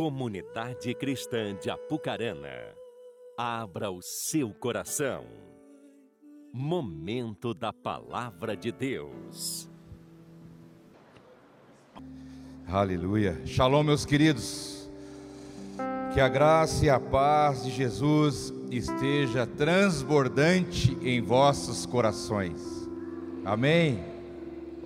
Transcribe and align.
Comunidade 0.00 0.94
Cristã 0.94 1.54
de 1.60 1.68
Apucarana, 1.68 2.74
abra 3.36 3.90
o 3.90 4.00
seu 4.00 4.48
coração. 4.48 5.26
Momento 6.50 7.52
da 7.52 7.70
Palavra 7.70 8.56
de 8.56 8.72
Deus. 8.72 9.68
Aleluia. 12.66 13.42
Shalom, 13.44 13.82
meus 13.82 14.06
queridos. 14.06 14.90
Que 16.14 16.20
a 16.20 16.28
graça 16.30 16.86
e 16.86 16.88
a 16.88 16.98
paz 16.98 17.62
de 17.62 17.70
Jesus 17.70 18.54
esteja 18.70 19.46
transbordante 19.46 20.96
em 21.02 21.20
vossos 21.20 21.84
corações. 21.84 22.88
Amém. 23.44 24.02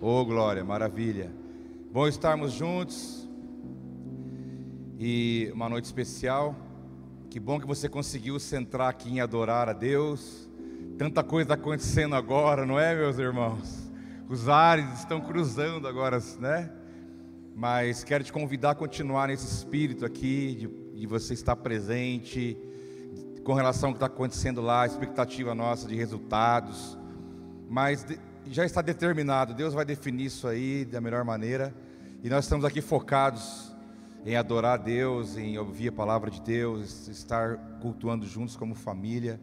Oh, 0.01 0.25
glória, 0.25 0.65
maravilha. 0.65 1.33
Bom 1.93 2.09
estarmos 2.09 2.51
juntos 2.51 3.24
e 4.99 5.51
uma 5.53 5.69
noite 5.69 5.85
especial. 5.85 6.55
Que 7.31 7.41
bom 7.41 7.59
que 7.59 7.67
você 7.67 7.89
conseguiu 7.89 8.39
centrar 8.39 8.89
aqui 8.89 9.11
em 9.11 9.21
adorar 9.21 9.69
a 9.69 9.73
Deus. 9.73 10.49
Tanta 10.97 11.23
coisa 11.25 11.55
acontecendo 11.55 12.15
agora, 12.15 12.65
não 12.65 12.79
é, 12.79 12.95
meus 12.95 13.19
irmãos? 13.19 13.91
Os 14.29 14.49
ares 14.49 15.01
estão 15.01 15.21
cruzando 15.21 15.89
agora, 15.89 16.19
né? 16.39 16.71
Mas 17.55 18.05
quero 18.05 18.23
te 18.23 18.33
convidar 18.33 18.71
a 18.71 18.75
continuar 18.75 19.29
nesse 19.29 19.47
espírito 19.47 20.05
aqui, 20.05 20.55
de, 20.55 21.01
de 21.01 21.07
você 21.07 21.35
estar 21.35 21.57
presente, 21.57 22.57
com 23.43 23.53
relação 23.53 23.89
ao 23.89 23.95
que 23.95 23.97
está 23.97 24.07
acontecendo 24.07 24.61
lá, 24.61 24.83
a 24.83 24.87
expectativa 24.87 25.55
nossa 25.55 25.89
de 25.89 25.97
resultados. 25.97 26.97
Mas 27.69 28.05
de, 28.05 28.19
já 28.47 28.65
está 28.65 28.81
determinado, 28.81 29.55
Deus 29.55 29.75
vai 29.75 29.85
definir 29.85 30.27
isso 30.27 30.47
aí 30.47 30.85
da 30.85 31.01
melhor 31.01 31.25
maneira. 31.25 31.75
E 32.23 32.31
nós 32.31 32.45
estamos 32.45 32.65
aqui 32.65 32.81
focados 32.81 33.74
em 34.25 34.37
adorar 34.37 34.75
a 34.75 34.83
Deus, 34.83 35.37
em 35.37 35.59
ouvir 35.59 35.89
a 35.89 35.93
palavra 35.93 36.31
de 36.31 36.41
Deus, 36.41 37.09
estar 37.09 37.59
cultuando 37.81 38.27
juntos 38.27 38.57
como 38.57 38.75
família. 38.75 39.39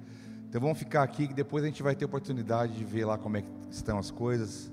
Então 0.50 0.60
vamos 0.60 0.80
ficar 0.80 1.04
aqui 1.04 1.28
que 1.28 1.34
depois 1.34 1.64
a 1.64 1.68
gente 1.68 1.84
vai 1.84 1.96
ter 1.96 2.04
oportunidade 2.06 2.74
de 2.74 2.84
ver 2.84 3.06
lá 3.06 3.18
como 3.18 3.38
é 3.38 3.42
que 3.44 3.50
estão 3.70 4.00
as 4.00 4.10
coisas. 4.10 4.72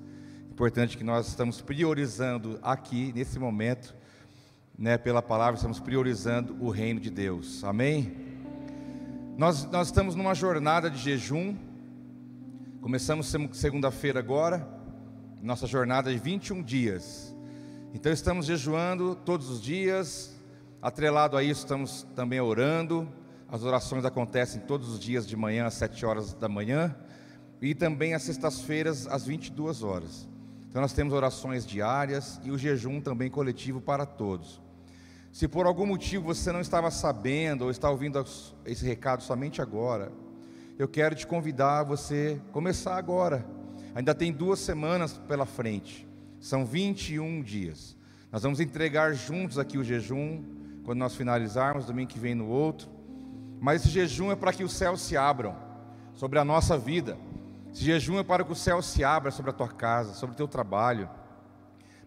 Importante 0.50 0.96
que 0.96 1.04
nós 1.04 1.28
estamos 1.28 1.60
priorizando 1.60 2.58
aqui 2.62 3.12
nesse 3.14 3.38
momento, 3.38 3.94
né, 4.78 4.96
pela 4.96 5.20
palavra, 5.20 5.56
estamos 5.56 5.78
priorizando 5.78 6.56
o 6.58 6.70
reino 6.70 6.98
de 6.98 7.10
Deus. 7.10 7.62
Amém? 7.62 8.16
Nós, 9.36 9.70
nós 9.70 9.88
estamos 9.88 10.14
numa 10.14 10.34
jornada 10.34 10.90
de 10.90 10.98
jejum. 10.98 11.54
Começamos 12.80 13.32
segunda-feira 13.52 14.18
agora, 14.18 14.66
nossa 15.42 15.66
jornada 15.66 16.10
de 16.10 16.18
21 16.18 16.62
dias. 16.62 17.27
Então 17.94 18.12
estamos 18.12 18.44
jejuando 18.44 19.14
todos 19.14 19.48
os 19.48 19.62
dias, 19.62 20.36
atrelado 20.80 21.38
a 21.38 21.42
isso 21.42 21.60
estamos 21.60 22.06
também 22.14 22.38
orando. 22.38 23.08
As 23.48 23.62
orações 23.62 24.04
acontecem 24.04 24.60
todos 24.60 24.90
os 24.90 25.00
dias 25.00 25.26
de 25.26 25.34
manhã 25.34 25.64
às 25.64 25.74
7 25.74 26.04
horas 26.04 26.34
da 26.34 26.50
manhã 26.50 26.94
e 27.62 27.74
também 27.74 28.12
às 28.12 28.24
sextas-feiras 28.24 29.06
às 29.06 29.24
22 29.24 29.82
horas. 29.82 30.28
Então 30.68 30.82
nós 30.82 30.92
temos 30.92 31.14
orações 31.14 31.66
diárias 31.66 32.38
e 32.44 32.50
o 32.50 32.58
jejum 32.58 33.00
também 33.00 33.30
coletivo 33.30 33.80
para 33.80 34.04
todos. 34.04 34.60
Se 35.32 35.48
por 35.48 35.64
algum 35.64 35.86
motivo 35.86 36.24
você 36.24 36.52
não 36.52 36.60
estava 36.60 36.90
sabendo 36.90 37.64
ou 37.64 37.70
está 37.70 37.88
ouvindo 37.88 38.22
esse 38.66 38.84
recado 38.84 39.22
somente 39.22 39.62
agora, 39.62 40.12
eu 40.78 40.86
quero 40.86 41.14
te 41.14 41.26
convidar 41.26 41.80
a 41.80 41.84
você 41.84 42.38
começar 42.52 42.98
agora. 42.98 43.46
Ainda 43.94 44.14
tem 44.14 44.30
duas 44.30 44.58
semanas 44.58 45.16
pela 45.26 45.46
frente. 45.46 46.07
São 46.40 46.64
21 46.64 47.42
dias. 47.42 47.96
Nós 48.30 48.42
vamos 48.42 48.60
entregar 48.60 49.12
juntos 49.14 49.58
aqui 49.58 49.78
o 49.78 49.84
jejum, 49.84 50.42
quando 50.84 50.98
nós 50.98 51.14
finalizarmos, 51.14 51.86
domingo 51.86 52.10
que 52.10 52.18
vem 52.18 52.34
no 52.34 52.46
outro. 52.46 52.88
Mas 53.60 53.82
esse 53.82 53.90
jejum 53.90 54.30
é 54.30 54.36
para 54.36 54.52
que 54.52 54.62
os 54.62 54.72
céus 54.72 55.00
se 55.00 55.16
abram 55.16 55.56
sobre 56.14 56.38
a 56.38 56.44
nossa 56.44 56.78
vida. 56.78 57.18
Esse 57.72 57.84
jejum 57.84 58.18
é 58.18 58.22
para 58.22 58.44
que 58.44 58.52
o 58.52 58.56
céu 58.56 58.80
se 58.80 59.02
abra 59.02 59.30
sobre 59.30 59.50
a 59.50 59.54
tua 59.54 59.68
casa, 59.68 60.14
sobre 60.14 60.34
o 60.34 60.36
teu 60.36 60.48
trabalho. 60.48 61.08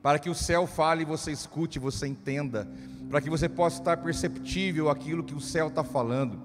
Para 0.02 0.18
que 0.18 0.30
o 0.30 0.36
céu 0.36 0.66
fale 0.66 1.04
e 1.04 1.06
você 1.06 1.32
escute, 1.32 1.78
você 1.78 2.08
entenda. 2.08 2.68
Para 3.10 3.22
que 3.22 3.30
você 3.30 3.50
possa 3.50 3.80
estar 3.80 3.98
perceptível 3.98 4.90
aquilo 4.90 5.24
que 5.24 5.36
o 5.36 5.42
céu 5.42 5.68
está 5.68 5.84
falando. 5.84 6.42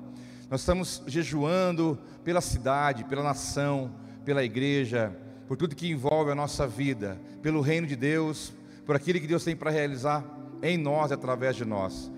Nós 0.51 0.61
estamos 0.61 1.03
jejuando 1.07 1.99
pela 2.23 2.41
cidade, 2.41 3.05
pela 3.05 3.23
nação, 3.23 3.93
pela 4.25 4.45
igreja, 4.45 5.17
por 5.47 5.57
tudo 5.57 5.77
que 5.77 5.91
envolve 5.91 6.31
a 6.31 6.35
nossa 6.35 6.67
vida, 6.67 7.21
pelo 7.43 7.61
reino 7.61 7.87
de 7.87 7.97
Deus, 7.97 8.53
por 8.85 8.97
aquilo 8.97 9.21
que 9.21 9.27
Deus 9.27 9.45
tem 9.45 9.57
para 9.57 9.71
realizar 9.71 10.25
em 10.63 10.77
nós 10.77 11.11
e 11.11 11.15
através 11.15 11.57
de 11.57 11.65
nós. 11.65 12.11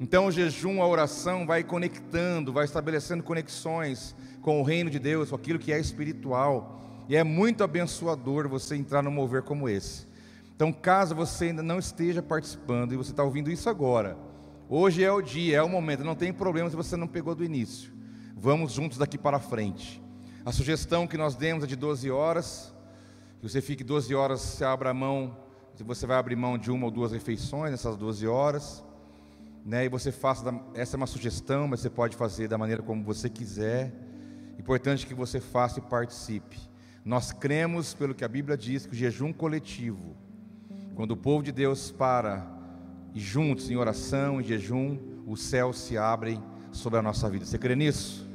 Então 0.00 0.26
o 0.26 0.32
jejum, 0.32 0.82
a 0.82 0.86
oração 0.86 1.46
vai 1.46 1.62
conectando, 1.62 2.52
vai 2.52 2.64
estabelecendo 2.64 3.22
conexões 3.22 4.14
com 4.42 4.60
o 4.60 4.64
reino 4.64 4.90
de 4.90 4.98
Deus, 4.98 5.30
com 5.30 5.36
aquilo 5.36 5.58
que 5.58 5.72
é 5.72 5.78
espiritual. 5.78 6.80
E 7.08 7.16
é 7.16 7.22
muito 7.22 7.62
abençoador 7.62 8.48
você 8.48 8.76
entrar 8.76 9.02
num 9.02 9.10
mover 9.10 9.42
como 9.42 9.68
esse. 9.68 10.06
Então, 10.54 10.72
caso 10.72 11.14
você 11.14 11.46
ainda 11.46 11.62
não 11.62 11.78
esteja 11.78 12.22
participando 12.22 12.92
e 12.92 12.96
você 12.96 13.10
está 13.10 13.22
ouvindo 13.22 13.50
isso 13.50 13.68
agora, 13.68 14.16
hoje 14.68 15.02
é 15.02 15.10
o 15.10 15.22
dia, 15.22 15.58
é 15.58 15.62
o 15.62 15.68
momento, 15.68 16.04
não 16.04 16.14
tem 16.14 16.32
problema 16.32 16.70
se 16.70 16.76
você 16.76 16.96
não 16.96 17.08
pegou 17.08 17.34
do 17.34 17.44
início. 17.44 17.92
Vamos 18.36 18.72
juntos 18.72 18.98
daqui 18.98 19.16
para 19.16 19.40
frente. 19.40 20.02
A 20.44 20.52
sugestão 20.52 21.06
que 21.06 21.16
nós 21.16 21.34
demos 21.34 21.64
é 21.64 21.66
de 21.66 21.76
12 21.76 22.10
horas, 22.10 22.73
que 23.44 23.50
você 23.50 23.60
fique 23.60 23.84
12 23.84 24.14
horas, 24.14 24.40
você 24.40 24.64
abra 24.64 24.88
a 24.88 24.94
mão, 24.94 25.36
você 25.78 26.06
vai 26.06 26.16
abrir 26.16 26.34
mão 26.34 26.56
de 26.56 26.70
uma 26.70 26.86
ou 26.86 26.90
duas 26.90 27.12
refeições 27.12 27.70
nessas 27.70 27.94
12 27.94 28.26
horas, 28.26 28.82
né? 29.66 29.84
E 29.84 29.88
você 29.90 30.10
faça, 30.10 30.58
essa 30.72 30.96
é 30.96 30.98
uma 30.98 31.06
sugestão, 31.06 31.68
mas 31.68 31.80
você 31.80 31.90
pode 31.90 32.16
fazer 32.16 32.48
da 32.48 32.56
maneira 32.56 32.82
como 32.82 33.04
você 33.04 33.28
quiser. 33.28 33.92
Importante 34.58 35.06
que 35.06 35.12
você 35.12 35.40
faça 35.40 35.78
e 35.78 35.82
participe. 35.82 36.58
Nós 37.04 37.32
cremos, 37.32 37.92
pelo 37.92 38.14
que 38.14 38.24
a 38.24 38.28
Bíblia 38.28 38.56
diz, 38.56 38.86
que 38.86 38.92
o 38.92 38.96
jejum 38.96 39.30
coletivo, 39.30 40.16
quando 40.94 41.10
o 41.10 41.16
povo 41.16 41.42
de 41.42 41.52
Deus 41.52 41.90
para 41.90 42.50
e 43.14 43.20
juntos 43.20 43.70
em 43.70 43.76
oração, 43.76 44.40
em 44.40 44.44
jejum, 44.44 44.98
os 45.26 45.42
céus 45.42 45.80
se 45.80 45.98
abrem 45.98 46.42
sobre 46.72 46.98
a 46.98 47.02
nossa 47.02 47.28
vida. 47.28 47.44
Você 47.44 47.58
crê 47.58 47.76
nisso? 47.76 48.26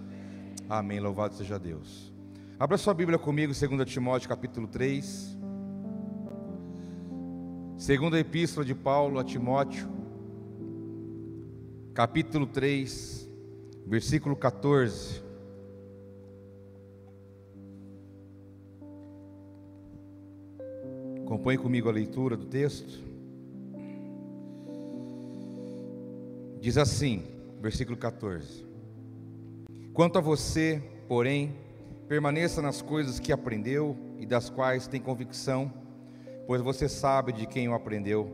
Amém. 0.70 1.00
Louvado 1.00 1.34
seja 1.34 1.58
Deus. 1.58 2.09
Abra 2.60 2.78
sua 2.78 2.94
Bíblia 2.94 3.18
comigo, 3.18 3.54
2 3.54 3.90
Timóteo 3.90 4.28
capítulo 4.28 4.68
3. 4.68 5.38
Segunda 7.78 8.20
Epístola 8.20 8.66
de 8.66 8.76
Paulo 8.76 9.18
a 9.18 9.24
Timóteo, 9.24 9.88
capítulo 11.94 12.46
3, 12.46 13.30
versículo 13.88 14.36
14. 14.36 15.24
Acompanhe 21.24 21.58
comigo 21.58 21.88
a 21.88 21.94
leitura 21.94 22.36
do 22.36 22.46
texto. 22.46 23.02
Diz 26.60 26.78
assim, 26.78 27.24
versículo 27.62 27.96
14: 27.96 28.66
Quanto 29.94 30.18
a 30.18 30.22
você, 30.22 30.84
porém, 31.08 31.69
Permaneça 32.10 32.60
nas 32.60 32.82
coisas 32.82 33.20
que 33.20 33.32
aprendeu 33.32 33.96
e 34.18 34.26
das 34.26 34.50
quais 34.50 34.88
tem 34.88 35.00
convicção, 35.00 35.72
pois 36.48 36.60
você 36.60 36.90
sabe 36.90 37.32
de 37.32 37.46
quem 37.46 37.70
o 37.70 37.76
aprendeu, 37.76 38.28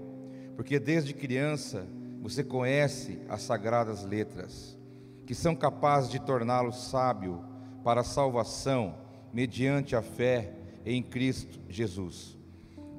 porque 0.56 0.80
desde 0.80 1.14
criança 1.14 1.86
você 2.22 2.42
conhece 2.42 3.20
as 3.28 3.42
sagradas 3.42 4.06
letras, 4.06 4.78
que 5.26 5.36
são 5.36 5.54
capazes 5.54 6.10
de 6.10 6.22
torná-lo 6.22 6.72
sábio 6.72 7.44
para 7.84 8.00
a 8.00 8.06
salvação 8.06 8.96
mediante 9.34 9.94
a 9.94 10.02
fé 10.02 10.54
em 10.86 11.04
Cristo 11.04 11.60
Jesus. 11.68 12.38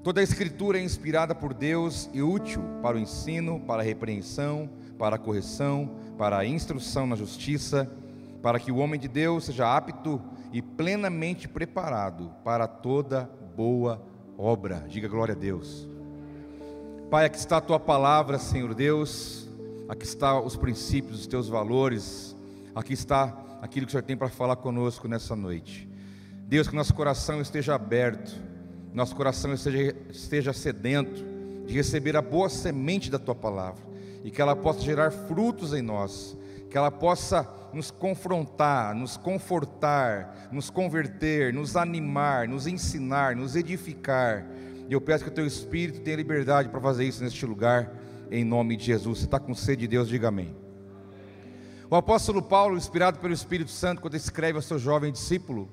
Toda 0.04 0.20
a 0.20 0.24
Escritura 0.24 0.78
é 0.78 0.82
inspirada 0.82 1.34
por 1.34 1.54
Deus 1.54 2.10
e 2.12 2.20
útil 2.20 2.62
para 2.82 2.98
o 2.98 3.00
ensino, 3.00 3.60
para 3.60 3.80
a 3.80 3.84
repreensão, 3.84 4.68
para 4.98 5.16
a 5.16 5.18
correção, 5.18 5.96
para 6.18 6.36
a 6.36 6.44
instrução 6.44 7.06
na 7.06 7.16
justiça, 7.16 7.90
para 8.42 8.60
que 8.60 8.70
o 8.70 8.76
homem 8.76 9.00
de 9.00 9.08
Deus 9.08 9.46
seja 9.46 9.74
apto 9.74 10.20
e 10.52 10.62
plenamente 10.62 11.48
preparado 11.48 12.32
para 12.44 12.66
toda 12.66 13.30
boa 13.56 14.02
obra. 14.38 14.84
Diga 14.88 15.08
glória 15.08 15.34
a 15.34 15.38
Deus. 15.38 15.88
Pai, 17.10 17.26
aqui 17.26 17.38
está 17.38 17.58
a 17.58 17.60
tua 17.60 17.78
palavra, 17.78 18.38
Senhor 18.38 18.74
Deus. 18.74 19.48
Aqui 19.88 20.04
está 20.04 20.40
os 20.40 20.56
princípios, 20.56 21.20
os 21.20 21.26
teus 21.26 21.48
valores. 21.48 22.34
Aqui 22.74 22.92
está 22.92 23.36
aquilo 23.62 23.86
que 23.86 23.90
o 23.90 23.92
Senhor 23.92 24.02
tem 24.02 24.16
para 24.16 24.28
falar 24.28 24.56
conosco 24.56 25.08
nessa 25.08 25.36
noite. 25.36 25.88
Deus, 26.48 26.68
que 26.68 26.76
nosso 26.76 26.94
coração 26.94 27.40
esteja 27.40 27.74
aberto, 27.74 28.36
nosso 28.92 29.14
coração 29.14 29.52
esteja, 29.52 29.96
esteja 30.10 30.52
sedento 30.52 31.24
de 31.66 31.74
receber 31.74 32.16
a 32.16 32.22
boa 32.22 32.48
semente 32.48 33.10
da 33.10 33.18
tua 33.18 33.34
palavra 33.34 33.82
e 34.24 34.30
que 34.30 34.40
ela 34.40 34.56
possa 34.56 34.80
gerar 34.80 35.10
frutos 35.10 35.72
em 35.72 35.82
nós, 35.82 36.36
que 36.70 36.76
ela 36.76 36.90
possa 36.90 37.42
nos 37.76 37.90
confrontar, 37.90 38.94
nos 38.94 39.18
confortar, 39.18 40.48
nos 40.50 40.70
converter, 40.70 41.52
nos 41.52 41.76
animar, 41.76 42.48
nos 42.48 42.66
ensinar, 42.66 43.36
nos 43.36 43.54
edificar. 43.54 44.46
E 44.88 44.94
eu 44.94 45.00
peço 45.00 45.24
que 45.24 45.30
o 45.30 45.34
teu 45.34 45.46
Espírito 45.46 46.00
tenha 46.00 46.16
liberdade 46.16 46.70
para 46.70 46.80
fazer 46.80 47.04
isso 47.04 47.22
neste 47.22 47.44
lugar, 47.44 47.92
em 48.30 48.42
nome 48.44 48.78
de 48.78 48.86
Jesus. 48.86 49.18
Você 49.18 49.24
está 49.26 49.38
com 49.38 49.54
sede 49.54 49.82
de 49.82 49.88
Deus, 49.88 50.08
diga 50.08 50.28
amém. 50.28 50.56
O 51.90 51.94
apóstolo 51.94 52.40
Paulo, 52.40 52.78
inspirado 52.78 53.18
pelo 53.18 53.34
Espírito 53.34 53.70
Santo, 53.70 54.00
quando 54.00 54.14
escreve 54.14 54.56
ao 54.56 54.62
seu 54.62 54.78
jovem 54.78 55.12
discípulo, 55.12 55.68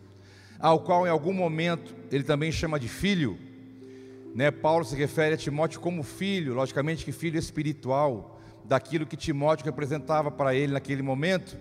ao 0.59 0.81
qual 0.81 1.07
em 1.07 1.09
algum 1.09 1.33
momento 1.33 1.95
ele 2.11 2.23
também 2.23 2.51
chama 2.51 2.77
de 2.77 2.89
filho, 2.89 3.37
né? 4.35 4.51
Paulo 4.51 4.83
se 4.83 4.95
refere 4.95 5.35
a 5.35 5.37
Timóteo 5.37 5.79
como 5.79 6.03
filho, 6.03 6.53
logicamente 6.53 7.05
que 7.05 7.13
filho 7.13 7.39
espiritual, 7.39 8.41
daquilo 8.65 9.05
que 9.05 9.15
Timóteo 9.15 9.65
representava 9.65 10.29
para 10.29 10.53
ele 10.53 10.73
naquele 10.73 11.01
momento, 11.01 11.57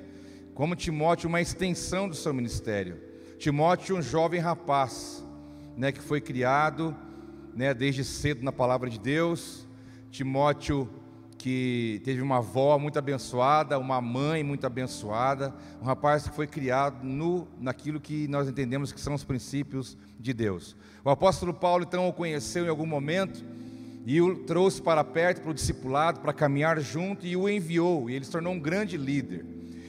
como 0.55 0.77
Timóteo 0.77 1.29
uma 1.29 1.41
extensão 1.41 2.09
do 2.09 2.15
seu 2.15 2.33
ministério. 2.35 2.99
Timóteo, 3.39 3.97
um 3.97 4.03
jovem 4.03 4.41
rapaz, 4.41 5.25
né, 5.77 5.91
que 5.91 6.01
foi 6.01 6.21
criado, 6.21 6.95
né, 7.55 7.75
desde 7.75 8.05
cedo 8.05 8.45
na 8.45 8.53
palavra 8.53 8.89
de 8.89 8.99
Deus. 8.99 9.67
Timóteo 10.11 10.89
que 11.39 12.01
teve 12.05 12.23
uma 12.23 12.37
avó 12.37 12.79
muito 12.79 13.01
abençoada, 13.01 13.77
uma 13.77 14.01
mãe 14.01 14.45
muito 14.45 14.65
abençoada, 14.65 15.53
um 15.81 15.85
rapaz 15.85 16.29
que 16.29 16.37
foi 16.37 16.47
criado 16.47 17.03
no, 17.03 17.49
naquilo 17.59 17.99
que 17.99 18.29
nós 18.29 18.49
entendemos 18.49 18.93
que 18.93 19.01
são 19.01 19.15
os 19.15 19.25
princípios 19.25 19.99
de 20.21 20.33
Deus. 20.33 20.77
O 21.05 21.11
apóstolo 21.11 21.53
Paulo 21.53 21.83
então 21.83 22.07
o 22.07 22.13
conheceu 22.13 22.65
em 22.67 22.69
algum 22.69 22.87
momento 22.87 23.45
e 24.07 24.21
o 24.21 24.45
trouxe 24.45 24.81
para 24.81 25.03
perto 25.03 25.41
para 25.41 25.51
o 25.51 25.55
discipulado, 25.55 26.21
para 26.21 26.33
caminhar 26.33 26.79
junto 26.79 27.27
e 27.27 27.37
o 27.37 27.49
enviou, 27.49 28.09
e 28.09 28.15
ele 28.15 28.25
se 28.25 28.31
tornou 28.31 28.53
um 28.53 28.61
grande 28.61 28.97
líder. 28.97 29.45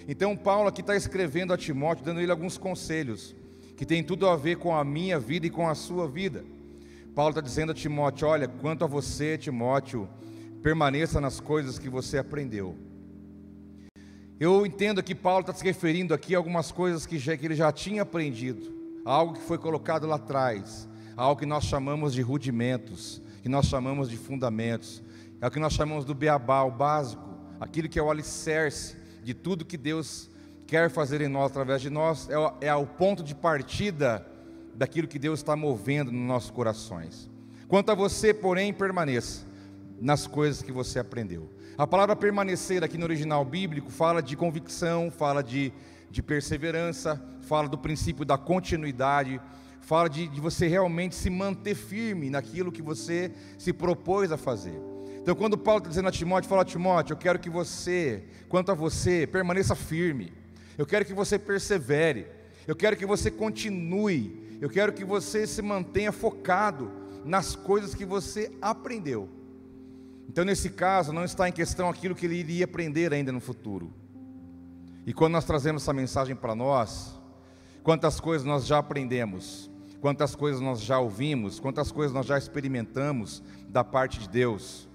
Então 0.07 0.35
Paulo 0.35 0.67
aqui 0.67 0.81
está 0.81 0.95
escrevendo 0.95 1.53
a 1.53 1.57
Timóteo, 1.57 2.03
dando 2.03 2.19
ele 2.19 2.31
alguns 2.31 2.57
conselhos 2.57 3.35
que 3.77 3.85
tem 3.85 4.03
tudo 4.03 4.27
a 4.27 4.35
ver 4.35 4.57
com 4.57 4.75
a 4.75 4.83
minha 4.83 5.19
vida 5.19 5.47
e 5.47 5.50
com 5.50 5.67
a 5.67 5.75
sua 5.75 6.07
vida. 6.07 6.44
Paulo 7.15 7.31
está 7.31 7.41
dizendo 7.41 7.71
a 7.71 7.75
Timóteo: 7.75 8.27
olha, 8.27 8.47
quanto 8.47 8.83
a 8.83 8.88
você, 8.88 9.38
Timóteo, 9.38 10.09
permaneça 10.61 11.21
nas 11.21 11.39
coisas 11.39 11.79
que 11.79 11.89
você 11.89 12.17
aprendeu. 12.17 12.75
Eu 14.39 14.65
entendo 14.65 15.01
que 15.01 15.15
Paulo 15.15 15.41
está 15.41 15.53
se 15.53 15.63
referindo 15.63 16.13
aqui 16.13 16.35
a 16.35 16.38
algumas 16.38 16.71
coisas 16.71 17.05
que, 17.05 17.17
já, 17.17 17.38
que 17.38 17.45
ele 17.45 17.55
já 17.55 17.71
tinha 17.71 18.01
aprendido, 18.01 18.73
algo 19.05 19.33
que 19.33 19.41
foi 19.41 19.57
colocado 19.57 20.05
lá 20.05 20.15
atrás, 20.15 20.88
algo 21.15 21.39
que 21.39 21.45
nós 21.45 21.63
chamamos 21.63 22.13
de 22.13 22.21
rudimentos, 22.21 23.21
que 23.41 23.47
nós 23.47 23.67
chamamos 23.67 24.09
de 24.09 24.17
fundamentos, 24.17 25.01
é 25.39 25.47
o 25.47 25.51
que 25.51 25.59
nós 25.59 25.73
chamamos 25.73 26.03
do 26.03 26.13
beabá, 26.13 26.63
o 26.63 26.71
básico, 26.71 27.23
aquilo 27.59 27.88
que 27.88 28.00
é 28.00 28.03
o 28.03 28.11
alicerce 28.11 29.02
de 29.23 29.33
tudo 29.33 29.65
que 29.65 29.77
Deus 29.77 30.29
quer 30.67 30.89
fazer 30.89 31.21
em 31.21 31.27
nós, 31.27 31.51
através 31.51 31.81
de 31.81 31.89
nós, 31.89 32.29
é 32.29 32.37
o, 32.37 32.53
é 32.61 32.75
o 32.75 32.85
ponto 32.85 33.23
de 33.23 33.33
partida 33.33 34.25
daquilo 34.75 35.07
que 35.07 35.19
Deus 35.19 35.39
está 35.39 35.55
movendo 35.55 36.11
nos 36.11 36.21
nossos 36.21 36.51
corações. 36.51 37.29
Quanto 37.67 37.91
a 37.91 37.95
você, 37.95 38.33
porém, 38.33 38.73
permaneça 38.73 39.45
nas 39.99 40.27
coisas 40.27 40.61
que 40.61 40.71
você 40.71 40.99
aprendeu. 40.99 41.49
A 41.77 41.87
palavra 41.87 42.15
permanecer 42.15 42.83
aqui 42.83 42.97
no 42.97 43.05
original 43.05 43.43
bíblico 43.43 43.89
fala 43.89 44.21
de 44.21 44.35
convicção, 44.35 45.09
fala 45.09 45.41
de, 45.41 45.71
de 46.11 46.21
perseverança, 46.21 47.21
fala 47.41 47.67
do 47.67 47.77
princípio 47.77 48.25
da 48.25 48.37
continuidade, 48.37 49.39
fala 49.81 50.09
de, 50.09 50.27
de 50.27 50.41
você 50.41 50.67
realmente 50.67 51.15
se 51.15 51.29
manter 51.29 51.75
firme 51.75 52.29
naquilo 52.29 52.71
que 52.71 52.81
você 52.81 53.31
se 53.57 53.73
propôs 53.73 54.31
a 54.31 54.37
fazer. 54.37 54.92
Então, 55.23 55.35
quando 55.35 55.57
Paulo 55.57 55.77
está 55.77 55.87
dizendo 55.87 56.09
a 56.09 56.11
Timóteo, 56.11 56.49
fala 56.49 56.65
Timóteo, 56.65 57.13
eu 57.13 57.17
quero 57.17 57.39
que 57.39 57.49
você, 57.49 58.25
quanto 58.49 58.73
a 58.73 58.75
você, 58.75 59.25
permaneça 59.25 59.73
firme. 59.73 60.33
Eu 60.77 60.85
quero 60.85 61.05
que 61.05 61.13
você 61.13 61.39
persevere. 61.39 62.27
Eu 62.67 62.75
quero 62.75 62.97
que 62.97 63.05
você 63.05 63.31
continue. 63.31 64.57
Eu 64.59 64.69
quero 64.69 64.91
que 64.91 65.05
você 65.05 65.47
se 65.47 65.61
mantenha 65.61 66.11
focado 66.11 66.91
nas 67.23 67.55
coisas 67.55 67.95
que 67.95 68.03
você 68.03 68.51
aprendeu. 68.61 69.29
Então, 70.27 70.43
nesse 70.43 70.69
caso, 70.71 71.13
não 71.13 71.23
está 71.23 71.47
em 71.47 71.53
questão 71.53 71.89
aquilo 71.89 72.15
que 72.15 72.25
ele 72.25 72.35
iria 72.35 72.65
aprender 72.65 73.13
ainda 73.13 73.31
no 73.31 73.39
futuro. 73.39 73.93
E 75.05 75.13
quando 75.13 75.31
nós 75.31 75.45
trazemos 75.45 75.83
essa 75.83 75.93
mensagem 75.93 76.35
para 76.35 76.53
nós, 76.53 77.17
quantas 77.81 78.19
coisas 78.19 78.45
nós 78.45 78.65
já 78.65 78.77
aprendemos, 78.77 79.71
quantas 80.01 80.35
coisas 80.35 80.59
nós 80.59 80.81
já 80.81 80.99
ouvimos, 80.99 81.61
quantas 81.61 81.93
coisas 81.93 82.13
nós 82.13 82.25
já 82.25 82.37
experimentamos 82.37 83.41
da 83.69 83.85
parte 83.85 84.19
de 84.19 84.27
Deus. 84.27 84.91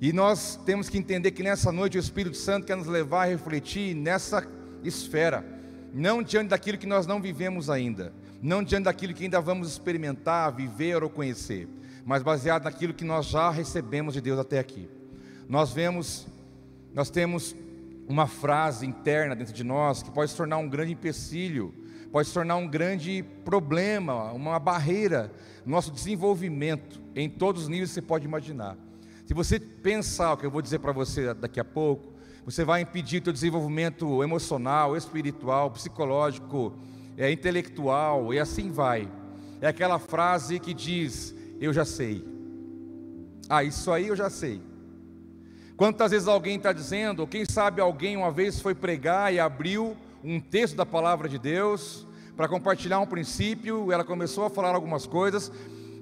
E 0.00 0.12
nós 0.12 0.58
temos 0.64 0.88
que 0.88 0.98
entender 0.98 1.30
que 1.32 1.42
nessa 1.42 1.70
noite 1.70 1.98
o 1.98 2.00
Espírito 2.00 2.36
Santo 2.36 2.66
quer 2.66 2.76
nos 2.76 2.86
levar 2.86 3.24
a 3.24 3.30
refletir 3.30 3.94
nessa 3.94 4.46
esfera, 4.82 5.44
não 5.92 6.22
diante 6.22 6.48
daquilo 6.48 6.78
que 6.78 6.86
nós 6.86 7.06
não 7.06 7.20
vivemos 7.20 7.68
ainda, 7.68 8.12
não 8.40 8.62
diante 8.62 8.84
daquilo 8.84 9.12
que 9.12 9.24
ainda 9.24 9.40
vamos 9.40 9.68
experimentar, 9.70 10.50
viver 10.52 11.02
ou 11.02 11.10
conhecer 11.10 11.68
mas 12.04 12.22
baseado 12.22 12.64
naquilo 12.64 12.94
que 12.94 13.04
nós 13.04 13.26
já 13.26 13.50
recebemos 13.50 14.14
de 14.14 14.20
Deus 14.20 14.38
até 14.38 14.58
aqui. 14.58 14.88
Nós 15.48 15.72
vemos, 15.72 16.26
nós 16.94 17.10
temos 17.10 17.54
uma 18.08 18.26
frase 18.26 18.86
interna 18.86 19.36
dentro 19.36 19.52
de 19.52 19.62
nós 19.62 20.02
que 20.02 20.10
pode 20.10 20.30
se 20.30 20.36
tornar 20.36 20.58
um 20.58 20.68
grande 20.68 20.92
empecilho, 20.92 21.74
pode 22.10 22.28
se 22.28 22.34
tornar 22.34 22.56
um 22.56 22.66
grande 22.66 23.24
problema, 23.44 24.32
uma 24.32 24.58
barreira 24.58 25.32
no 25.64 25.72
nosso 25.72 25.90
desenvolvimento 25.92 27.00
em 27.14 27.28
todos 27.28 27.62
os 27.62 27.68
níveis 27.68 27.90
que 27.90 27.94
você 27.94 28.02
pode 28.02 28.24
imaginar. 28.24 28.76
Se 29.30 29.34
você 29.34 29.60
pensar 29.60 30.32
o 30.32 30.36
que 30.36 30.44
eu 30.44 30.50
vou 30.50 30.60
dizer 30.60 30.80
para 30.80 30.90
você 30.90 31.32
daqui 31.32 31.60
a 31.60 31.64
pouco, 31.64 32.12
você 32.44 32.64
vai 32.64 32.80
impedir 32.80 33.20
o 33.20 33.24
seu 33.26 33.32
desenvolvimento 33.32 34.24
emocional, 34.24 34.96
espiritual, 34.96 35.70
psicológico, 35.70 36.72
é, 37.16 37.30
intelectual 37.30 38.34
e 38.34 38.40
assim 38.40 38.72
vai. 38.72 39.08
É 39.60 39.68
aquela 39.68 40.00
frase 40.00 40.58
que 40.58 40.74
diz: 40.74 41.32
eu 41.60 41.72
já 41.72 41.84
sei. 41.84 42.26
Ah, 43.48 43.62
isso 43.62 43.92
aí 43.92 44.08
eu 44.08 44.16
já 44.16 44.28
sei. 44.28 44.60
Quantas 45.76 46.10
vezes 46.10 46.26
alguém 46.26 46.56
está 46.56 46.72
dizendo, 46.72 47.20
ou 47.20 47.28
quem 47.28 47.44
sabe 47.44 47.80
alguém 47.80 48.16
uma 48.16 48.32
vez 48.32 48.58
foi 48.58 48.74
pregar 48.74 49.32
e 49.32 49.38
abriu 49.38 49.96
um 50.24 50.40
texto 50.40 50.74
da 50.74 50.84
palavra 50.84 51.28
de 51.28 51.38
Deus 51.38 52.04
para 52.36 52.48
compartilhar 52.48 52.98
um 52.98 53.06
princípio, 53.06 53.92
ela 53.92 54.02
começou 54.02 54.44
a 54.44 54.50
falar 54.50 54.74
algumas 54.74 55.06
coisas, 55.06 55.52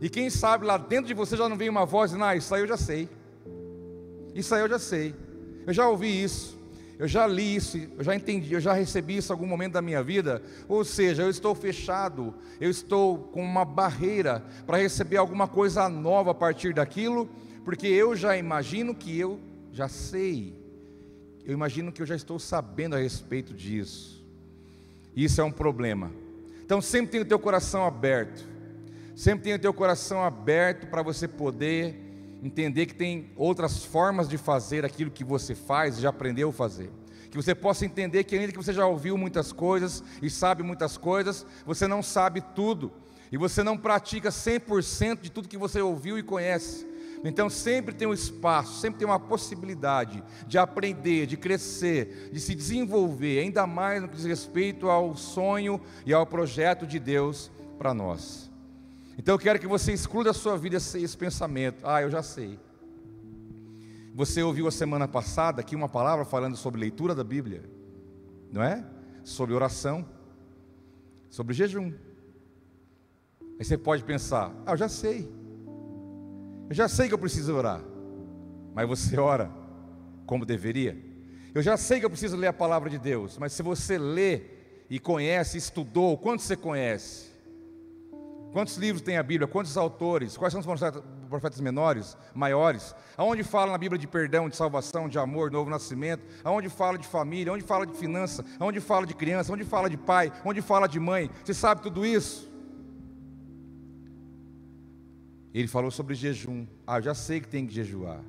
e 0.01 0.09
quem 0.09 0.31
sabe 0.31 0.65
lá 0.65 0.79
dentro 0.79 1.09
de 1.09 1.13
você 1.13 1.37
já 1.37 1.47
não 1.47 1.59
veio 1.59 1.71
uma 1.71 1.85
voz 1.85 2.15
ah, 2.15 2.35
isso 2.35 2.55
aí 2.55 2.63
eu 2.63 2.67
já 2.67 2.79
sei. 2.79 3.18
Isso 4.39 4.55
aí 4.55 4.63
eu 4.63 4.69
já 4.69 4.79
sei. 4.79 5.15
Eu 5.67 5.73
já 5.75 5.87
ouvi 5.87 6.23
isso 6.23 6.59
eu 6.99 7.07
já 7.07 7.29
li 7.29 7.55
isso, 7.55 7.79
eu 7.97 8.03
já 8.03 8.15
entendi, 8.15 8.53
eu 8.53 8.61
já 8.61 8.73
recebi 8.73 9.17
isso 9.17 9.31
em 9.31 9.35
algum 9.35 9.47
momento 9.47 9.75
da 9.75 9.83
minha 9.83 10.03
vida, 10.03 10.43
ou 10.67 10.85
seja, 10.85 11.23
eu 11.23 11.31
estou 11.31 11.55
fechado, 11.55 12.35
eu 12.61 12.69
estou 12.69 13.19
com 13.19 13.41
uma 13.41 13.65
barreira 13.65 14.45
para 14.67 14.79
receber 14.79 15.17
alguma 15.17 15.47
coisa 15.47 15.89
nova 15.89 16.33
a 16.33 16.35
partir 16.35 16.75
daquilo, 16.75 17.31
porque 17.65 17.87
eu 17.87 18.17
já 18.17 18.37
imagino 18.37 18.97
que 18.97 19.17
eu 19.17 19.39
já 19.73 19.87
sei, 19.87 20.61
eu 21.45 21.53
imagino 21.53 21.93
que 21.93 22.03
eu 22.03 22.07
já 22.07 22.17
estou 22.17 22.37
sabendo 22.37 22.97
a 22.97 22.99
respeito 22.99 23.55
disso. 23.55 24.27
Isso 25.15 25.41
é 25.41 25.45
um 25.45 25.53
problema. 25.53 26.11
Então 26.65 26.83
sempre 26.83 27.13
tenha 27.13 27.23
o 27.23 27.27
teu 27.27 27.39
coração 27.39 27.87
aberto, 27.87 28.45
sempre 29.15 29.45
tenha 29.45 29.57
o 29.57 29.61
teu 29.61 29.73
coração 29.73 30.25
aberto 30.25 30.89
para 30.89 31.01
você 31.01 31.29
poder 31.29 32.08
entender 32.43 32.87
que 32.87 32.95
tem 32.95 33.31
outras 33.37 33.85
formas 33.85 34.29
de 34.29 34.39
fazer 34.39 34.85
aquilo 34.85 35.11
que 35.11 35.25
você 35.25 35.55
faz, 35.55 35.99
já 35.99 36.11
aprendeu 36.11 36.51
a 36.51 36.53
fazer. 36.53 36.91
Que 37.31 37.37
você 37.37 37.55
possa 37.55 37.85
entender 37.85 38.25
que 38.25 38.37
ainda 38.37 38.53
que 38.53 38.59
você 38.59 38.73
já 38.73 38.87
ouviu 38.87 39.19
muitas 39.19 39.53
coisas 39.53 40.03
e 40.23 40.31
sabe 40.31 40.63
muitas 40.63 40.97
coisas, 40.97 41.45
você 41.67 41.87
não 41.87 42.03
sabe 42.03 42.41
tudo. 42.55 42.93
E 43.31 43.37
você 43.37 43.63
não 43.63 43.77
pratica 43.77 44.31
100% 44.31 45.21
de 45.21 45.31
tudo 45.31 45.49
que 45.49 45.59
você 45.59 45.81
ouviu 45.81 46.19
e 46.19 46.23
conhece. 46.23 46.87
Então 47.25 47.51
sempre 47.51 47.95
tem 47.95 48.07
um 48.07 48.13
espaço, 48.13 48.81
sempre 48.81 49.01
tem 49.01 49.07
uma 49.07 49.19
possibilidade 49.19 50.23
de 50.47 50.57
aprender, 50.57 51.27
de 51.27 51.37
crescer, 51.37 52.31
de 52.33 52.41
se 52.41 52.55
desenvolver, 52.55 53.41
ainda 53.41 53.67
mais 53.67 54.01
no 54.01 54.09
que 54.09 54.17
diz 54.17 54.25
respeito 54.25 54.89
ao 54.89 55.17
sonho 55.17 55.81
e 56.07 56.15
ao 56.15 56.27
projeto 56.27 56.87
de 56.87 56.99
Deus 56.99 57.51
para 57.77 57.93
nós. 57.93 58.48
Então 59.19 59.35
eu 59.35 59.39
quero 59.39 59.59
que 59.59 59.67
você 59.67 59.93
exclua 59.93 60.23
da 60.23 60.33
sua 60.33 60.57
vida 60.57 60.77
esse, 60.77 61.03
esse 61.03 61.17
pensamento. 61.17 61.85
Ah, 61.85 62.01
eu 62.01 62.09
já 62.09 62.23
sei. 62.23 62.59
Você 64.15 64.43
ouviu 64.43 64.69
a 64.69 64.71
semana 64.71 65.09
passada 65.09 65.61
aqui 65.61 65.75
uma 65.75 65.89
palavra 65.89 66.25
falando 66.25 66.57
sobre 66.57 66.81
leitura 66.81 67.17
da 67.17 67.25
Bíblia, 67.25 67.69
não 68.53 68.63
é? 68.63 68.85
Sobre 69.25 69.55
oração, 69.55 70.09
sobre 71.29 71.53
jejum. 71.53 71.93
Aí 73.59 73.65
você 73.65 73.77
pode 73.77 74.05
pensar: 74.05 74.55
ah, 74.65 74.73
eu 74.73 74.77
já 74.77 74.89
sei. 74.89 75.29
Eu 76.69 76.75
já 76.75 76.89
sei 76.89 77.09
que 77.09 77.15
eu 77.15 77.19
preciso 77.19 77.55
orar. 77.55 77.83
Mas 78.73 78.89
você 78.89 79.19
ora 79.21 79.51
como 80.27 80.47
deveria? 80.47 80.97
Eu 81.53 81.63
já 81.63 81.77
sei 81.77 81.99
que 81.99 82.07
eu 82.07 82.11
preciso 82.11 82.37
ler 82.37 82.47
a 82.47 82.53
palavra 82.53 82.89
de 82.89 82.99
Deus, 82.99 83.37
mas 83.37 83.53
se 83.53 83.63
você 83.63 83.99
lê 83.99 84.43
e 84.89 85.01
conhece, 85.01 85.59
estudou, 85.59 86.17
quanto 86.17 86.43
você 86.43 86.57
conhece? 86.57 87.28
Quantos 88.53 88.77
livros 88.77 89.03
tem 89.03 89.19
a 89.19 89.23
Bíblia? 89.23 89.47
Quantos 89.47 89.77
autores? 89.77 90.37
Quais 90.37 90.53
são 90.53 90.61
os 90.61 90.67
profetas 91.29 91.61
menores, 91.61 92.17
maiores? 92.35 92.95
Aonde 93.17 93.45
fala 93.45 93.73
na 93.73 93.79
Bíblia 93.79 93.99
de 93.99 94.07
perdão, 94.07 94.49
de 94.49 94.57
salvação, 94.57 95.09
de 95.09 95.19
amor, 95.19 95.51
novo 95.51 95.69
nascimento? 95.69 96.25
Aonde 96.43 96.69
fala 96.71 96.97
de 96.97 97.07
família? 97.07 97.53
Aonde 97.53 97.65
fala 97.65 97.87
de 97.87 97.95
finança? 97.97 98.45
Aonde 98.59 98.81
fala 98.81 99.07
de 99.07 99.15
criança? 99.15 99.53
Aonde 99.53 99.65
fala 99.65 99.91
de 99.91 99.99
pai? 99.99 100.33
Onde 100.45 100.63
fala 100.63 100.87
de 100.87 100.99
mãe? 100.99 101.31
Você 101.45 101.53
sabe 101.53 101.83
tudo 101.83 102.07
isso? 102.07 102.51
Ele 105.53 105.69
falou 105.69 105.91
sobre 105.91 106.15
jejum. 106.15 106.67
Ah, 106.87 106.99
eu 106.99 107.03
já 107.03 107.15
sei 107.15 107.41
que 107.41 107.49
tem 107.49 107.67
que 107.67 107.75
jejuar. 107.75 108.23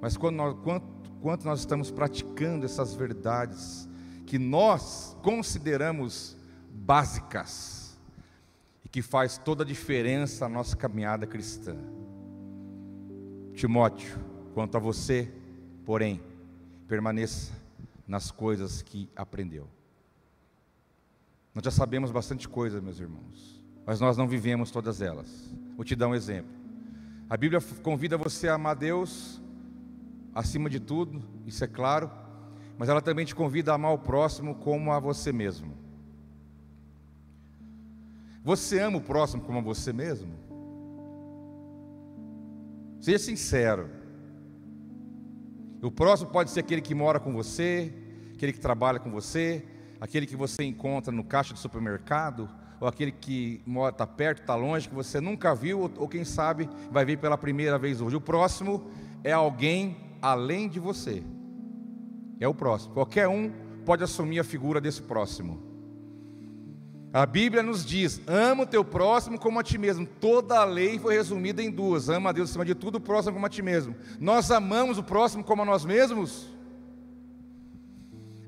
Mas 0.00 0.16
quando 0.16 0.36
nós, 0.36 0.56
quanto, 0.64 0.86
quanto 1.20 1.44
nós 1.44 1.60
estamos 1.60 1.92
praticando 1.92 2.66
essas 2.66 2.94
verdades 2.94 3.88
que 4.26 4.38
nós 4.38 5.16
consideramos 5.22 6.36
básicas 6.70 7.83
que 8.94 9.02
faz 9.02 9.36
toda 9.36 9.64
a 9.64 9.66
diferença 9.66 10.48
na 10.48 10.54
nossa 10.54 10.76
caminhada 10.76 11.26
cristã. 11.26 11.76
Timóteo, 13.52 14.16
quanto 14.54 14.76
a 14.76 14.78
você, 14.78 15.28
porém, 15.84 16.22
permaneça 16.86 17.52
nas 18.06 18.30
coisas 18.30 18.82
que 18.82 19.10
aprendeu. 19.16 19.66
Nós 21.52 21.64
já 21.64 21.72
sabemos 21.72 22.12
bastante 22.12 22.48
coisa, 22.48 22.80
meus 22.80 23.00
irmãos, 23.00 23.60
mas 23.84 23.98
nós 23.98 24.16
não 24.16 24.28
vivemos 24.28 24.70
todas 24.70 25.02
elas. 25.02 25.52
Vou 25.74 25.84
te 25.84 25.96
dar 25.96 26.06
um 26.06 26.14
exemplo. 26.14 26.54
A 27.28 27.36
Bíblia 27.36 27.60
convida 27.82 28.16
você 28.16 28.46
a 28.46 28.54
amar 28.54 28.76
Deus 28.76 29.42
acima 30.32 30.70
de 30.70 30.78
tudo, 30.78 31.20
isso 31.44 31.64
é 31.64 31.66
claro, 31.66 32.08
mas 32.78 32.88
ela 32.88 33.02
também 33.02 33.26
te 33.26 33.34
convida 33.34 33.72
a 33.72 33.74
amar 33.74 33.92
o 33.92 33.98
próximo 33.98 34.54
como 34.54 34.92
a 34.92 35.00
você 35.00 35.32
mesmo. 35.32 35.83
Você 38.44 38.78
ama 38.78 38.98
o 38.98 39.00
próximo 39.00 39.42
como 39.42 39.62
você 39.62 39.90
mesmo? 39.90 40.34
Seja 43.00 43.18
sincero. 43.18 43.88
O 45.82 45.90
próximo 45.90 46.30
pode 46.30 46.50
ser 46.50 46.60
aquele 46.60 46.82
que 46.82 46.94
mora 46.94 47.18
com 47.18 47.32
você, 47.32 47.90
aquele 48.34 48.52
que 48.52 48.60
trabalha 48.60 48.98
com 48.98 49.10
você, 49.10 49.64
aquele 49.98 50.26
que 50.26 50.36
você 50.36 50.62
encontra 50.62 51.10
no 51.10 51.24
caixa 51.24 51.54
do 51.54 51.58
supermercado, 51.58 52.48
ou 52.78 52.86
aquele 52.86 53.12
que 53.12 53.62
mora 53.64 53.92
está 53.92 54.06
perto, 54.06 54.42
está 54.42 54.54
longe, 54.54 54.90
que 54.90 54.94
você 54.94 55.22
nunca 55.22 55.54
viu, 55.54 55.80
ou, 55.80 55.90
ou 55.96 56.06
quem 56.06 56.24
sabe 56.24 56.68
vai 56.90 57.04
ver 57.06 57.16
pela 57.16 57.38
primeira 57.38 57.78
vez 57.78 58.02
hoje. 58.02 58.16
O 58.16 58.20
próximo 58.20 58.90
é 59.22 59.32
alguém 59.32 59.96
além 60.20 60.68
de 60.68 60.78
você. 60.78 61.22
É 62.38 62.46
o 62.46 62.54
próximo. 62.54 62.92
Qualquer 62.92 63.26
um 63.26 63.50
pode 63.86 64.04
assumir 64.04 64.38
a 64.38 64.44
figura 64.44 64.82
desse 64.82 65.00
próximo. 65.00 65.73
A 67.14 67.24
Bíblia 67.24 67.62
nos 67.62 67.86
diz: 67.86 68.20
ama 68.26 68.64
o 68.64 68.66
teu 68.66 68.84
próximo 68.84 69.38
como 69.38 69.60
a 69.60 69.62
ti 69.62 69.78
mesmo. 69.78 70.04
Toda 70.04 70.58
a 70.58 70.64
lei 70.64 70.98
foi 70.98 71.14
resumida 71.14 71.62
em 71.62 71.70
duas: 71.70 72.08
ama 72.08 72.30
a 72.30 72.32
Deus 72.32 72.50
acima 72.50 72.64
de 72.64 72.74
tudo, 72.74 72.96
o 72.96 73.00
próximo 73.00 73.34
como 73.34 73.46
a 73.46 73.48
ti 73.48 73.62
mesmo. 73.62 73.94
Nós 74.18 74.50
amamos 74.50 74.98
o 74.98 75.02
próximo 75.04 75.44
como 75.44 75.62
a 75.62 75.64
nós 75.64 75.84
mesmos? 75.84 76.52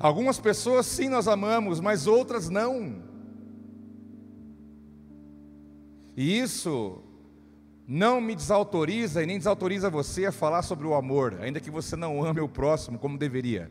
Algumas 0.00 0.40
pessoas 0.40 0.84
sim 0.84 1.08
nós 1.08 1.28
amamos, 1.28 1.78
mas 1.78 2.08
outras 2.08 2.50
não. 2.50 3.04
E 6.16 6.36
isso 6.36 7.04
não 7.86 8.20
me 8.20 8.34
desautoriza 8.34 9.22
e 9.22 9.26
nem 9.26 9.38
desautoriza 9.38 9.88
você 9.88 10.26
a 10.26 10.32
falar 10.32 10.62
sobre 10.62 10.88
o 10.88 10.94
amor, 10.96 11.38
ainda 11.40 11.60
que 11.60 11.70
você 11.70 11.94
não 11.94 12.24
ame 12.24 12.40
o 12.40 12.48
próximo 12.48 12.98
como 12.98 13.16
deveria. 13.16 13.70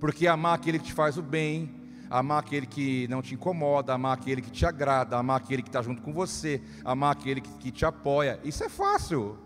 Porque 0.00 0.26
amar 0.26 0.54
aquele 0.54 0.78
que 0.78 0.86
te 0.86 0.94
faz 0.94 1.18
o 1.18 1.22
bem, 1.22 1.81
amar 2.12 2.40
aquele 2.40 2.66
que 2.66 3.08
não 3.08 3.22
te 3.22 3.34
incomoda, 3.34 3.94
amar 3.94 4.12
aquele 4.12 4.42
que 4.42 4.50
te 4.50 4.66
agrada, 4.66 5.16
amar 5.16 5.38
aquele 5.38 5.62
que 5.62 5.70
está 5.70 5.80
junto 5.80 6.02
com 6.02 6.12
você, 6.12 6.60
amar 6.84 7.12
aquele 7.12 7.40
que, 7.40 7.70
te 7.70 7.86
apoia, 7.86 8.38
isso 8.44 8.62
é 8.62 8.68
fácil. 8.68 9.38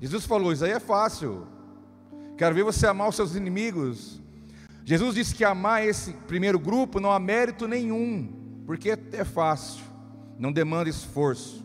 Jesus 0.00 0.24
falou: 0.24 0.52
Isso 0.52 0.64
aí 0.64 0.70
é 0.70 0.78
fácil. 0.78 1.46
Quero 2.38 2.54
ver 2.54 2.62
você 2.62 2.86
amar 2.86 3.08
os 3.08 3.16
seus 3.16 3.34
inimigos. 3.34 4.22
Jesus 4.84 5.16
disse 5.16 5.34
que 5.34 5.44
amar 5.44 5.84
esse 5.84 6.12
primeiro 6.28 6.58
grupo 6.58 7.00
não 7.00 7.10
há 7.10 7.18
mérito 7.18 7.66
nenhum, 7.66 8.62
porque 8.64 8.96
é 9.12 9.24
fácil, 9.24 9.82
não 10.38 10.52
demanda 10.52 10.88
esforço. 10.88 11.64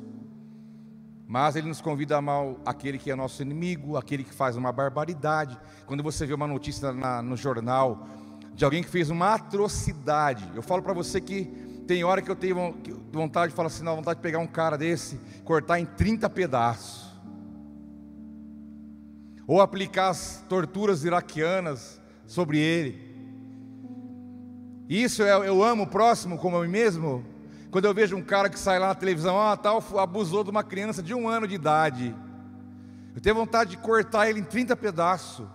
Mas 1.28 1.56
ele 1.56 1.68
nos 1.68 1.80
convida 1.80 2.16
a 2.16 2.18
amar 2.18 2.56
aquele 2.66 2.98
que 2.98 3.12
é 3.12 3.16
nosso 3.16 3.44
inimigo, 3.44 3.98
aquele 3.98 4.24
que 4.24 4.34
faz 4.34 4.58
uma 4.58 4.72
barbaridade. 4.72 5.60
Quando 5.86 6.02
você 6.02 6.26
vê 6.26 6.34
uma 6.34 6.48
notícia 6.48 6.92
na, 6.92 7.22
no 7.22 7.38
jornal 7.38 8.08
de 8.60 8.66
alguém 8.66 8.84
que 8.84 8.90
fez 8.90 9.10
uma 9.10 9.36
atrocidade, 9.36 10.52
eu 10.54 10.62
falo 10.62 10.84
para 10.84 10.92
você 10.92 11.22
que 11.22 11.46
tem 11.88 12.04
hora 12.04 12.22
que 12.22 12.30
eu 12.30 12.36
tenho 12.36 12.76
vontade 13.10 13.52
de 13.52 13.56
falar 13.56 13.68
assim, 13.68 13.86
não, 13.86 13.96
vontade 13.96 14.18
de 14.18 14.22
pegar 14.22 14.40
um 14.40 14.48
cara 14.48 14.78
desse, 14.78 15.18
cortar 15.46 15.80
em 15.80 15.86
30 15.86 16.30
pedaços. 16.30 17.10
Ou 19.48 19.62
aplicar 19.62 20.10
as 20.10 20.44
torturas 20.50 21.06
iraquianas 21.06 22.02
sobre 22.28 22.60
ele. 22.60 23.00
Isso 24.90 25.24
é, 25.24 25.32
eu 25.48 25.64
amo 25.64 25.84
o 25.84 25.88
próximo 25.88 26.38
como 26.38 26.58
a 26.58 26.62
mim 26.62 26.68
mesmo. 26.68 27.26
Quando 27.72 27.86
eu 27.86 27.94
vejo 27.94 28.18
um 28.18 28.22
cara 28.22 28.50
que 28.50 28.60
sai 28.60 28.78
lá 28.78 28.90
na 28.90 28.96
televisão, 28.96 29.42
ah, 29.42 29.56
tal, 29.56 29.82
abusou 29.98 30.44
de 30.44 30.50
uma 30.50 30.66
criança 30.66 31.02
de 31.02 31.14
um 31.14 31.30
ano 31.30 31.48
de 31.48 31.56
idade. 31.56 32.14
Eu 33.16 33.22
tenho 33.22 33.36
vontade 33.36 33.70
de 33.70 33.78
cortar 33.78 34.30
ele 34.30 34.42
em 34.42 34.44
30 34.44 34.76
pedaços. 34.76 35.48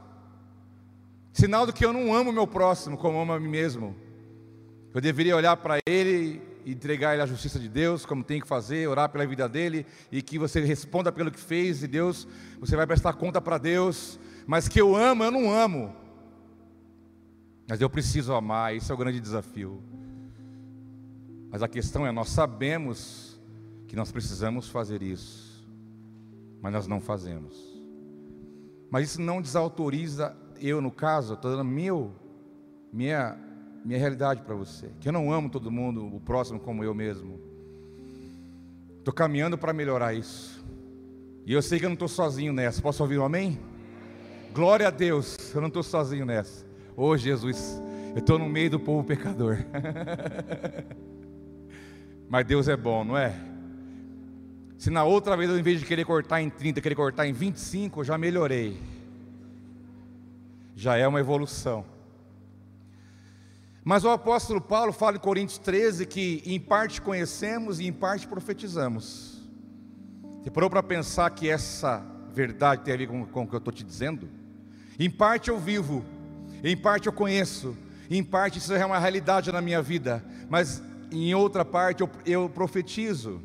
Sinal 1.35 1.67
do 1.67 1.73
que 1.73 1.85
eu 1.85 1.93
não 1.93 2.15
amo 2.15 2.33
meu 2.33 2.47
próximo 2.47 2.97
como 2.97 3.21
amo 3.21 3.33
a 3.33 3.41
mim 3.41 3.49
mesmo. 3.49 3.97
Eu 4.95 5.01
deveria 5.01 5.35
olhar 5.35 5.57
para 5.57 5.81
ele 5.85 6.41
e 6.65 6.71
entregar 6.71 7.13
ele 7.13 7.23
à 7.23 7.27
justiça 7.27 7.59
de 7.59 7.69
Deus, 7.69 8.07
como 8.07 8.23
tem 8.23 8.41
que 8.41 8.47
fazer, 8.47 8.89
orar 8.89 9.09
pela 9.09 9.27
vida 9.27 9.49
dele 9.49 9.85
e 10.13 10.23
que 10.23 10.39
você 10.39 10.61
responda 10.61 11.11
pelo 11.11 11.33
que 11.33 11.41
fez 11.41 11.83
e 11.83 11.89
Deus, 11.89 12.29
você 12.61 12.77
vai 12.77 12.87
prestar 12.87 13.15
conta 13.15 13.41
para 13.41 13.59
Deus. 13.59 14.17
Mas 14.47 14.69
que 14.69 14.81
eu 14.81 14.95
amo, 14.95 15.25
eu 15.25 15.33
não 15.33 15.53
amo. 15.53 15.93
Mas 17.69 17.81
eu 17.81 17.91
preciso 17.91 18.33
amar, 18.33 18.77
isso 18.77 18.93
é 18.93 18.95
o 18.95 18.99
grande 18.99 19.19
desafio. 19.19 19.83
Mas 21.51 21.65
a 21.65 21.69
questão 21.69 22.07
é: 22.07 22.13
nós 22.13 22.29
sabemos 22.29 23.41
que 23.89 23.97
nós 23.97 24.13
precisamos 24.13 24.69
fazer 24.69 25.03
isso, 25.03 25.67
mas 26.63 26.73
nós 26.73 26.87
não 26.87 27.01
fazemos. 27.01 27.57
Mas 28.89 29.11
isso 29.11 29.21
não 29.21 29.43
desautoriza 29.43 30.44
eu, 30.61 30.81
no 30.81 30.91
caso, 30.91 31.35
estou 31.35 31.51
dando 31.51 31.65
meu, 31.65 32.13
minha, 32.93 33.37
minha 33.85 33.99
realidade 33.99 34.43
para 34.43 34.55
você. 34.55 34.91
Que 35.01 35.09
eu 35.09 35.13
não 35.13 35.33
amo 35.33 35.51
todo 35.51 35.71
mundo, 35.71 36.07
o 36.07 36.21
próximo 36.21 36.61
como 36.61 36.83
eu 36.83 36.95
mesmo. 36.95 37.41
Estou 38.99 39.13
caminhando 39.13 39.59
para 39.59 39.73
melhorar 39.73 40.15
isso. 40.15 40.65
E 41.47 41.53
eu 41.53 41.61
sei 41.61 41.79
que 41.79 41.85
eu 41.85 41.91
não 41.91 41.95
estou 41.95 42.09
sozinho 42.09 42.53
nessa. 42.53 42.81
Posso 42.81 43.03
ouvir 43.03 43.19
um 43.19 43.25
amém? 43.25 43.59
Glória 44.55 44.89
a 44.89 44.91
Deus, 44.91 45.55
eu 45.55 45.61
não 45.61 45.69
estou 45.69 45.83
sozinho 45.83 46.25
nessa. 46.25 46.65
Ô 46.97 47.09
oh, 47.09 47.17
Jesus, 47.17 47.83
eu 48.15 48.21
estou 48.21 48.39
no 48.39 48.49
meio 48.49 48.71
do 48.71 48.81
povo 48.81 49.03
pecador. 49.03 49.59
Mas 52.29 52.47
Deus 52.47 52.69
é 52.69 52.77
bom, 52.77 53.05
não 53.05 53.19
é? 53.19 53.35
Se 54.79 54.91
na 54.91 55.05
outra 55.05 55.37
vez, 55.37 55.51
em 55.51 55.63
vez 55.63 55.81
de 55.81 55.87
querer 55.87 56.05
cortar 56.05 56.41
em 56.41 56.49
30, 56.49 56.81
querer 56.81 56.95
cortar 56.95 57.27
em 57.27 57.33
25, 57.33 58.01
eu 58.01 58.05
já 58.05 58.17
melhorei. 58.17 58.81
Já 60.75 60.97
é 60.97 61.07
uma 61.07 61.21
evolução. 61.21 61.85
Mas 63.85 64.03
o 64.03 64.09
apóstolo 64.09 64.61
Paulo 64.61 64.93
fala 64.93 65.17
em 65.17 65.21
Coríntios 65.21 65.59
13 65.59 66.07
que 66.07 66.43
em 66.47 66.59
parte 66.59 67.03
conhecemos 67.03 67.81
e 67.81 67.87
em 67.87 67.93
parte 67.93 68.27
profetizamos. 68.27 69.43
Você 70.43 70.51
parou 70.51 70.71
para 70.71 70.83
pensar 70.83 71.31
que 71.31 71.49
essa 71.49 72.05
verdade 72.33 72.83
tem 72.83 72.95
a 72.95 72.97
ver 72.97 73.09
com, 73.09 73.27
com 73.27 73.43
o 73.43 73.47
que 73.47 73.55
eu 73.55 73.59
estou 73.59 73.73
te 73.73 73.85
dizendo? 73.85 74.29
Em 74.99 75.11
parte 75.11 75.51
eu 75.51 75.59
vivo, 75.59 76.05
em 76.63 76.77
parte 76.77 77.07
eu 77.07 77.13
conheço, 77.13 77.77
em 78.11 78.23
parte 78.23 78.59
isso 78.59 78.73
é 78.73 78.85
uma 78.85 78.99
realidade 78.99 79.53
na 79.53 79.61
minha 79.61 79.83
vida, 79.83 80.25
mas 80.49 80.83
em 81.11 81.35
outra 81.35 81.65
parte 81.65 82.01
eu, 82.01 82.11
eu 82.25 82.49
profetizo. 82.49 83.41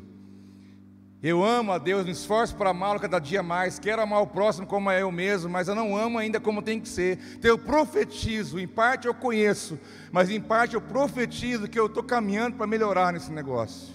Eu 1.22 1.44
amo 1.44 1.70
a 1.70 1.76
Deus, 1.76 2.06
me 2.06 2.12
esforço 2.12 2.56
para 2.56 2.70
amá-lo 2.70 2.98
cada 2.98 3.18
dia 3.18 3.42
mais, 3.42 3.78
quero 3.78 4.00
amar 4.00 4.22
o 4.22 4.26
próximo 4.26 4.66
como 4.66 4.90
é 4.90 5.02
eu 5.02 5.12
mesmo, 5.12 5.50
mas 5.50 5.68
eu 5.68 5.74
não 5.74 5.94
amo 5.94 6.16
ainda 6.16 6.40
como 6.40 6.62
tem 6.62 6.80
que 6.80 6.88
ser. 6.88 7.18
Então 7.36 7.50
eu 7.50 7.58
profetizo, 7.58 8.58
em 8.58 8.66
parte 8.66 9.06
eu 9.06 9.12
conheço, 9.12 9.78
mas 10.10 10.30
em 10.30 10.40
parte 10.40 10.74
eu 10.74 10.80
profetizo 10.80 11.68
que 11.68 11.78
eu 11.78 11.86
estou 11.86 12.02
caminhando 12.02 12.56
para 12.56 12.66
melhorar 12.66 13.12
nesse 13.12 13.30
negócio. 13.30 13.92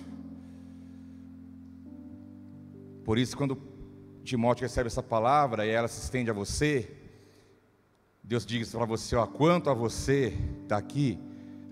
Por 3.04 3.18
isso, 3.18 3.36
quando 3.36 3.58
Timóteo 4.24 4.64
recebe 4.64 4.86
essa 4.86 5.02
palavra 5.02 5.66
e 5.66 5.70
ela 5.70 5.88
se 5.88 6.02
estende 6.02 6.30
a 6.30 6.34
você, 6.34 6.92
Deus 8.24 8.46
diz 8.46 8.70
para 8.72 8.86
você: 8.86 9.16
ó, 9.16 9.26
quanto 9.26 9.72
a 9.72 9.74
você 9.74 10.32
está 10.62 10.78
aqui, 10.78 11.20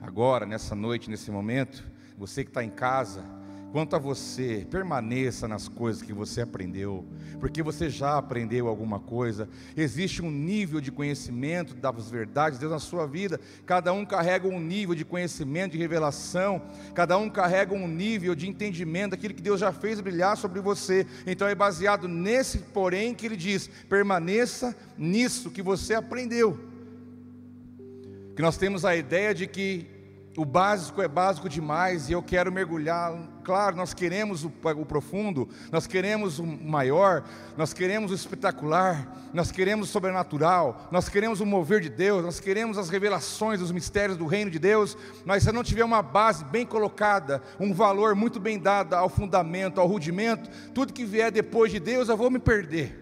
agora, 0.01 0.47
nessa 0.47 0.73
noite, 0.73 1.11
nesse 1.11 1.29
momento, 1.29 1.83
você 2.17 2.43
que 2.43 2.49
está 2.49 2.63
em 2.63 2.71
casa, 2.71 3.23
quanto 3.73 3.95
a 3.95 3.99
você, 3.99 4.67
permaneça 4.69 5.47
nas 5.47 5.67
coisas 5.67 6.03
que 6.03 6.13
você 6.13 6.41
aprendeu, 6.41 7.03
porque 7.39 7.63
você 7.63 7.89
já 7.89 8.19
aprendeu 8.19 8.67
alguma 8.67 8.99
coisa. 8.99 9.49
Existe 9.75 10.21
um 10.21 10.29
nível 10.29 10.79
de 10.79 10.91
conhecimento 10.91 11.73
das 11.73 12.07
verdades 12.07 12.59
de 12.59 12.67
Deus 12.67 12.71
na 12.71 12.77
sua 12.77 13.07
vida. 13.07 13.39
Cada 13.65 13.91
um 13.91 14.05
carrega 14.05 14.47
um 14.47 14.59
nível 14.59 14.93
de 14.93 15.03
conhecimento, 15.03 15.71
de 15.71 15.79
revelação. 15.79 16.61
Cada 16.93 17.17
um 17.17 17.27
carrega 17.27 17.73
um 17.73 17.87
nível 17.87 18.35
de 18.35 18.47
entendimento 18.47 19.11
daquilo 19.11 19.33
que 19.33 19.41
Deus 19.41 19.59
já 19.59 19.71
fez 19.71 19.99
brilhar 19.99 20.37
sobre 20.37 20.61
você. 20.61 21.07
Então 21.25 21.47
é 21.47 21.55
baseado 21.55 22.07
nesse, 22.07 22.59
porém, 22.59 23.15
que 23.15 23.25
Ele 23.25 23.35
diz: 23.35 23.67
permaneça 23.89 24.77
nisso 24.95 25.49
que 25.49 25.63
você 25.63 25.95
aprendeu. 25.95 26.59
Que 28.35 28.41
nós 28.43 28.55
temos 28.55 28.85
a 28.85 28.95
ideia 28.95 29.33
de 29.33 29.47
que 29.47 29.92
o 30.35 30.45
básico 30.45 31.01
é 31.01 31.07
básico 31.07 31.47
demais 31.47 32.09
e 32.09 32.13
eu 32.13 32.23
quero 32.23 32.51
mergulhar. 32.51 33.13
Claro, 33.43 33.75
nós 33.75 33.93
queremos 33.93 34.43
o, 34.43 34.51
o, 34.77 34.85
profundo, 34.85 35.47
nós 35.71 35.85
queremos 35.85 36.39
o 36.39 36.45
maior, 36.45 37.23
nós 37.55 37.71
queremos 37.71 38.09
o 38.11 38.15
espetacular, 38.15 39.29
nós 39.31 39.51
queremos 39.51 39.89
o 39.89 39.91
sobrenatural, 39.91 40.87
nós 40.91 41.07
queremos 41.07 41.39
o 41.39 41.45
mover 41.45 41.81
de 41.81 41.89
Deus, 41.89 42.23
nós 42.23 42.39
queremos 42.39 42.77
as 42.79 42.89
revelações 42.89 43.59
dos 43.59 43.71
mistérios 43.71 44.17
do 44.17 44.25
reino 44.25 44.49
de 44.49 44.57
Deus. 44.57 44.97
Mas 45.23 45.43
se 45.43 45.51
não 45.51 45.63
tiver 45.63 45.85
uma 45.85 46.01
base 46.01 46.43
bem 46.45 46.65
colocada, 46.65 47.41
um 47.59 47.71
valor 47.71 48.15
muito 48.15 48.39
bem 48.39 48.57
dado 48.57 48.95
ao 48.95 49.09
fundamento, 49.09 49.79
ao 49.79 49.87
rudimento, 49.87 50.49
tudo 50.73 50.93
que 50.93 51.05
vier 51.05 51.31
depois 51.31 51.71
de 51.71 51.79
Deus 51.79 52.09
eu 52.09 52.17
vou 52.17 52.31
me 52.31 52.39
perder. 52.39 53.01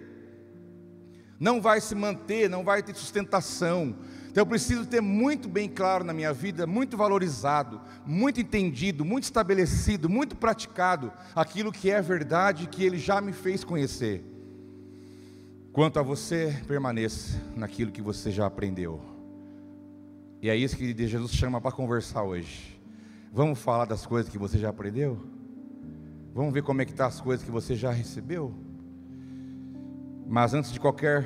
Não 1.40 1.62
vai 1.62 1.80
se 1.80 1.96
manter, 1.96 2.50
não 2.50 2.64
vai 2.64 2.84
ter 2.84 2.94
sustentação 2.94 3.96
então 4.32 4.44
eu 4.44 4.46
preciso 4.46 4.86
ter 4.86 5.02
muito 5.02 5.50
bem 5.50 5.68
claro 5.68 6.06
na 6.06 6.14
minha 6.14 6.32
vida, 6.32 6.66
muito 6.66 6.96
valorizado, 6.96 7.82
muito 8.06 8.40
entendido, 8.40 9.04
muito 9.04 9.26
estabelecido, 9.26 10.10
muito 10.10 10.38
praticado 10.38 11.12
aquilo 11.36 11.70
que 11.70 11.92
é 11.92 12.02
verdade 12.02 12.66
que 12.68 12.82
Ele 12.82 12.98
já 12.98 13.20
me 13.20 13.34
fez 13.34 13.66
conhecer. 13.66 14.24
Quanto 15.74 16.00
a 16.00 16.02
você, 16.02 16.58
permaneça 16.66 17.42
naquilo 17.58 17.92
que 17.92 18.02
você 18.02 18.32
já 18.32 18.46
aprendeu. 18.46 19.02
E 20.42 20.50
é 20.50 20.56
isso 20.56 20.78
que 20.78 20.96
Jesus 21.06 21.34
chama 21.34 21.60
para 21.60 21.74
conversar 21.74 22.24
hoje. 22.24 22.80
Vamos 23.34 23.60
falar 23.60 23.84
das 23.84 24.06
coisas 24.06 24.32
que 24.32 24.38
você 24.38 24.58
já 24.58 24.70
aprendeu? 24.70 25.20
Vamos 26.34 26.54
ver 26.54 26.64
como 26.64 26.82
é 26.82 26.86
que 26.86 26.94
tá 26.94 27.06
as 27.06 27.20
coisas 27.20 27.44
que 27.46 27.52
você 27.52 27.76
já 27.76 27.92
recebeu? 27.92 28.54
Mas 30.26 30.54
antes 30.54 30.72
de 30.72 30.80
qualquer 30.80 31.26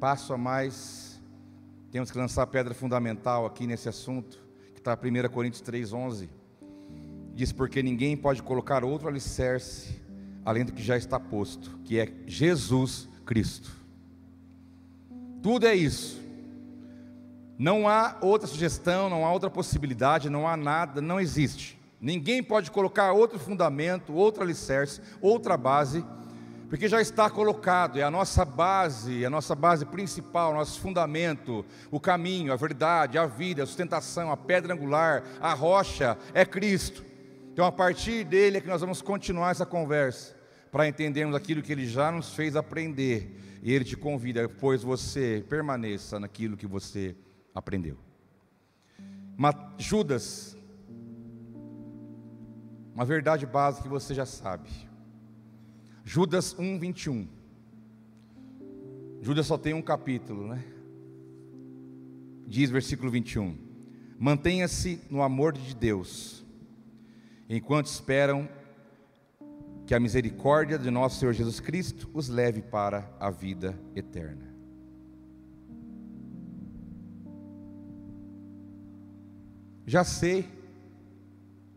passo 0.00 0.32
a 0.32 0.38
mais, 0.38 1.11
temos 1.92 2.10
que 2.10 2.16
lançar 2.16 2.44
a 2.44 2.46
pedra 2.46 2.72
fundamental 2.72 3.44
aqui 3.44 3.66
nesse 3.66 3.86
assunto, 3.86 4.42
que 4.72 4.80
está 4.80 4.94
1 4.94 5.28
Coríntios 5.30 5.62
3,11. 5.62 6.26
Diz: 7.34 7.52
Porque 7.52 7.82
ninguém 7.82 8.16
pode 8.16 8.42
colocar 8.42 8.82
outro 8.82 9.08
alicerce 9.08 10.00
além 10.42 10.64
do 10.64 10.72
que 10.72 10.82
já 10.82 10.96
está 10.96 11.20
posto, 11.20 11.78
que 11.84 12.00
é 12.00 12.10
Jesus 12.26 13.06
Cristo. 13.26 13.70
Tudo 15.42 15.66
é 15.66 15.74
isso. 15.74 16.18
Não 17.58 17.86
há 17.86 18.16
outra 18.22 18.48
sugestão, 18.48 19.10
não 19.10 19.26
há 19.26 19.30
outra 19.30 19.50
possibilidade, 19.50 20.30
não 20.30 20.48
há 20.48 20.56
nada, 20.56 21.02
não 21.02 21.20
existe. 21.20 21.78
Ninguém 22.00 22.42
pode 22.42 22.70
colocar 22.70 23.12
outro 23.12 23.38
fundamento, 23.38 24.14
outro 24.14 24.42
alicerce, 24.42 25.02
outra 25.20 25.58
base 25.58 26.02
porque 26.72 26.88
já 26.88 27.02
está 27.02 27.28
colocado, 27.28 27.98
é 27.98 28.02
a 28.02 28.10
nossa 28.10 28.46
base, 28.46 29.26
a 29.26 29.28
nossa 29.28 29.54
base 29.54 29.84
principal, 29.84 30.54
nosso 30.54 30.80
fundamento, 30.80 31.66
o 31.90 32.00
caminho, 32.00 32.50
a 32.50 32.56
verdade, 32.56 33.18
a 33.18 33.26
vida, 33.26 33.62
a 33.62 33.66
sustentação, 33.66 34.32
a 34.32 34.38
pedra 34.38 34.72
angular, 34.72 35.22
a 35.38 35.52
rocha 35.52 36.16
é 36.32 36.46
Cristo. 36.46 37.04
Então, 37.52 37.66
a 37.66 37.70
partir 37.70 38.24
dele 38.24 38.56
é 38.56 38.60
que 38.62 38.68
nós 38.68 38.80
vamos 38.80 39.02
continuar 39.02 39.50
essa 39.50 39.66
conversa, 39.66 40.34
para 40.70 40.88
entendermos 40.88 41.36
aquilo 41.36 41.60
que 41.60 41.72
ele 41.72 41.86
já 41.86 42.10
nos 42.10 42.32
fez 42.32 42.56
aprender. 42.56 43.60
E 43.62 43.70
ele 43.70 43.84
te 43.84 43.94
convida, 43.94 44.48
pois 44.48 44.82
você 44.82 45.44
permaneça 45.46 46.18
naquilo 46.18 46.56
que 46.56 46.66
você 46.66 47.14
aprendeu. 47.54 47.98
Judas, 49.76 50.56
uma 52.94 53.04
verdade 53.04 53.44
básica 53.44 53.82
que 53.82 53.90
você 53.90 54.14
já 54.14 54.24
sabe. 54.24 54.70
Judas 56.04 56.56
1, 56.58 56.78
21. 56.78 57.28
Judas 59.20 59.46
só 59.46 59.56
tem 59.56 59.72
um 59.72 59.82
capítulo, 59.82 60.48
né? 60.48 60.64
Diz 62.46 62.70
versículo 62.70 63.10
21: 63.10 63.56
Mantenha-se 64.18 65.00
no 65.08 65.22
amor 65.22 65.52
de 65.52 65.74
Deus, 65.74 66.44
enquanto 67.48 67.86
esperam 67.86 68.48
que 69.86 69.94
a 69.94 70.00
misericórdia 70.00 70.78
de 70.78 70.90
nosso 70.90 71.20
Senhor 71.20 71.32
Jesus 71.32 71.60
Cristo 71.60 72.10
os 72.12 72.28
leve 72.28 72.62
para 72.62 73.14
a 73.20 73.30
vida 73.30 73.78
eterna. 73.94 74.52
Já 79.86 80.04
sei, 80.04 80.48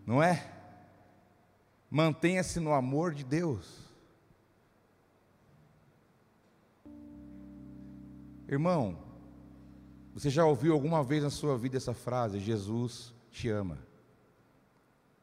não 0.06 0.22
é? 0.22 0.52
Mantenha-se 1.90 2.60
no 2.60 2.74
amor 2.74 3.14
de 3.14 3.24
Deus. 3.24 3.85
Irmão, 8.48 8.98
você 10.14 10.30
já 10.30 10.46
ouviu 10.46 10.74
alguma 10.74 11.04
vez 11.04 11.24
na 11.24 11.30
sua 11.30 11.58
vida 11.58 11.78
essa 11.78 11.94
frase? 11.94 12.40
Jesus 12.40 13.14
te 13.32 13.50
ama. 13.50 13.78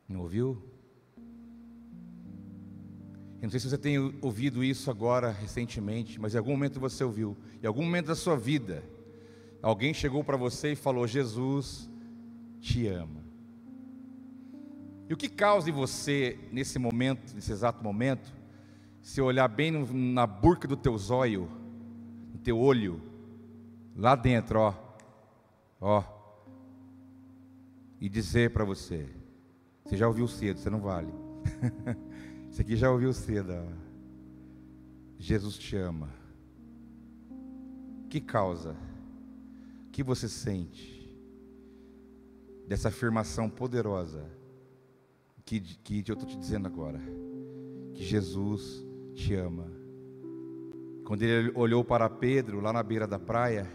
Não 0.09 0.21
ouviu? 0.21 0.61
Eu 3.43 3.47
não 3.47 3.51
sei 3.51 3.59
se 3.59 3.69
você 3.71 3.79
tem 3.79 3.99
ouvido 4.21 4.63
isso 4.63 4.91
agora 4.91 5.31
recentemente, 5.31 6.21
mas 6.21 6.35
em 6.35 6.39
algum 6.39 6.53
momento 6.53 6.79
você 6.79 7.03
ouviu. 7.03 7.37
Em 7.63 7.67
algum 7.67 7.83
momento 7.83 8.07
da 8.07 8.15
sua 8.15 8.37
vida, 8.37 8.85
alguém 9.63 9.95
chegou 9.95 10.23
para 10.23 10.37
você 10.37 10.73
e 10.73 10.77
falou: 10.77 11.07
Jesus 11.07 11.89
te 12.61 12.87
ama. 12.87 13.23
E 15.09 15.15
o 15.15 15.17
que 15.17 15.29
causa 15.29 15.71
em 15.71 15.73
você, 15.73 16.39
nesse 16.53 16.79
momento, 16.79 17.35
nesse 17.35 17.53
exato 17.53 17.83
momento, 17.83 18.33
se 19.01 19.21
olhar 19.21 19.49
bem 19.49 19.71
na 19.71 20.27
burca 20.27 20.69
do 20.69 20.77
teu 20.77 20.97
zóio, 20.97 21.49
no 22.33 22.39
teu 22.39 22.59
olho, 22.59 23.12
lá 23.97 24.15
dentro, 24.15 24.59
ó, 24.59 24.75
ó, 25.81 26.05
e 28.01 28.09
dizer 28.09 28.53
para 28.53 28.65
você: 28.65 29.09
você 29.85 29.97
já 29.97 30.09
ouviu 30.09 30.27
cedo, 30.29 30.59
você 30.59 30.71
não 30.71 30.81
vale. 30.81 31.13
Isso 32.51 32.61
aqui 32.61 32.77
já 32.77 32.91
ouviu 32.91 33.13
cedo. 33.13 33.53
Ó. 33.53 33.73
Jesus 35.19 35.57
te 35.57 35.77
ama. 35.77 36.11
Que 38.09 38.21
causa? 38.21 38.77
Que 39.91 40.03
você 40.03 40.29
sente 40.29 41.01
dessa 42.67 42.89
afirmação 42.89 43.49
poderosa 43.49 44.25
que, 45.61 46.03
que 46.03 46.11
eu 46.11 46.15
estou 46.15 46.29
te 46.29 46.39
dizendo 46.39 46.67
agora? 46.67 47.01
Que 47.95 48.03
Jesus 48.03 48.85
te 49.15 49.35
ama. 49.35 49.67
Quando 51.05 51.23
ele 51.23 51.53
olhou 51.55 51.85
para 51.85 52.09
Pedro 52.09 52.61
lá 52.61 52.73
na 52.73 52.83
beira 52.83 53.07
da 53.07 53.19
praia, 53.19 53.69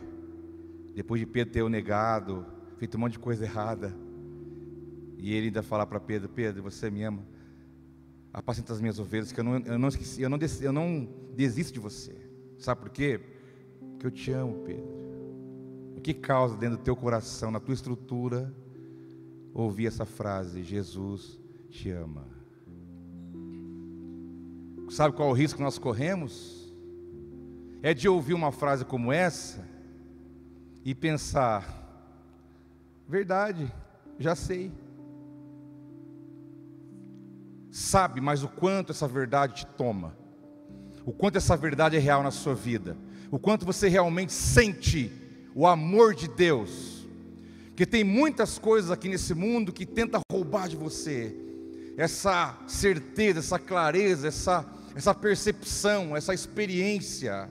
depois 0.97 1.19
de 1.19 1.27
Pedro 1.27 1.53
ter 1.53 1.61
o 1.61 1.69
negado, 1.69 2.43
feito 2.77 2.97
um 2.97 3.01
monte 3.01 3.11
de 3.11 3.19
coisa 3.19 3.45
errada, 3.45 3.95
e 5.15 5.31
ele 5.31 5.45
ainda 5.45 5.61
falar 5.61 5.85
para 5.85 5.99
Pedro: 5.99 6.27
Pedro, 6.27 6.63
você 6.63 6.89
me 6.89 7.03
ama, 7.03 7.23
apacenta 8.33 8.73
as 8.73 8.81
minhas 8.81 8.97
ovelhas, 8.97 9.31
que 9.31 9.39
eu 9.39 9.43
não, 9.43 9.59
eu 9.59 9.77
não 9.77 9.89
esqueci, 9.89 10.23
eu 10.23 10.29
não, 10.29 10.39
eu 10.59 10.73
não 10.73 11.07
desisto 11.35 11.71
de 11.71 11.79
você. 11.79 12.15
Sabe 12.57 12.81
por 12.81 12.89
quê? 12.89 13.21
Porque 13.91 14.07
eu 14.07 14.09
te 14.09 14.31
amo, 14.31 14.63
Pedro. 14.65 14.97
O 15.95 16.01
que 16.01 16.15
causa 16.15 16.57
dentro 16.57 16.77
do 16.77 16.83
teu 16.83 16.95
coração, 16.95 17.51
na 17.51 17.59
tua 17.59 17.75
estrutura, 17.75 18.51
ouvir 19.53 19.85
essa 19.85 20.03
frase: 20.03 20.63
Jesus 20.63 21.39
te 21.69 21.91
ama. 21.91 22.25
Sabe 24.89 25.15
qual 25.15 25.29
o 25.29 25.33
risco 25.33 25.57
que 25.57 25.63
nós 25.63 25.77
corremos? 25.77 26.73
É 27.83 27.93
de 27.93 28.09
ouvir 28.09 28.33
uma 28.33 28.51
frase 28.51 28.83
como 28.83 29.13
essa 29.13 29.76
e 30.83 30.93
pensar: 30.95 31.65
verdade, 33.07 33.71
já 34.19 34.35
sei. 34.35 34.71
Sabe, 37.69 38.19
mas 38.21 38.43
o 38.43 38.47
quanto 38.47 38.91
essa 38.91 39.07
verdade 39.07 39.55
te 39.55 39.65
toma, 39.65 40.15
o 41.05 41.11
quanto 41.11 41.37
essa 41.37 41.55
verdade 41.55 41.95
é 41.95 41.99
real 41.99 42.23
na 42.23 42.31
sua 42.31 42.55
vida, 42.55 42.97
o 43.29 43.37
quanto 43.37 43.65
você 43.65 43.87
realmente 43.87 44.33
sente 44.33 45.11
o 45.53 45.67
amor 45.67 46.15
de 46.15 46.27
Deus. 46.27 47.07
Porque 47.67 47.85
tem 47.85 48.03
muitas 48.03 48.57
coisas 48.57 48.89
aqui 48.89 49.07
nesse 49.07 49.35
mundo 49.35 49.71
que 49.71 49.85
tenta 49.85 50.19
roubar 50.31 50.67
de 50.67 50.75
você 50.75 51.35
essa 51.97 52.55
certeza, 52.67 53.39
essa 53.39 53.57
clareza, 53.57 54.27
essa, 54.27 54.65
essa 54.95 55.15
percepção, 55.15 56.15
essa 56.15 56.33
experiência. 56.33 57.49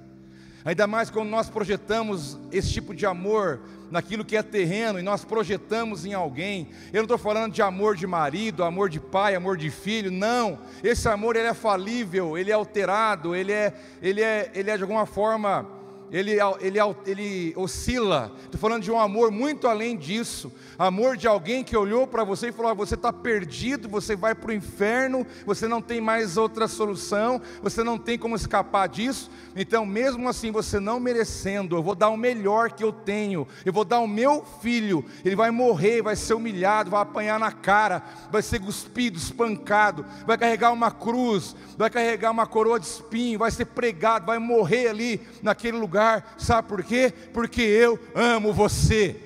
Ainda 0.67 0.85
mais 0.89 1.11
quando 1.11 1.29
nós 1.29 1.49
projetamos 1.49 2.37
esse 2.51 2.73
tipo 2.73 2.93
de 2.93 3.07
amor 3.07 3.61
naquilo 3.89 4.25
que 4.25 4.37
é 4.37 4.43
terreno 4.43 4.99
e 4.99 5.03
nós 5.03 5.25
projetamos 5.25 6.05
em 6.05 6.13
alguém. 6.13 6.71
Eu 6.93 6.97
não 6.97 7.03
estou 7.05 7.17
falando 7.17 7.53
de 7.53 7.63
amor 7.63 7.95
de 7.95 8.05
marido, 8.05 8.65
amor 8.65 8.89
de 8.89 8.99
pai, 8.99 9.37
amor 9.37 9.57
de 9.57 9.71
filho, 9.71 10.11
não. 10.11 10.59
Esse 10.83 11.09
amor 11.09 11.37
ele 11.37 11.47
é 11.47 11.55
falível, 11.55 12.37
ele 12.37 12.51
é 12.51 12.55
alterado, 12.55 13.33
ele 13.33 13.53
é, 13.53 13.73
ele 14.03 14.21
é, 14.21 14.51
ele 14.57 14.69
é 14.69 14.77
de 14.77 14.83
alguma 14.83 15.07
forma 15.07 15.65
ele, 16.11 16.39
ele, 16.61 16.79
ele 17.07 17.53
oscila. 17.57 18.33
Estou 18.45 18.61
falando 18.61 18.83
de 18.83 18.91
um 18.91 18.99
amor 18.99 19.31
muito 19.31 19.67
além 19.67 19.97
disso. 19.97 20.53
Amor 20.79 21.17
de 21.17 21.27
alguém 21.27 21.65
que 21.65 21.77
olhou 21.77 22.07
para 22.07 22.23
você 22.23 22.49
e 22.49 22.53
falou: 22.53 22.71
ah, 22.71 22.75
Você 22.75 22.95
está 22.95 23.13
perdido, 23.13 23.89
você 23.89 24.15
vai 24.15 24.35
para 24.35 24.51
o 24.51 24.55
inferno, 24.55 25.27
você 25.45 25.67
não 25.67 25.83
tem 25.83 26.01
mais 26.01 26.37
outra 26.37 26.69
solução, 26.69 27.41
você 27.63 27.83
não 27.83 27.99
tem 27.99 28.19
como 28.19 28.37
escapar 28.37 28.89
disso. 28.89 29.31
Então, 29.57 29.85
mesmo 29.85 30.29
assim, 30.29 30.51
você 30.51 30.79
não 30.79 31.01
merecendo, 31.01 31.77
eu 31.77 31.83
vou 31.83 31.95
dar 31.95 32.11
o 32.11 32.17
melhor 32.17 32.71
que 32.71 32.85
eu 32.85 32.93
tenho, 32.93 33.47
eu 33.65 33.73
vou 33.73 33.85
dar 33.85 34.01
o 34.01 34.09
meu 34.09 34.45
filho. 34.61 35.05
Ele 35.25 35.35
vai 35.35 35.51
morrer, 35.51 36.03
vai 36.03 36.15
ser 36.15 36.35
humilhado, 36.35 36.91
vai 36.91 37.01
apanhar 37.01 37.41
na 37.41 37.51
cara, 37.51 38.03
vai 38.31 38.43
ser 38.43 38.61
cuspido, 38.61 39.19
espancado, 39.19 40.05
vai 40.27 40.39
carregar 40.39 40.73
uma 40.73 40.91
cruz, 40.91 41.57
vai 41.77 41.91
carregar 41.91 42.31
uma 42.31 42.47
coroa 42.47 42.79
de 42.79 42.87
espinho, 42.87 43.39
vai 43.39 43.51
ser 43.51 43.65
pregado, 43.65 44.27
vai 44.27 44.39
morrer 44.39 44.89
ali 44.89 45.21
naquele 45.43 45.77
lugar 45.77 45.96
lugar, 45.97 46.35
sabe 46.37 46.69
por 46.69 46.85
quê? 46.85 47.13
Porque 47.33 47.63
eu 47.63 47.99
amo 48.15 48.53
você. 48.53 49.17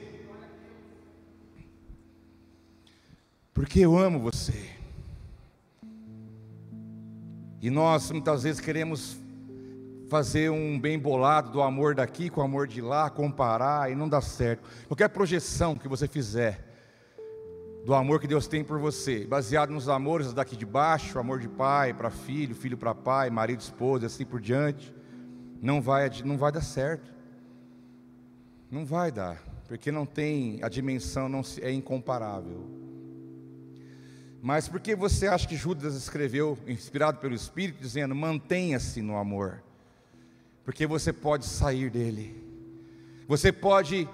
Porque 3.53 3.81
eu 3.81 3.99
amo 3.99 4.21
você. 4.21 4.71
E 7.61 7.69
nós 7.69 8.11
muitas 8.11 8.45
vezes 8.45 8.61
queremos 8.61 9.19
fazer 10.09 10.51
um 10.51 10.79
bem 10.79 10.99
bolado 10.99 11.51
do 11.51 11.61
amor 11.61 11.95
daqui 11.95 12.31
com 12.31 12.41
o 12.41 12.45
amor 12.45 12.67
de 12.67 12.81
lá, 12.81 13.11
comparar 13.11 13.91
e 13.91 13.95
não 13.95 14.09
dá 14.09 14.21
certo. 14.21 14.63
Qualquer 14.87 15.09
projeção 15.09 15.75
que 15.75 15.89
você 15.89 16.07
fizer 16.07 16.67
do 17.85 17.95
amor 17.95 18.21
que 18.21 18.27
Deus 18.27 18.47
tem 18.47 18.63
por 18.63 18.79
você, 18.79 19.27
baseado 19.27 19.71
nos 19.71 19.89
amores 19.89 20.33
daqui 20.33 20.57
de 20.57 20.67
baixo, 20.67 21.19
amor 21.19 21.41
de 21.41 21.49
pai 21.49 21.93
para 21.93 22.11
filho, 22.11 22.55
filho 22.55 22.77
para 22.77 22.95
pai, 22.95 23.31
marido, 23.31 23.61
esposa, 23.61 24.07
assim 24.07 24.25
por 24.25 24.41
diante, 24.41 24.93
não 25.61 25.81
vai, 25.81 26.11
não 26.25 26.39
vai 26.39 26.51
dar 26.51 26.63
certo. 26.63 27.13
Não 28.71 28.85
vai 28.85 29.11
dar, 29.11 29.43
porque 29.67 29.91
não 29.91 30.07
tem 30.07 30.63
a 30.63 30.69
dimensão, 30.69 31.29
não 31.29 31.43
é 31.61 31.73
incomparável. 31.73 32.65
Mas 34.41 34.69
por 34.69 34.81
que 34.81 34.95
você 34.95 35.27
acha 35.27 35.47
que 35.47 35.57
Judas 35.57 35.95
escreveu, 35.95 36.57
inspirado 36.67 37.19
pelo 37.19 37.35
Espírito, 37.35 37.81
dizendo: 37.81 38.15
mantenha-se 38.15 39.03
no 39.03 39.17
amor? 39.17 39.63
Porque 40.65 40.87
você 40.87 41.13
pode 41.13 41.47
sair 41.47 41.91
dele, 41.91 42.43
você 43.27 43.51
pode 43.51 44.09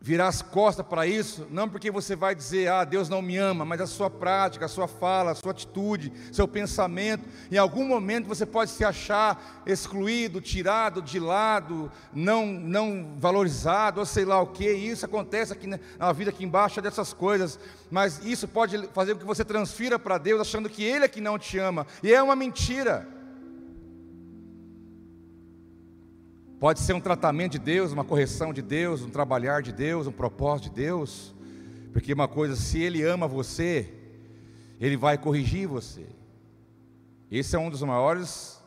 virar 0.00 0.28
as 0.28 0.40
costas 0.40 0.86
para 0.86 1.06
isso, 1.06 1.46
não 1.50 1.68
porque 1.68 1.90
você 1.90 2.14
vai 2.14 2.32
dizer, 2.32 2.68
ah, 2.68 2.84
Deus 2.84 3.08
não 3.08 3.20
me 3.20 3.36
ama, 3.36 3.64
mas 3.64 3.80
a 3.80 3.86
sua 3.86 4.08
prática, 4.08 4.64
a 4.64 4.68
sua 4.68 4.86
fala, 4.86 5.32
a 5.32 5.34
sua 5.34 5.50
atitude, 5.50 6.12
seu 6.30 6.46
pensamento, 6.46 7.24
em 7.50 7.56
algum 7.56 7.84
momento 7.84 8.28
você 8.28 8.46
pode 8.46 8.70
se 8.70 8.84
achar 8.84 9.62
excluído, 9.66 10.40
tirado 10.40 11.02
de 11.02 11.18
lado, 11.18 11.90
não, 12.12 12.46
não 12.46 13.14
valorizado, 13.16 13.98
ou 13.98 14.06
sei 14.06 14.24
lá 14.24 14.40
o 14.40 14.46
que, 14.46 14.70
isso 14.70 15.04
acontece 15.04 15.52
aqui 15.52 15.66
na 15.66 16.12
vida 16.12 16.30
aqui 16.30 16.44
embaixo 16.44 16.78
é 16.78 16.82
dessas 16.82 17.12
coisas, 17.12 17.58
mas 17.90 18.24
isso 18.24 18.46
pode 18.46 18.86
fazer 18.94 19.14
com 19.14 19.20
que 19.20 19.26
você 19.26 19.44
transfira 19.44 19.98
para 19.98 20.16
Deus 20.16 20.40
achando 20.40 20.70
que 20.70 20.84
Ele 20.84 21.06
é 21.06 21.08
que 21.08 21.20
não 21.20 21.38
te 21.38 21.58
ama, 21.58 21.84
e 22.02 22.14
é 22.14 22.22
uma 22.22 22.36
mentira. 22.36 23.17
Pode 26.58 26.80
ser 26.80 26.92
um 26.92 27.00
tratamento 27.00 27.52
de 27.52 27.58
Deus, 27.60 27.92
uma 27.92 28.04
correção 28.04 28.52
de 28.52 28.60
Deus, 28.60 29.02
um 29.02 29.10
trabalhar 29.10 29.62
de 29.62 29.72
Deus, 29.72 30.08
um 30.08 30.12
propósito 30.12 30.68
de 30.68 30.74
Deus. 30.74 31.32
Porque 31.92 32.12
uma 32.12 32.26
coisa, 32.26 32.56
se 32.56 32.80
Ele 32.80 33.04
ama 33.04 33.28
você, 33.28 33.94
Ele 34.80 34.96
vai 34.96 35.16
corrigir 35.16 35.68
você. 35.68 36.04
Esse 37.30 37.54
é 37.54 37.58
um 37.58 37.70
dos 37.70 37.82
maiores 37.82 38.60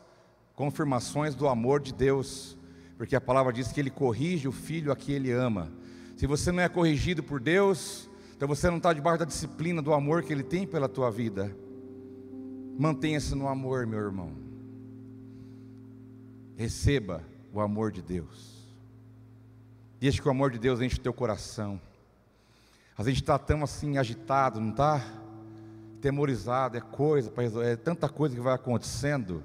confirmações 0.55 1.35
do 1.35 1.49
amor 1.49 1.81
de 1.81 1.93
Deus. 1.93 2.57
Porque 2.97 3.15
a 3.15 3.21
palavra 3.21 3.51
diz 3.51 3.73
que 3.73 3.81
Ele 3.81 3.89
corrige 3.89 4.47
o 4.47 4.53
filho 4.53 4.89
a 4.89 4.95
que 4.95 5.11
Ele 5.11 5.31
ama. 5.31 5.69
Se 6.15 6.25
você 6.25 6.49
não 6.49 6.63
é 6.63 6.69
corrigido 6.69 7.21
por 7.21 7.41
Deus, 7.41 8.09
então 8.37 8.47
você 8.47 8.69
não 8.69 8.77
está 8.77 8.93
debaixo 8.93 9.19
da 9.19 9.25
disciplina 9.25 9.81
do 9.81 9.93
amor 9.93 10.23
que 10.23 10.31
Ele 10.31 10.43
tem 10.43 10.65
pela 10.65 10.87
tua 10.87 11.11
vida. 11.11 11.53
Mantenha-se 12.79 13.35
no 13.35 13.49
amor, 13.49 13.85
meu 13.85 13.99
irmão. 13.99 14.31
Receba 16.55 17.30
o 17.53 17.59
amor 17.59 17.91
de 17.91 18.01
Deus. 18.01 18.65
Deixa 19.99 20.21
que 20.21 20.27
o 20.27 20.31
amor 20.31 20.51
de 20.51 20.59
Deus 20.59 20.81
enche 20.81 20.95
o 20.95 21.01
teu 21.01 21.13
coração. 21.13 21.79
A 22.97 23.03
gente 23.03 23.21
está 23.21 23.37
tão 23.37 23.63
assim 23.63 23.97
agitado, 23.97 24.59
não 24.59 24.71
está? 24.71 25.01
Temorizado, 26.01 26.77
é 26.77 26.81
coisa, 26.81 27.31
é 27.63 27.75
tanta 27.75 28.09
coisa 28.09 28.35
que 28.35 28.41
vai 28.41 28.53
acontecendo. 28.53 29.43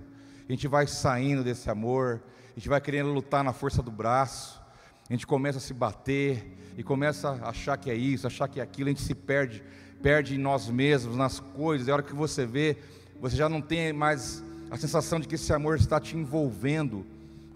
A 0.49 0.53
gente 0.53 0.67
vai 0.69 0.87
saindo 0.87 1.43
desse 1.43 1.69
amor, 1.69 2.23
a 2.53 2.59
gente 2.59 2.69
vai 2.69 2.81
querendo 2.81 3.13
lutar 3.13 3.45
na 3.45 3.53
força 3.53 3.83
do 3.83 3.91
braço, 3.91 4.63
a 5.09 5.13
gente 5.13 5.27
começa 5.27 5.59
a 5.59 5.61
se 5.61 5.75
bater 5.75 6.57
e 6.77 6.83
começa 6.83 7.31
a 7.31 7.51
achar 7.51 7.77
que 7.77 7.91
é 7.91 7.95
isso, 7.95 8.27
achar 8.27 8.49
que 8.49 8.61
é 8.61 8.63
aquilo, 8.63 8.89
a 8.89 8.93
gente 8.93 9.03
se 9.03 9.15
perde, 9.15 9.63
perde 10.03 10.35
em 10.35 10.39
nós 10.39 10.69
mesmos, 10.69 11.17
nas 11.17 11.41
coisas, 11.41 11.89
e 11.89 11.91
a 11.91 11.95
hora 11.95 12.03
que 12.03 12.15
você 12.15 12.47
vê, 12.47 12.77
você 13.21 13.37
já 13.37 13.49
não 13.49 13.61
tem 13.61 13.93
mais 13.93 14.43
a 14.71 14.77
sensação 14.77 15.21
de 15.21 15.29
que 15.29 15.35
esse 15.35 15.53
amor 15.53 15.77
está 15.77 16.01
te 16.01 16.17
envolvendo, 16.17 17.05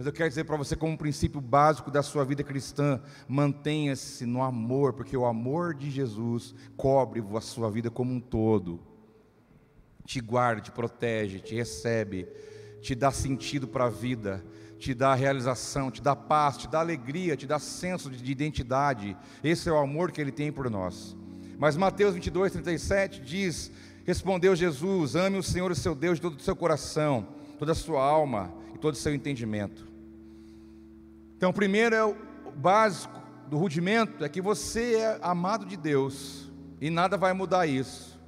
mas 0.00 0.06
eu 0.06 0.14
quero 0.14 0.30
dizer 0.30 0.44
para 0.44 0.56
você, 0.56 0.74
como 0.74 0.94
um 0.94 0.96
princípio 0.96 1.42
básico 1.42 1.90
da 1.90 2.02
sua 2.02 2.24
vida 2.24 2.42
cristã, 2.42 3.02
mantenha-se 3.28 4.24
no 4.24 4.42
amor, 4.42 4.94
porque 4.94 5.14
o 5.14 5.26
amor 5.26 5.74
de 5.74 5.90
Jesus 5.90 6.54
cobre 6.74 7.22
a 7.36 7.40
sua 7.42 7.70
vida 7.70 7.90
como 7.90 8.10
um 8.10 8.18
todo. 8.18 8.80
Te 10.06 10.18
guarda, 10.18 10.62
te 10.62 10.70
protege, 10.70 11.38
te 11.40 11.54
recebe, 11.54 12.26
te 12.80 12.94
dá 12.94 13.10
sentido 13.10 13.68
para 13.68 13.84
a 13.84 13.90
vida, 13.90 14.42
te 14.78 14.94
dá 14.94 15.14
realização, 15.14 15.90
te 15.90 16.00
dá 16.00 16.16
paz, 16.16 16.56
te 16.56 16.66
dá 16.66 16.80
alegria, 16.80 17.36
te 17.36 17.46
dá 17.46 17.58
senso 17.58 18.10
de 18.10 18.32
identidade. 18.32 19.14
Esse 19.44 19.68
é 19.68 19.72
o 19.72 19.76
amor 19.76 20.12
que 20.12 20.20
Ele 20.22 20.32
tem 20.32 20.50
por 20.50 20.70
nós. 20.70 21.14
Mas 21.58 21.76
Mateus 21.76 22.14
22, 22.14 22.52
37 22.52 23.20
diz: 23.20 23.70
Respondeu 24.06 24.56
Jesus: 24.56 25.14
Ame 25.14 25.36
o 25.36 25.42
Senhor, 25.42 25.70
o 25.70 25.74
seu 25.74 25.94
Deus, 25.94 26.14
de 26.16 26.22
todo 26.22 26.38
o 26.38 26.42
seu 26.42 26.56
coração, 26.56 27.28
toda 27.58 27.72
a 27.72 27.74
sua 27.74 28.02
alma 28.02 28.50
e 28.74 28.78
todo 28.78 28.94
o 28.94 28.96
seu 28.96 29.14
entendimento. 29.14 29.89
Então, 31.40 31.54
primeiro 31.54 31.94
é 31.96 32.04
o 32.04 32.14
básico 32.54 33.18
do 33.48 33.56
rudimento 33.56 34.22
é 34.22 34.28
que 34.28 34.42
você 34.42 34.96
é 34.96 35.18
amado 35.22 35.64
de 35.64 35.74
Deus 35.74 36.52
e 36.78 36.90
nada 36.90 37.16
vai 37.16 37.32
mudar 37.32 37.66
isso. 37.66 38.20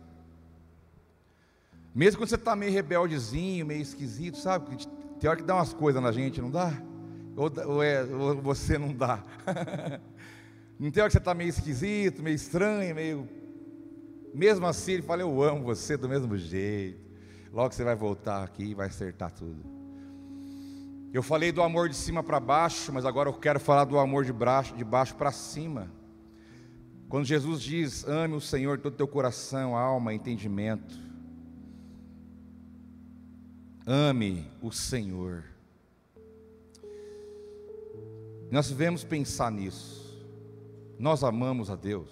Mesmo 1.94 2.20
quando 2.20 2.30
você 2.30 2.36
está 2.36 2.56
meio 2.56 2.72
rebeldezinho, 2.72 3.66
meio 3.66 3.82
esquisito, 3.82 4.38
sabe? 4.38 4.78
Tem 5.20 5.28
hora 5.28 5.38
que 5.38 5.44
dá 5.44 5.56
umas 5.56 5.74
coisas 5.74 6.02
na 6.02 6.10
gente, 6.10 6.40
não 6.40 6.50
dá? 6.50 6.72
Ou, 7.36 7.52
ou, 7.66 7.82
é, 7.82 8.02
ou 8.02 8.40
você 8.40 8.78
não 8.78 8.94
dá? 8.94 9.22
não 10.80 10.90
tem 10.90 11.02
hora 11.02 11.10
que 11.10 11.12
você 11.12 11.18
está 11.18 11.34
meio 11.34 11.50
esquisito, 11.50 12.22
meio 12.22 12.36
estranho, 12.36 12.94
meio. 12.94 13.28
Mesmo 14.32 14.66
assim, 14.66 14.92
ele 14.92 15.02
fala: 15.02 15.20
Eu 15.20 15.42
amo 15.42 15.64
você 15.64 15.98
do 15.98 16.08
mesmo 16.08 16.34
jeito. 16.38 16.98
Logo 17.52 17.74
você 17.74 17.84
vai 17.84 17.94
voltar 17.94 18.42
aqui 18.42 18.70
e 18.70 18.74
vai 18.74 18.86
acertar 18.86 19.30
tudo. 19.30 19.81
Eu 21.12 21.22
falei 21.22 21.52
do 21.52 21.62
amor 21.62 21.90
de 21.90 21.94
cima 21.94 22.22
para 22.22 22.40
baixo, 22.40 22.90
mas 22.90 23.04
agora 23.04 23.28
eu 23.28 23.34
quero 23.34 23.60
falar 23.60 23.84
do 23.84 23.98
amor 23.98 24.24
de 24.24 24.32
baixo, 24.32 24.74
de 24.74 24.82
baixo 24.82 25.14
para 25.14 25.30
cima. 25.30 25.92
Quando 27.06 27.26
Jesus 27.26 27.60
diz: 27.60 28.08
ame 28.08 28.34
o 28.34 28.40
Senhor 28.40 28.78
todo 28.78 28.94
o 28.94 28.96
teu 28.96 29.06
coração, 29.06 29.76
alma, 29.76 30.14
entendimento. 30.14 30.98
Ame 33.86 34.50
o 34.62 34.72
Senhor. 34.72 35.44
Nós 38.50 38.68
devemos 38.68 39.04
pensar 39.04 39.50
nisso. 39.50 40.18
Nós 40.98 41.22
amamos 41.22 41.68
a 41.68 41.76
Deus. 41.76 42.08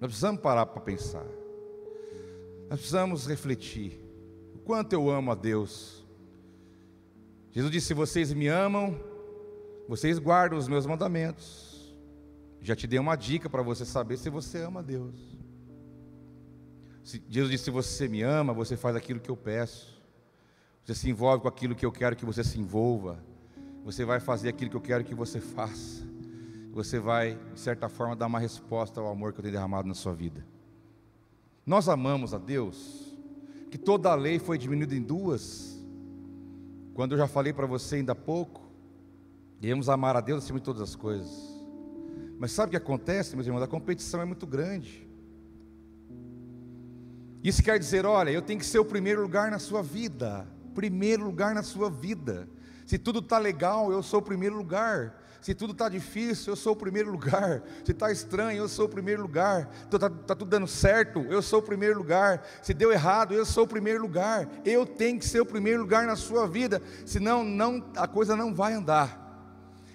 Nós 0.00 0.10
precisamos 0.10 0.40
parar 0.40 0.66
para 0.66 0.80
pensar. 0.80 1.26
Nós 2.70 2.78
precisamos 2.78 3.26
refletir. 3.26 3.98
O 4.54 4.58
quanto 4.58 4.92
eu 4.92 5.10
amo 5.10 5.32
a 5.32 5.34
Deus 5.34 6.01
Jesus 7.52 7.70
disse: 7.70 7.88
Se 7.88 7.94
vocês 7.94 8.32
me 8.32 8.48
amam, 8.48 8.98
vocês 9.86 10.18
guardam 10.18 10.58
os 10.58 10.66
meus 10.66 10.86
mandamentos. 10.86 11.94
Já 12.60 12.74
te 12.74 12.86
dei 12.86 12.98
uma 12.98 13.14
dica 13.14 13.48
para 13.50 13.62
você 13.62 13.84
saber 13.84 14.16
se 14.16 14.30
você 14.30 14.62
ama 14.62 14.80
a 14.80 14.82
Deus. 14.82 15.14
Jesus 17.28 17.50
disse: 17.50 17.64
Se 17.64 17.70
você 17.70 18.08
me 18.08 18.22
ama, 18.22 18.52
você 18.52 18.76
faz 18.76 18.96
aquilo 18.96 19.20
que 19.20 19.30
eu 19.30 19.36
peço. 19.36 20.00
Você 20.84 20.94
se 20.94 21.10
envolve 21.10 21.42
com 21.42 21.48
aquilo 21.48 21.74
que 21.74 21.86
eu 21.86 21.92
quero 21.92 22.16
que 22.16 22.24
você 22.24 22.42
se 22.42 22.58
envolva. 22.58 23.22
Você 23.84 24.04
vai 24.04 24.18
fazer 24.18 24.48
aquilo 24.48 24.70
que 24.70 24.76
eu 24.76 24.80
quero 24.80 25.04
que 25.04 25.14
você 25.14 25.40
faça. 25.40 26.02
Você 26.72 26.98
vai, 26.98 27.38
de 27.52 27.60
certa 27.60 27.88
forma, 27.88 28.16
dar 28.16 28.26
uma 28.26 28.38
resposta 28.38 29.00
ao 29.00 29.08
amor 29.08 29.32
que 29.32 29.40
eu 29.40 29.42
tenho 29.42 29.52
derramado 29.52 29.86
na 29.86 29.94
sua 29.94 30.14
vida. 30.14 30.44
Nós 31.66 31.88
amamos 31.88 32.32
a 32.32 32.38
Deus, 32.38 33.14
que 33.70 33.76
toda 33.76 34.10
a 34.10 34.14
lei 34.14 34.38
foi 34.38 34.56
diminuída 34.56 34.94
em 34.94 35.02
duas 35.02 35.71
quando 36.94 37.12
eu 37.12 37.18
já 37.18 37.26
falei 37.26 37.52
para 37.52 37.66
você 37.66 37.96
ainda 37.96 38.12
há 38.12 38.16
pouco, 38.16 38.70
devemos 39.60 39.88
amar 39.88 40.16
a 40.16 40.20
Deus 40.20 40.44
acima 40.44 40.58
de 40.58 40.64
todas 40.64 40.82
as 40.82 40.94
coisas. 40.94 41.30
Mas 42.38 42.52
sabe 42.52 42.68
o 42.68 42.70
que 42.70 42.76
acontece, 42.76 43.34
meus 43.34 43.46
irmãos? 43.46 43.62
A 43.62 43.68
competição 43.68 44.20
é 44.20 44.24
muito 44.24 44.46
grande. 44.46 45.08
Isso 47.42 47.62
quer 47.62 47.78
dizer, 47.78 48.04
olha, 48.04 48.30
eu 48.30 48.42
tenho 48.42 48.58
que 48.58 48.66
ser 48.66 48.78
o 48.78 48.84
primeiro 48.84 49.22
lugar 49.22 49.50
na 49.50 49.58
sua 49.58 49.82
vida. 49.82 50.46
Primeiro 50.74 51.24
lugar 51.24 51.54
na 51.54 51.62
sua 51.62 51.90
vida. 51.90 52.48
Se 52.84 52.98
tudo 52.98 53.20
está 53.20 53.38
legal, 53.38 53.92
eu 53.92 54.02
sou 54.02 54.20
o 54.20 54.22
primeiro 54.22 54.56
lugar. 54.56 55.21
Se 55.42 55.56
tudo 55.56 55.72
está 55.72 55.88
difícil, 55.88 56.52
eu 56.52 56.56
sou 56.56 56.72
o 56.72 56.76
primeiro 56.76 57.10
lugar. 57.10 57.64
Se 57.84 57.90
está 57.90 58.12
estranho, 58.12 58.58
eu 58.58 58.68
sou 58.68 58.86
o 58.86 58.88
primeiro 58.88 59.20
lugar. 59.20 59.68
Está 59.84 60.08
tá 60.08 60.36
tudo 60.36 60.48
dando 60.48 60.68
certo, 60.68 61.26
eu 61.28 61.42
sou 61.42 61.58
o 61.58 61.62
primeiro 61.62 61.98
lugar. 61.98 62.46
Se 62.62 62.72
deu 62.72 62.92
errado, 62.92 63.34
eu 63.34 63.44
sou 63.44 63.64
o 63.64 63.66
primeiro 63.66 64.00
lugar. 64.00 64.48
Eu 64.64 64.86
tenho 64.86 65.18
que 65.18 65.26
ser 65.26 65.40
o 65.40 65.44
primeiro 65.44 65.80
lugar 65.80 66.06
na 66.06 66.14
sua 66.14 66.46
vida, 66.46 66.80
senão 67.04 67.42
não, 67.42 67.84
a 67.96 68.06
coisa 68.06 68.36
não 68.36 68.54
vai 68.54 68.74
andar. 68.74 69.20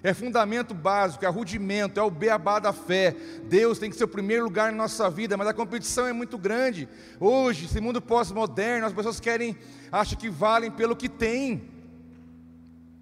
É 0.02 0.12
fundamento 0.12 0.74
básico, 0.74 1.24
é 1.24 1.28
rudimento, 1.28 1.98
é 1.98 2.02
o 2.02 2.10
beabá 2.10 2.58
da 2.58 2.72
fé. 2.74 3.16
Deus 3.44 3.78
tem 3.78 3.88
que 3.88 3.96
ser 3.96 4.04
o 4.04 4.08
primeiro 4.08 4.44
lugar 4.44 4.70
na 4.70 4.76
nossa 4.76 5.08
vida, 5.08 5.34
mas 5.34 5.48
a 5.48 5.54
competição 5.54 6.06
é 6.06 6.12
muito 6.12 6.36
grande. 6.36 6.86
Hoje, 7.18 7.64
esse 7.64 7.80
mundo 7.80 8.02
pós-moderno, 8.02 8.86
as 8.86 8.92
pessoas 8.92 9.18
querem, 9.18 9.56
acham 9.90 10.18
que 10.18 10.28
valem 10.28 10.70
pelo 10.70 10.94
que 10.94 11.08
têm. 11.08 11.77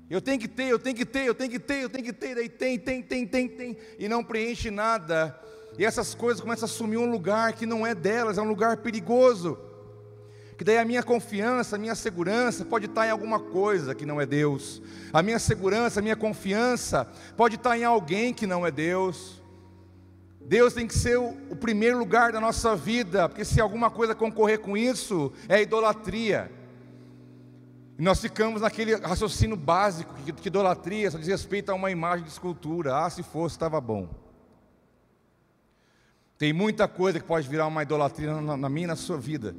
Eu 0.08 0.20
tenho 0.20 0.38
que 0.38 0.46
ter, 0.46 0.68
eu 0.68 0.78
tenho 0.78 0.94
que 0.94 1.04
ter, 1.04 1.26
eu 1.26 1.34
tenho 1.34 1.50
que 1.50 1.58
ter, 1.58 1.82
eu 1.82 1.90
tenho 1.90 2.04
que 2.04 2.12
ter, 2.12 2.34
daí 2.36 2.48
tem, 2.48 2.78
tem, 2.78 3.02
tem, 3.02 3.26
tem, 3.26 3.48
tem, 3.48 3.76
e 3.98 4.08
não 4.08 4.22
preenche 4.22 4.70
nada. 4.70 5.38
E 5.76 5.84
essas 5.84 6.14
coisas 6.14 6.40
começam 6.40 6.64
a 6.64 6.70
assumir 6.70 6.96
um 6.96 7.10
lugar 7.10 7.52
que 7.54 7.66
não 7.66 7.84
é 7.84 7.94
delas, 7.94 8.38
é 8.38 8.42
um 8.42 8.48
lugar 8.48 8.76
perigoso. 8.78 9.58
Que 10.56 10.64
daí 10.64 10.78
a 10.78 10.84
minha 10.84 11.02
confiança, 11.02 11.76
a 11.76 11.78
minha 11.78 11.94
segurança 11.94 12.64
pode 12.64 12.86
estar 12.86 13.06
em 13.06 13.10
alguma 13.10 13.38
coisa 13.38 13.94
que 13.94 14.06
não 14.06 14.20
é 14.20 14.24
Deus. 14.24 14.80
A 15.12 15.22
minha 15.22 15.38
segurança, 15.38 16.00
a 16.00 16.02
minha 16.02 16.16
confiança 16.16 17.06
pode 17.36 17.56
estar 17.56 17.76
em 17.76 17.84
alguém 17.84 18.32
que 18.32 18.46
não 18.46 18.66
é 18.66 18.70
Deus. 18.70 19.42
Deus 20.40 20.72
tem 20.72 20.86
que 20.86 20.96
ser 20.96 21.18
o, 21.18 21.36
o 21.50 21.56
primeiro 21.56 21.98
lugar 21.98 22.32
da 22.32 22.40
nossa 22.40 22.76
vida, 22.76 23.28
porque 23.28 23.44
se 23.44 23.60
alguma 23.60 23.90
coisa 23.90 24.14
concorrer 24.14 24.60
com 24.60 24.76
isso, 24.76 25.32
é 25.48 25.60
idolatria. 25.60 26.50
E 27.98 28.02
nós 28.02 28.20
ficamos 28.20 28.60
naquele 28.60 28.94
raciocínio 28.94 29.56
básico 29.56 30.12
que, 30.14 30.32
que 30.32 30.48
idolatria 30.48 31.10
só 31.10 31.18
diz 31.18 31.28
respeito 31.28 31.70
a 31.70 31.74
uma 31.74 31.90
imagem 31.90 32.24
de 32.24 32.30
escultura. 32.30 32.96
Ah, 32.96 33.08
se 33.08 33.22
fosse, 33.22 33.54
estava 33.54 33.80
bom. 33.80 34.08
Tem 36.36 36.52
muita 36.52 36.86
coisa 36.86 37.18
que 37.18 37.24
pode 37.24 37.48
virar 37.48 37.66
uma 37.66 37.82
idolatria 37.82 38.38
na, 38.40 38.56
na 38.56 38.68
minha 38.68 38.84
e 38.84 38.88
na 38.88 38.96
sua 38.96 39.16
vida. 39.16 39.56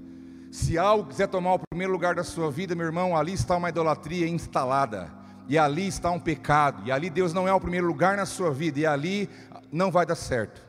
Se 0.51 0.77
algo 0.77 1.09
quiser 1.09 1.27
tomar 1.27 1.55
o 1.55 1.59
primeiro 1.59 1.91
lugar 1.91 2.13
da 2.13 2.23
sua 2.23 2.51
vida, 2.51 2.75
meu 2.75 2.85
irmão, 2.85 3.17
ali 3.17 3.33
está 3.33 3.57
uma 3.57 3.69
idolatria 3.69 4.27
instalada. 4.27 5.11
E 5.49 5.57
ali 5.57 5.87
está 5.87 6.11
um 6.11 6.19
pecado. 6.19 6.83
E 6.85 6.91
ali 6.91 7.09
Deus 7.09 7.33
não 7.33 7.47
é 7.47 7.53
o 7.53 7.59
primeiro 7.59 7.87
lugar 7.87 8.15
na 8.17 8.25
sua 8.25 8.51
vida. 8.51 8.79
E 8.79 8.85
ali 8.85 9.29
não 9.71 9.89
vai 9.89 10.05
dar 10.05 10.15
certo. 10.15 10.61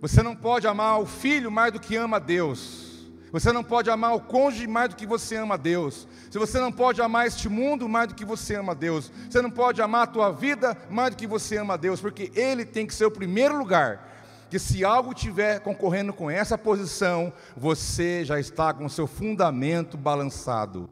Você 0.00 0.22
não 0.22 0.36
pode 0.36 0.66
amar 0.66 1.00
o 1.00 1.06
filho 1.06 1.50
mais 1.50 1.72
do 1.72 1.80
que 1.80 1.96
ama 1.96 2.20
Deus. 2.20 2.91
Você 3.32 3.50
não 3.50 3.64
pode 3.64 3.88
amar 3.88 4.14
o 4.14 4.20
cônjuge 4.20 4.66
mais 4.66 4.90
do 4.90 4.96
que 4.96 5.06
você 5.06 5.36
ama 5.36 5.54
a 5.54 5.56
Deus. 5.56 6.06
Se 6.30 6.38
você 6.38 6.60
não 6.60 6.70
pode 6.70 7.00
amar 7.00 7.26
este 7.26 7.48
mundo 7.48 7.88
mais 7.88 8.08
do 8.08 8.14
que 8.14 8.26
você 8.26 8.56
ama 8.56 8.72
a 8.72 8.74
Deus. 8.74 9.10
Você 9.28 9.40
não 9.40 9.50
pode 9.50 9.80
amar 9.80 10.02
a 10.02 10.06
tua 10.06 10.30
vida 10.30 10.76
mais 10.90 11.10
do 11.10 11.16
que 11.16 11.26
você 11.26 11.56
ama 11.56 11.74
a 11.74 11.78
Deus, 11.78 11.98
porque 11.98 12.30
ele 12.34 12.66
tem 12.66 12.86
que 12.86 12.94
ser 12.94 13.06
o 13.06 13.10
primeiro 13.10 13.56
lugar. 13.56 14.10
Que 14.50 14.58
se 14.58 14.84
algo 14.84 15.14
tiver 15.14 15.60
concorrendo 15.60 16.12
com 16.12 16.30
essa 16.30 16.58
posição, 16.58 17.32
você 17.56 18.22
já 18.22 18.38
está 18.38 18.74
com 18.74 18.84
o 18.84 18.90
seu 18.90 19.06
fundamento 19.06 19.96
balançado. 19.96 20.90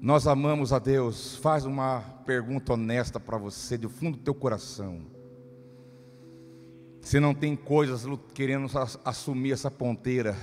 Nós 0.00 0.26
amamos 0.26 0.72
a 0.72 0.78
Deus. 0.78 1.36
Faz 1.36 1.66
uma 1.66 2.00
pergunta 2.24 2.72
honesta 2.72 3.20
para 3.20 3.36
você, 3.36 3.76
do 3.76 3.90
fundo 3.90 4.16
do 4.16 4.24
teu 4.24 4.34
coração. 4.34 5.09
Se 7.00 7.18
não 7.18 7.34
tem 7.34 7.56
coisas 7.56 8.04
querendo 8.34 8.66
assumir 9.04 9.52
essa 9.52 9.70
ponteira. 9.70 10.36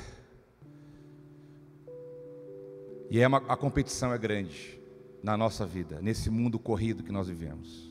E 3.09 3.19
é 3.19 3.27
uma, 3.27 3.37
a 3.47 3.55
competição 3.55 4.13
é 4.13 4.17
grande 4.17 4.79
na 5.23 5.37
nossa 5.37 5.65
vida, 5.65 5.99
nesse 6.01 6.29
mundo 6.29 6.59
corrido 6.59 7.03
que 7.03 7.11
nós 7.11 7.27
vivemos. 7.27 7.87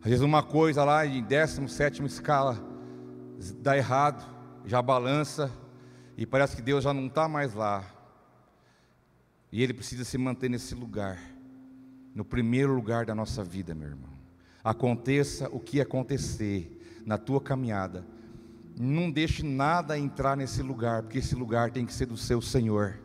Às 0.00 0.10
vezes 0.10 0.24
uma 0.24 0.42
coisa 0.42 0.84
lá 0.84 1.04
em 1.06 1.22
17 1.22 2.04
escala 2.04 2.58
dá 3.58 3.76
errado, 3.76 4.24
já 4.64 4.80
balança, 4.80 5.50
e 6.16 6.24
parece 6.24 6.56
que 6.56 6.62
Deus 6.62 6.84
já 6.84 6.94
não 6.94 7.06
está 7.06 7.28
mais 7.28 7.54
lá. 7.54 7.84
E 9.52 9.62
Ele 9.62 9.74
precisa 9.74 10.04
se 10.04 10.16
manter 10.16 10.48
nesse 10.48 10.74
lugar, 10.74 11.18
no 12.14 12.24
primeiro 12.24 12.74
lugar 12.74 13.04
da 13.04 13.14
nossa 13.14 13.44
vida, 13.44 13.74
meu 13.74 13.88
irmão. 13.88 14.10
Aconteça 14.64 15.48
o 15.50 15.60
que 15.60 15.80
acontecer, 15.80 16.75
na 17.06 17.16
tua 17.16 17.40
caminhada, 17.40 18.04
não 18.76 19.10
deixe 19.10 19.42
nada 19.42 19.98
entrar 19.98 20.36
nesse 20.36 20.60
lugar, 20.60 21.02
porque 21.02 21.18
esse 21.18 21.34
lugar 21.34 21.70
tem 21.70 21.86
que 21.86 21.94
ser 21.94 22.06
do 22.06 22.16
seu 22.16 22.42
Senhor. 22.42 22.98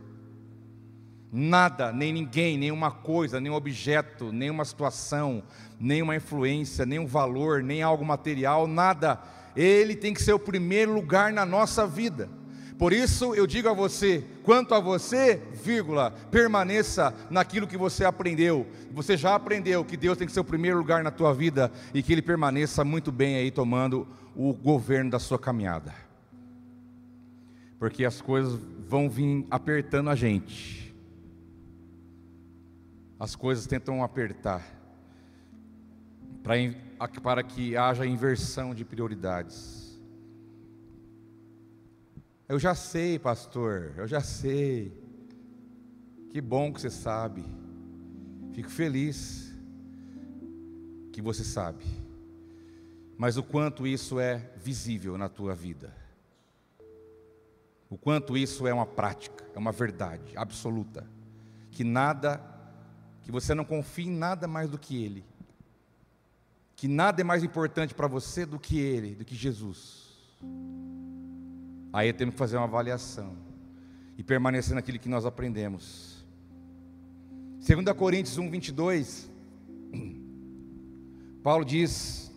Nada, 1.32 1.92
nem 1.92 2.12
ninguém, 2.12 2.58
nenhuma 2.58 2.90
coisa, 2.90 3.40
nenhum 3.40 3.54
objeto, 3.54 4.30
nenhuma 4.32 4.66
situação, 4.66 5.42
nenhuma 5.80 6.16
influência, 6.16 6.84
nenhum 6.84 7.06
valor, 7.06 7.62
nem 7.62 7.80
algo 7.80 8.04
material, 8.04 8.66
nada. 8.66 9.18
Ele 9.56 9.96
tem 9.96 10.12
que 10.12 10.22
ser 10.22 10.34
o 10.34 10.38
primeiro 10.38 10.92
lugar 10.92 11.32
na 11.32 11.46
nossa 11.46 11.86
vida. 11.86 12.28
Por 12.82 12.92
isso 12.92 13.32
eu 13.32 13.46
digo 13.46 13.68
a 13.68 13.72
você, 13.72 14.24
quanto 14.42 14.74
a 14.74 14.80
você, 14.80 15.40
vírgula, 15.52 16.10
permaneça 16.32 17.14
naquilo 17.30 17.64
que 17.64 17.76
você 17.76 18.04
aprendeu. 18.04 18.66
Você 18.90 19.16
já 19.16 19.36
aprendeu 19.36 19.84
que 19.84 19.96
Deus 19.96 20.18
tem 20.18 20.26
que 20.26 20.32
ser 20.32 20.40
o 20.40 20.44
primeiro 20.44 20.78
lugar 20.78 21.04
na 21.04 21.12
tua 21.12 21.32
vida 21.32 21.70
e 21.94 22.02
que 22.02 22.12
ele 22.12 22.20
permaneça 22.20 22.82
muito 22.82 23.12
bem 23.12 23.36
aí 23.36 23.52
tomando 23.52 24.04
o 24.34 24.52
governo 24.52 25.12
da 25.12 25.20
sua 25.20 25.38
caminhada. 25.38 25.94
Porque 27.78 28.04
as 28.04 28.20
coisas 28.20 28.58
vão 28.88 29.08
vir 29.08 29.46
apertando 29.48 30.10
a 30.10 30.16
gente. 30.16 30.92
As 33.16 33.36
coisas 33.36 33.64
tentam 33.64 34.02
apertar 34.02 34.60
para, 37.22 37.44
que 37.44 37.76
haja 37.76 38.04
inversão 38.04 38.74
de 38.74 38.84
prioridades. 38.84 39.81
Eu 42.48 42.58
já 42.58 42.74
sei, 42.74 43.18
pastor, 43.18 43.92
eu 43.96 44.06
já 44.06 44.20
sei. 44.20 44.92
Que 46.30 46.40
bom 46.40 46.72
que 46.72 46.80
você 46.80 46.90
sabe. 46.90 47.44
Fico 48.52 48.68
feliz 48.68 49.54
que 51.12 51.22
você 51.22 51.44
sabe. 51.44 51.84
Mas 53.16 53.36
o 53.36 53.42
quanto 53.42 53.86
isso 53.86 54.18
é 54.18 54.50
visível 54.56 55.16
na 55.16 55.28
tua 55.28 55.54
vida. 55.54 55.94
O 57.88 57.96
quanto 57.96 58.36
isso 58.36 58.66
é 58.66 58.72
uma 58.72 58.86
prática, 58.86 59.44
é 59.54 59.58
uma 59.58 59.70
verdade 59.70 60.32
absoluta. 60.36 61.06
Que 61.70 61.84
nada, 61.84 62.40
que 63.22 63.30
você 63.30 63.54
não 63.54 63.64
confie 63.64 64.06
em 64.06 64.16
nada 64.16 64.48
mais 64.48 64.68
do 64.70 64.78
que 64.78 65.04
Ele. 65.04 65.24
Que 66.74 66.88
nada 66.88 67.20
é 67.20 67.24
mais 67.24 67.44
importante 67.44 67.94
para 67.94 68.08
você 68.08 68.44
do 68.44 68.58
que 68.58 68.78
Ele, 68.78 69.14
do 69.14 69.24
que 69.24 69.34
Jesus. 69.34 70.18
Aí 71.92 72.10
temos 72.10 72.34
que 72.34 72.38
fazer 72.38 72.56
uma 72.56 72.64
avaliação 72.64 73.36
e 74.16 74.22
permanecer 74.22 74.74
naquilo 74.74 74.98
que 74.98 75.10
nós 75.10 75.26
aprendemos. 75.26 76.24
2 77.60 77.84
Coríntios 77.96 78.38
1, 78.38 78.50
22, 78.50 79.30
Paulo 81.44 81.66
diz: 81.66 82.32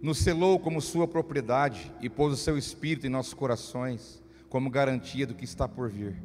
Nos 0.00 0.18
selou 0.18 0.58
como 0.58 0.80
sua 0.80 1.06
propriedade 1.06 1.92
e 2.00 2.08
pôs 2.08 2.32
o 2.32 2.36
seu 2.38 2.56
espírito 2.56 3.06
em 3.06 3.10
nossos 3.10 3.34
corações, 3.34 4.22
como 4.48 4.70
garantia 4.70 5.26
do 5.26 5.34
que 5.34 5.44
está 5.44 5.68
por 5.68 5.90
vir. 5.90 6.16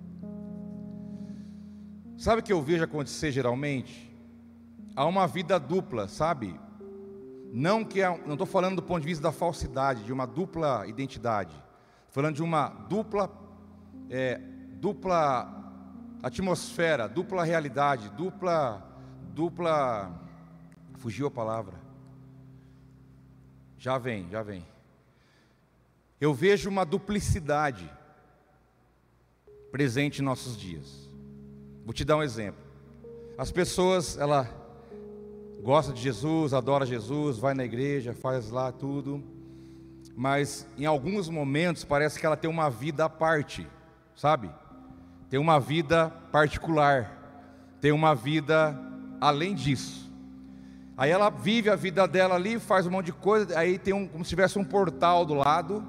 Sabe 2.18 2.40
o 2.40 2.44
que 2.44 2.54
eu 2.54 2.62
vejo 2.62 2.86
acontecer 2.86 3.34
geralmente? 3.34 4.10
Há 4.96 5.06
uma 5.06 5.28
vida 5.28 5.60
dupla, 5.60 6.08
sabe? 6.08 6.58
Não 7.52 7.84
que 7.84 8.02
não 8.26 8.34
estou 8.34 8.48
falando 8.48 8.78
do 8.78 8.84
ponto 8.84 9.02
de 9.02 9.08
vista 9.08 9.24
da 9.24 9.32
falsidade, 9.34 10.06
de 10.06 10.14
uma 10.14 10.26
dupla 10.26 10.88
identidade 10.88 11.54
falando 12.12 12.36
de 12.36 12.44
uma 12.44 12.68
dupla, 12.68 13.32
é, 14.10 14.38
dupla 14.76 15.50
atmosfera, 16.22 17.08
dupla 17.08 17.44
realidade, 17.44 18.10
dupla, 18.10 18.86
dupla, 19.34 20.12
fugiu 20.96 21.28
a 21.28 21.32
palavra. 21.32 21.80
Já 23.78 23.98
vem, 23.98 24.30
já 24.30 24.44
vem. 24.44 24.66
Eu 26.20 26.34
vejo 26.34 26.70
uma 26.70 26.86
duplicidade 26.86 27.90
presente 29.72 30.22
em 30.22 30.26
nossos 30.26 30.58
dias. 30.58 31.10
Vou 31.86 31.94
te 31.94 32.04
dar 32.04 32.18
um 32.18 32.24
exemplo. 32.24 32.62
As 33.38 33.52
pessoas, 33.52 34.18
ela 34.18 34.48
gosta 35.64 35.94
de 35.94 36.02
Jesus, 36.02 36.54
adora 36.54 36.86
Jesus, 36.86 37.38
vai 37.38 37.54
na 37.54 37.64
igreja, 37.64 38.14
faz 38.14 38.52
lá 38.52 38.72
tudo 38.72 39.41
mas 40.16 40.68
em 40.78 40.86
alguns 40.86 41.30
momentos 41.30 41.84
parece 41.84 42.20
que 42.20 42.26
ela 42.26 42.38
tem 42.38 42.50
uma 42.50 42.70
vida 42.70 43.06
à 43.06 43.10
parte, 43.10 43.68
sabe? 44.16 44.50
Tem 45.30 45.40
uma 45.40 45.60
vida 45.60 46.10
particular, 46.32 47.18
tem 47.80 47.92
uma 47.92 48.14
vida 48.14 48.78
além 49.20 49.56
disso. 49.56 50.12
Aí 50.98 51.10
ela 51.10 51.30
vive 51.30 51.70
a 51.70 51.76
vida 51.76 52.08
dela 52.08 52.36
ali, 52.36 52.60
faz 52.60 52.86
um 52.86 52.92
monte 52.92 53.08
de 53.08 53.14
coisa, 53.14 53.58
aí 53.58 53.80
tem 53.80 53.94
um, 53.94 54.08
como 54.08 54.24
se 54.24 54.30
tivesse 54.30 54.60
um 54.60 54.64
portal 54.64 55.26
do 55.26 55.34
lado, 55.34 55.84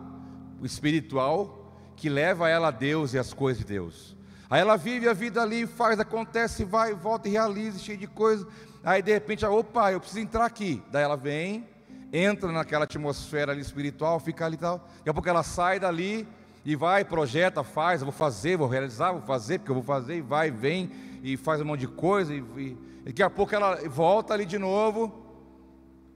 espiritual, 0.62 1.76
que 1.96 2.08
leva 2.08 2.48
ela 2.48 2.68
a 2.68 2.70
Deus 2.70 3.12
e 3.14 3.18
as 3.18 3.32
coisas 3.32 3.58
de 3.58 3.68
Deus. 3.68 4.16
Aí 4.48 4.60
ela 4.60 4.76
vive 4.76 5.08
a 5.08 5.12
vida 5.12 5.42
ali, 5.42 5.66
faz, 5.66 5.98
acontece, 5.98 6.64
vai, 6.64 6.94
volta 6.94 7.28
e 7.28 7.32
realiza, 7.32 7.78
cheio 7.78 7.98
de 7.98 8.06
coisa. 8.06 8.46
Aí 8.84 9.02
de 9.02 9.12
repente, 9.12 9.44
opa, 9.44 9.92
eu 9.92 10.00
preciso 10.00 10.20
entrar 10.20 10.44
aqui. 10.44 10.82
Daí 10.90 11.02
ela 11.02 11.16
vem, 11.16 11.66
entra 12.12 12.52
naquela 12.52 12.84
atmosfera 12.84 13.52
ali 13.52 13.62
espiritual, 13.62 14.20
fica 14.20 14.44
ali 14.44 14.56
e 14.56 14.58
tal. 14.58 14.78
Daqui 14.98 15.08
a 15.08 15.14
pouco 15.14 15.28
ela 15.28 15.42
sai 15.42 15.80
dali 15.80 16.28
e 16.64 16.76
vai, 16.76 17.04
projeta, 17.04 17.64
faz, 17.64 18.02
vou 18.02 18.12
fazer, 18.12 18.56
vou 18.56 18.68
realizar, 18.68 19.12
vou 19.12 19.22
fazer, 19.22 19.58
porque 19.58 19.70
eu 19.70 19.74
vou 19.74 19.82
fazer, 19.82 20.18
e 20.18 20.20
vai, 20.20 20.50
vem, 20.50 20.90
e 21.22 21.36
faz 21.36 21.60
um 21.60 21.64
monte 21.64 21.80
de 21.80 21.88
coisa, 21.88 22.32
e, 22.32 22.38
e 22.56 22.78
daqui 23.06 23.22
a 23.22 23.30
pouco 23.30 23.54
ela 23.54 23.76
volta 23.88 24.34
ali 24.34 24.44
de 24.44 24.58
novo, 24.58 25.20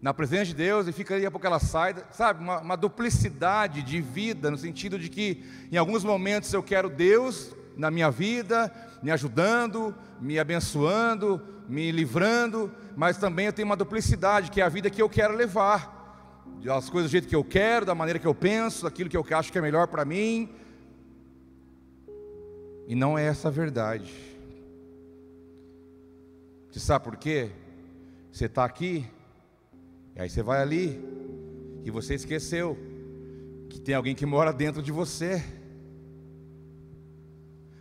na 0.01 0.15
presença 0.15 0.45
de 0.45 0.55
Deus, 0.55 0.87
e 0.87 0.93
fica 0.93 1.15
ali, 1.15 1.23
daqui 1.23 1.29
a 1.29 1.31
pouco 1.33 1.47
ela 1.47 1.59
sai, 1.59 1.97
sabe, 2.13 2.45
uma, 2.45 2.61
uma 2.61 2.77
duplicidade 2.77 3.83
de 3.83 4.01
vida, 4.01 4.51
no 4.51 4.59
sentido 4.59 4.99
de 4.99 5.09
que 5.09 5.43
em 5.73 5.77
alguns 5.77 6.05
momentos 6.05 6.53
eu 6.53 6.63
quero 6.63 6.89
Deus 6.89 7.57
na 7.77 7.91
minha 7.91 8.11
vida, 8.11 8.73
me 9.03 9.11
ajudando, 9.11 9.95
me 10.21 10.39
abençoando, 10.39 11.41
me 11.69 11.93
livrando, 11.93 12.73
mas 12.97 13.19
também 13.19 13.47
eu 13.47 13.53
tenho 13.53 13.67
uma 13.67 13.77
duplicidade, 13.77 14.51
que 14.51 14.61
é 14.61 14.65
a 14.65 14.69
vida 14.69 14.91
que 14.91 15.03
eu 15.03 15.09
quero 15.09 15.37
levar 15.37 15.95
as 16.71 16.91
coisas 16.91 17.11
do 17.11 17.12
jeito 17.12 17.29
que 17.29 17.37
eu 17.37 17.45
quero, 17.45 17.87
da 17.87 17.95
maneira 17.95 18.19
que 18.19 18.27
eu 18.27 18.35
penso, 18.35 18.87
aquilo 18.87 19.09
que 19.09 19.17
eu 19.17 19.25
acho 19.31 19.53
que 19.53 19.59
é 19.59 19.61
melhor 19.61 19.87
para 19.87 20.05
mim. 20.05 20.49
E 22.89 22.95
não 22.95 23.19
é 23.19 23.27
essa 23.27 23.49
a 23.49 23.51
verdade. 23.51 24.12
Você 26.71 26.81
sabe 26.81 27.05
por 27.05 27.17
quê? 27.17 27.51
Você 28.33 28.47
está 28.47 28.65
aqui, 28.65 29.07
e 30.15 30.21
aí 30.21 30.29
você 30.29 30.43
vai 30.43 30.61
ali, 30.61 31.01
e 31.85 31.91
você 31.91 32.15
esqueceu 32.15 32.77
que 33.69 33.81
tem 33.81 33.95
alguém 33.95 34.15
que 34.15 34.27
mora 34.27 34.53
dentro 34.53 34.83
de 34.83 34.93
você. 34.93 35.43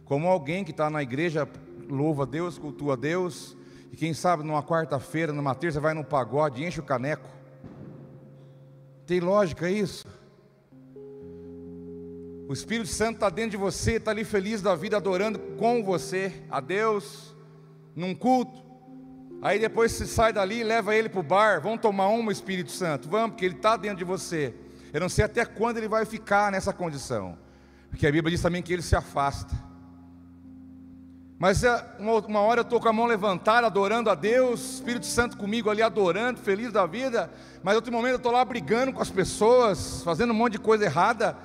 Como 0.05 0.27
alguém 0.27 0.63
que 0.63 0.71
está 0.71 0.89
na 0.89 1.01
igreja, 1.01 1.47
louva 1.89 2.23
a 2.23 2.25
Deus, 2.25 2.57
cultua 2.57 2.93
a 2.93 2.95
Deus, 2.95 3.57
e 3.91 3.97
quem 3.97 4.13
sabe 4.13 4.43
numa 4.43 4.63
quarta-feira, 4.63 5.33
numa 5.33 5.55
terça, 5.55 5.81
vai 5.81 5.93
no 5.93 6.03
pagode, 6.03 6.63
enche 6.63 6.79
o 6.79 6.83
caneco. 6.83 7.27
Tem 9.05 9.19
lógica 9.19 9.69
isso? 9.69 10.05
O 12.47 12.53
Espírito 12.53 12.87
Santo 12.87 13.15
está 13.15 13.29
dentro 13.29 13.51
de 13.51 13.57
você, 13.57 13.93
está 13.93 14.11
ali 14.11 14.23
feliz 14.23 14.61
da 14.61 14.75
vida, 14.75 14.97
adorando 14.97 15.39
com 15.57 15.83
você, 15.83 16.43
a 16.49 16.59
Deus, 16.59 17.35
num 17.95 18.13
culto. 18.13 18.63
Aí 19.41 19.59
depois 19.59 19.91
você 19.91 20.05
sai 20.05 20.31
dali 20.31 20.63
leva 20.63 20.95
ele 20.95 21.09
para 21.09 21.19
o 21.19 21.23
bar. 21.23 21.61
Vamos 21.61 21.81
tomar 21.81 22.07
uma, 22.07 22.31
Espírito 22.31 22.71
Santo? 22.71 23.09
Vamos, 23.09 23.31
porque 23.31 23.45
ele 23.45 23.55
está 23.55 23.75
dentro 23.75 23.97
de 23.97 24.03
você. 24.03 24.53
Eu 24.93 24.99
não 24.99 25.09
sei 25.09 25.25
até 25.25 25.43
quando 25.43 25.77
ele 25.77 25.87
vai 25.87 26.05
ficar 26.05 26.51
nessa 26.51 26.71
condição. 26.71 27.37
Porque 27.89 28.05
a 28.05 28.11
Bíblia 28.11 28.31
diz 28.31 28.41
também 28.41 28.61
que 28.61 28.71
ele 28.71 28.81
se 28.81 28.95
afasta. 28.95 29.64
Mas 31.37 31.63
é, 31.63 31.85
uma 31.99 32.39
hora 32.39 32.61
eu 32.61 32.63
estou 32.63 32.79
com 32.79 32.87
a 32.87 32.93
mão 32.93 33.05
levantada, 33.05 33.67
adorando 33.67 34.09
a 34.09 34.15
Deus, 34.15 34.75
Espírito 34.75 35.05
Santo 35.05 35.35
comigo 35.35 35.69
ali, 35.69 35.81
adorando, 35.81 36.39
feliz 36.39 36.71
da 36.71 36.85
vida. 36.85 37.29
Mas 37.61 37.75
outro 37.75 37.91
momento 37.91 38.13
eu 38.13 38.17
estou 38.17 38.31
lá 38.31 38.43
brigando 38.45 38.93
com 38.93 39.01
as 39.01 39.09
pessoas, 39.09 40.01
fazendo 40.03 40.31
um 40.31 40.35
monte 40.35 40.53
de 40.53 40.59
coisa 40.59 40.85
errada. 40.85 41.35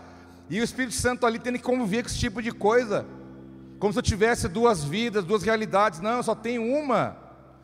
E 0.48 0.60
o 0.60 0.64
Espírito 0.64 0.94
Santo 0.94 1.26
ali 1.26 1.40
tendo 1.40 1.58
que 1.58 1.64
conviver 1.64 2.02
com 2.02 2.08
esse 2.08 2.18
tipo 2.18 2.40
de 2.40 2.52
coisa. 2.52 3.04
Como 3.80 3.92
se 3.92 3.98
eu 3.98 4.02
tivesse 4.02 4.46
duas 4.46 4.84
vidas, 4.84 5.24
duas 5.24 5.42
realidades. 5.42 6.00
Não, 6.00 6.18
eu 6.18 6.22
só 6.22 6.36
tenho 6.36 6.62
uma. 6.62 7.16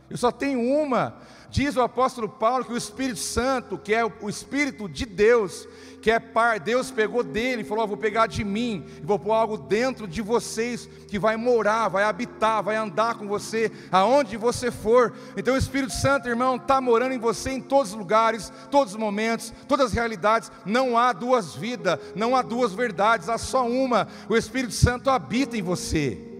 Eu 0.08 0.16
só 0.16 0.30
tenho 0.30 0.60
uma. 0.60 1.16
Diz 1.48 1.76
o 1.76 1.80
apóstolo 1.80 2.28
Paulo 2.28 2.64
que 2.64 2.72
o 2.72 2.76
Espírito 2.76 3.18
Santo, 3.18 3.78
que 3.78 3.94
é 3.94 4.04
o 4.04 4.28
Espírito 4.28 4.88
de 4.88 5.06
Deus, 5.06 5.66
que 6.02 6.10
é 6.10 6.18
par, 6.18 6.60
Deus 6.60 6.90
pegou 6.90 7.22
dele 7.22 7.62
e 7.62 7.64
falou: 7.64 7.84
oh, 7.84 7.88
Vou 7.88 7.96
pegar 7.96 8.26
de 8.26 8.44
mim 8.44 8.84
e 9.00 9.06
vou 9.06 9.18
pôr 9.18 9.32
algo 9.32 9.56
dentro 9.56 10.06
de 10.06 10.20
vocês 10.20 10.88
que 11.08 11.18
vai 11.18 11.36
morar, 11.36 11.88
vai 11.88 12.04
habitar, 12.04 12.62
vai 12.62 12.76
andar 12.76 13.14
com 13.14 13.26
você 13.26 13.72
aonde 13.90 14.36
você 14.36 14.70
for. 14.70 15.14
Então 15.36 15.54
o 15.54 15.58
Espírito 15.58 15.92
Santo, 15.92 16.28
irmão, 16.28 16.56
está 16.56 16.80
morando 16.80 17.14
em 17.14 17.18
você 17.18 17.52
em 17.52 17.60
todos 17.60 17.92
os 17.92 17.98
lugares, 17.98 18.52
todos 18.70 18.92
os 18.94 19.00
momentos, 19.00 19.52
todas 19.66 19.86
as 19.86 19.92
realidades. 19.92 20.52
Não 20.64 20.98
há 20.98 21.12
duas 21.12 21.54
vidas, 21.54 21.98
não 22.14 22.36
há 22.36 22.42
duas 22.42 22.72
verdades, 22.72 23.28
há 23.28 23.38
só 23.38 23.66
uma. 23.66 24.08
O 24.28 24.36
Espírito 24.36 24.74
Santo 24.74 25.10
habita 25.10 25.56
em 25.56 25.62
você. 25.62 26.35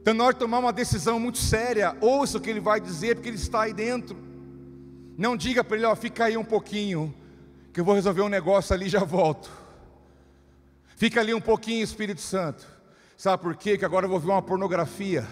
Então, 0.00 0.14
na 0.14 0.24
hora 0.24 0.32
de 0.32 0.40
tomar 0.40 0.58
uma 0.58 0.72
decisão 0.72 1.20
muito 1.20 1.38
séria, 1.38 1.96
ouça 2.00 2.38
o 2.38 2.40
que 2.40 2.48
ele 2.48 2.60
vai 2.60 2.80
dizer, 2.80 3.16
porque 3.16 3.28
ele 3.28 3.36
está 3.36 3.62
aí 3.62 3.72
dentro. 3.72 4.16
Não 5.16 5.36
diga 5.36 5.62
para 5.62 5.76
ele, 5.76 5.84
ó, 5.84 5.94
fica 5.94 6.24
aí 6.24 6.36
um 6.36 6.44
pouquinho, 6.44 7.14
que 7.72 7.80
eu 7.80 7.84
vou 7.84 7.94
resolver 7.94 8.22
um 8.22 8.28
negócio 8.28 8.74
ali 8.74 8.86
e 8.86 8.88
já 8.88 9.04
volto. 9.04 9.50
Fica 10.96 11.20
ali 11.20 11.34
um 11.34 11.40
pouquinho, 11.40 11.84
Espírito 11.84 12.22
Santo. 12.22 12.66
Sabe 13.16 13.42
por 13.42 13.54
quê? 13.54 13.76
Que 13.76 13.84
agora 13.84 14.06
eu 14.06 14.10
vou 14.10 14.18
ver 14.18 14.30
uma 14.30 14.40
pornografia. 14.40 15.26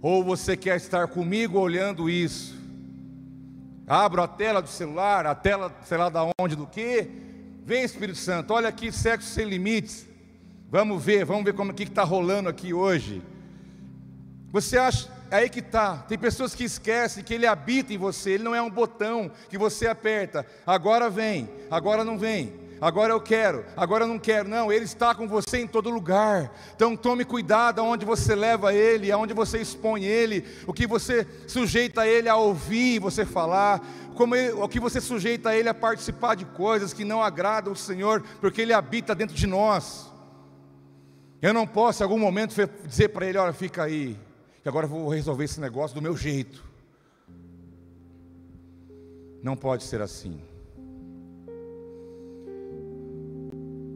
Ou 0.00 0.24
você 0.24 0.56
quer 0.56 0.76
estar 0.76 1.06
comigo 1.08 1.58
olhando 1.58 2.08
isso? 2.08 2.54
Abro 3.86 4.22
a 4.22 4.28
tela 4.28 4.62
do 4.62 4.68
celular, 4.68 5.26
a 5.26 5.34
tela, 5.34 5.74
sei 5.84 5.98
lá 5.98 6.08
da 6.08 6.30
onde, 6.40 6.56
do 6.56 6.66
que. 6.66 7.10
Vem, 7.64 7.84
Espírito 7.84 8.18
Santo, 8.18 8.54
olha 8.54 8.68
aqui, 8.68 8.90
sexo 8.90 9.28
sem 9.28 9.46
limites. 9.46 10.06
Vamos 10.72 11.04
ver, 11.04 11.26
vamos 11.26 11.44
ver 11.44 11.52
como 11.52 11.74
que 11.74 11.82
está 11.82 12.02
rolando 12.02 12.48
aqui 12.48 12.72
hoje. 12.72 13.22
Você 14.50 14.78
acha, 14.78 15.06
é 15.30 15.36
aí 15.36 15.50
que 15.50 15.58
está. 15.58 15.98
Tem 15.98 16.16
pessoas 16.16 16.54
que 16.54 16.64
esquecem 16.64 17.22
que 17.22 17.34
ele 17.34 17.46
habita 17.46 17.92
em 17.92 17.98
você, 17.98 18.30
ele 18.30 18.42
não 18.42 18.54
é 18.54 18.62
um 18.62 18.70
botão 18.70 19.30
que 19.50 19.58
você 19.58 19.86
aperta. 19.86 20.46
Agora 20.66 21.10
vem, 21.10 21.46
agora 21.70 22.02
não 22.02 22.18
vem. 22.18 22.54
Agora 22.80 23.12
eu 23.12 23.20
quero, 23.20 23.66
agora 23.76 24.04
eu 24.04 24.08
não 24.08 24.18
quero. 24.18 24.48
Não, 24.48 24.72
ele 24.72 24.86
está 24.86 25.14
com 25.14 25.28
você 25.28 25.58
em 25.58 25.66
todo 25.66 25.90
lugar. 25.90 26.50
Então 26.74 26.96
tome 26.96 27.26
cuidado 27.26 27.82
aonde 27.82 28.06
você 28.06 28.34
leva 28.34 28.72
ele, 28.72 29.12
aonde 29.12 29.34
você 29.34 29.58
expõe 29.58 30.06
ele, 30.06 30.42
o 30.66 30.72
que 30.72 30.86
você 30.86 31.26
sujeita 31.46 32.06
ele 32.06 32.30
a 32.30 32.36
ouvir 32.36 32.98
você 32.98 33.26
falar, 33.26 33.78
como 34.14 34.34
ele, 34.34 34.52
o 34.52 34.66
que 34.66 34.80
você 34.80 35.02
sujeita 35.02 35.54
ele 35.54 35.68
a 35.68 35.74
participar 35.74 36.34
de 36.34 36.46
coisas 36.46 36.94
que 36.94 37.04
não 37.04 37.22
agradam 37.22 37.74
o 37.74 37.76
Senhor, 37.76 38.24
porque 38.40 38.62
ele 38.62 38.72
habita 38.72 39.14
dentro 39.14 39.36
de 39.36 39.46
nós. 39.46 40.10
Eu 41.42 41.52
não 41.52 41.66
posso 41.66 42.00
em 42.00 42.04
algum 42.04 42.18
momento 42.18 42.54
dizer 42.86 43.08
para 43.08 43.26
ele: 43.26 43.36
olha, 43.36 43.52
fica 43.52 43.82
aí, 43.82 44.16
que 44.62 44.68
agora 44.68 44.86
eu 44.86 44.90
vou 44.90 45.08
resolver 45.08 45.42
esse 45.42 45.60
negócio 45.60 45.92
do 45.92 46.00
meu 46.00 46.16
jeito. 46.16 46.64
Não 49.42 49.56
pode 49.56 49.82
ser 49.82 50.00
assim. 50.00 50.40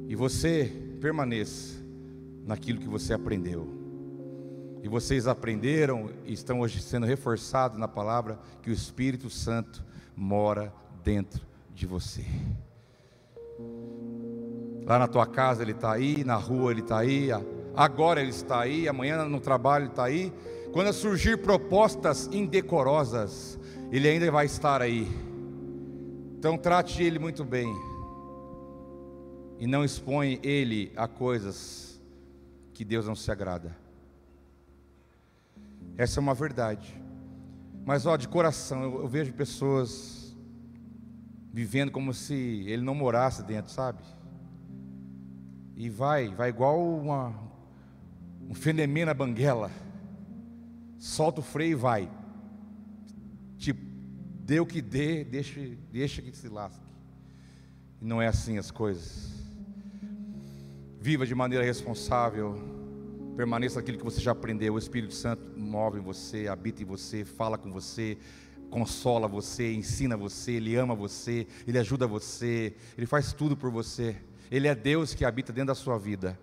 E 0.08 0.16
você 0.16 0.72
permaneça 1.00 1.76
naquilo 2.44 2.80
que 2.80 2.88
você 2.88 3.14
aprendeu. 3.14 3.68
E 4.82 4.88
vocês 4.88 5.28
aprenderam 5.28 6.10
e 6.24 6.32
estão 6.32 6.60
hoje 6.60 6.82
sendo 6.82 7.06
reforçados 7.06 7.78
na 7.78 7.86
palavra 7.86 8.40
que 8.60 8.70
o 8.70 8.72
Espírito 8.72 9.30
Santo 9.30 9.84
mora 10.16 10.72
dentro 11.04 11.46
de 11.72 11.86
você. 11.86 12.24
Lá 14.86 15.00
na 15.00 15.08
tua 15.08 15.26
casa 15.26 15.62
ele 15.62 15.72
está 15.72 15.92
aí, 15.92 16.22
na 16.22 16.36
rua 16.36 16.70
ele 16.70 16.80
está 16.80 16.98
aí, 16.98 17.30
agora 17.74 18.20
ele 18.20 18.30
está 18.30 18.60
aí, 18.60 18.88
amanhã 18.88 19.24
no 19.24 19.40
trabalho 19.40 19.86
ele 19.86 19.90
está 19.90 20.04
aí. 20.04 20.32
Quando 20.72 20.92
surgir 20.92 21.38
propostas 21.38 22.28
indecorosas, 22.28 23.58
ele 23.90 24.06
ainda 24.08 24.30
vai 24.30 24.46
estar 24.46 24.80
aí. 24.80 25.08
Então 26.38 26.56
trate 26.56 27.02
ele 27.02 27.18
muito 27.18 27.44
bem. 27.44 27.66
E 29.58 29.66
não 29.66 29.84
expõe 29.84 30.38
ele 30.40 30.92
a 30.94 31.08
coisas 31.08 32.00
que 32.72 32.84
Deus 32.84 33.08
não 33.08 33.16
se 33.16 33.28
agrada. 33.32 33.76
Essa 35.98 36.20
é 36.20 36.22
uma 36.22 36.34
verdade. 36.34 36.94
Mas 37.84 38.06
ó, 38.06 38.16
de 38.16 38.28
coração, 38.28 38.84
eu, 38.84 39.00
eu 39.00 39.08
vejo 39.08 39.32
pessoas 39.32 40.36
vivendo 41.52 41.90
como 41.90 42.14
se 42.14 42.64
ele 42.68 42.82
não 42.82 42.94
morasse 42.94 43.42
dentro, 43.42 43.72
sabe? 43.72 44.02
E 45.76 45.90
vai, 45.90 46.28
vai 46.34 46.48
igual 46.48 46.82
uma, 46.82 47.34
um 48.48 48.54
fenemena 48.54 49.12
banguela. 49.12 49.70
Solta 50.98 51.40
o 51.40 51.44
freio 51.44 51.72
e 51.72 51.74
vai. 51.74 52.10
Tipo, 53.58 53.80
dê 54.40 54.58
o 54.58 54.64
que 54.64 54.80
dê, 54.80 55.22
deixa, 55.22 55.60
deixa 55.92 56.22
que 56.22 56.34
se 56.34 56.48
lasque. 56.48 56.80
Não 58.00 58.22
é 58.22 58.26
assim 58.26 58.56
as 58.56 58.70
coisas. 58.70 59.34
Viva 60.98 61.26
de 61.26 61.34
maneira 61.34 61.62
responsável. 61.62 62.58
Permaneça 63.36 63.76
naquilo 63.76 63.98
que 63.98 64.04
você 64.04 64.20
já 64.20 64.32
aprendeu. 64.32 64.74
O 64.74 64.78
Espírito 64.78 65.12
Santo 65.12 65.58
move 65.58 65.98
em 65.98 66.02
você, 66.02 66.48
habita 66.48 66.82
em 66.82 66.86
você, 66.86 67.22
fala 67.22 67.58
com 67.58 67.70
você, 67.70 68.16
consola 68.70 69.28
você, 69.28 69.74
ensina 69.74 70.16
você, 70.16 70.52
ele 70.52 70.74
ama 70.74 70.94
você, 70.94 71.46
ele 71.66 71.78
ajuda 71.78 72.06
você, 72.06 72.74
ele 72.96 73.06
faz 73.06 73.34
tudo 73.34 73.54
por 73.54 73.70
você. 73.70 74.16
Ele 74.50 74.68
é 74.68 74.74
Deus 74.74 75.14
que 75.14 75.24
habita 75.24 75.52
dentro 75.52 75.68
da 75.68 75.74
sua 75.74 75.98
vida. 75.98 76.38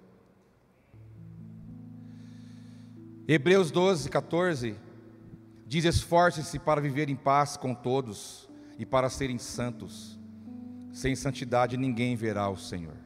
Hebreus 3.27 3.71
12, 3.71 4.09
14 4.09 4.75
diz: 5.65 5.85
Esforcem-se 5.85 6.59
para 6.59 6.81
viver 6.81 7.09
em 7.09 7.15
paz 7.15 7.55
com 7.55 7.73
todos 7.73 8.49
e 8.77 8.85
para 8.85 9.09
serem 9.09 9.37
santos. 9.37 10.19
Sem 10.91 11.15
santidade 11.15 11.77
ninguém 11.77 12.15
verá 12.15 12.49
o 12.49 12.57
Senhor. 12.57 12.97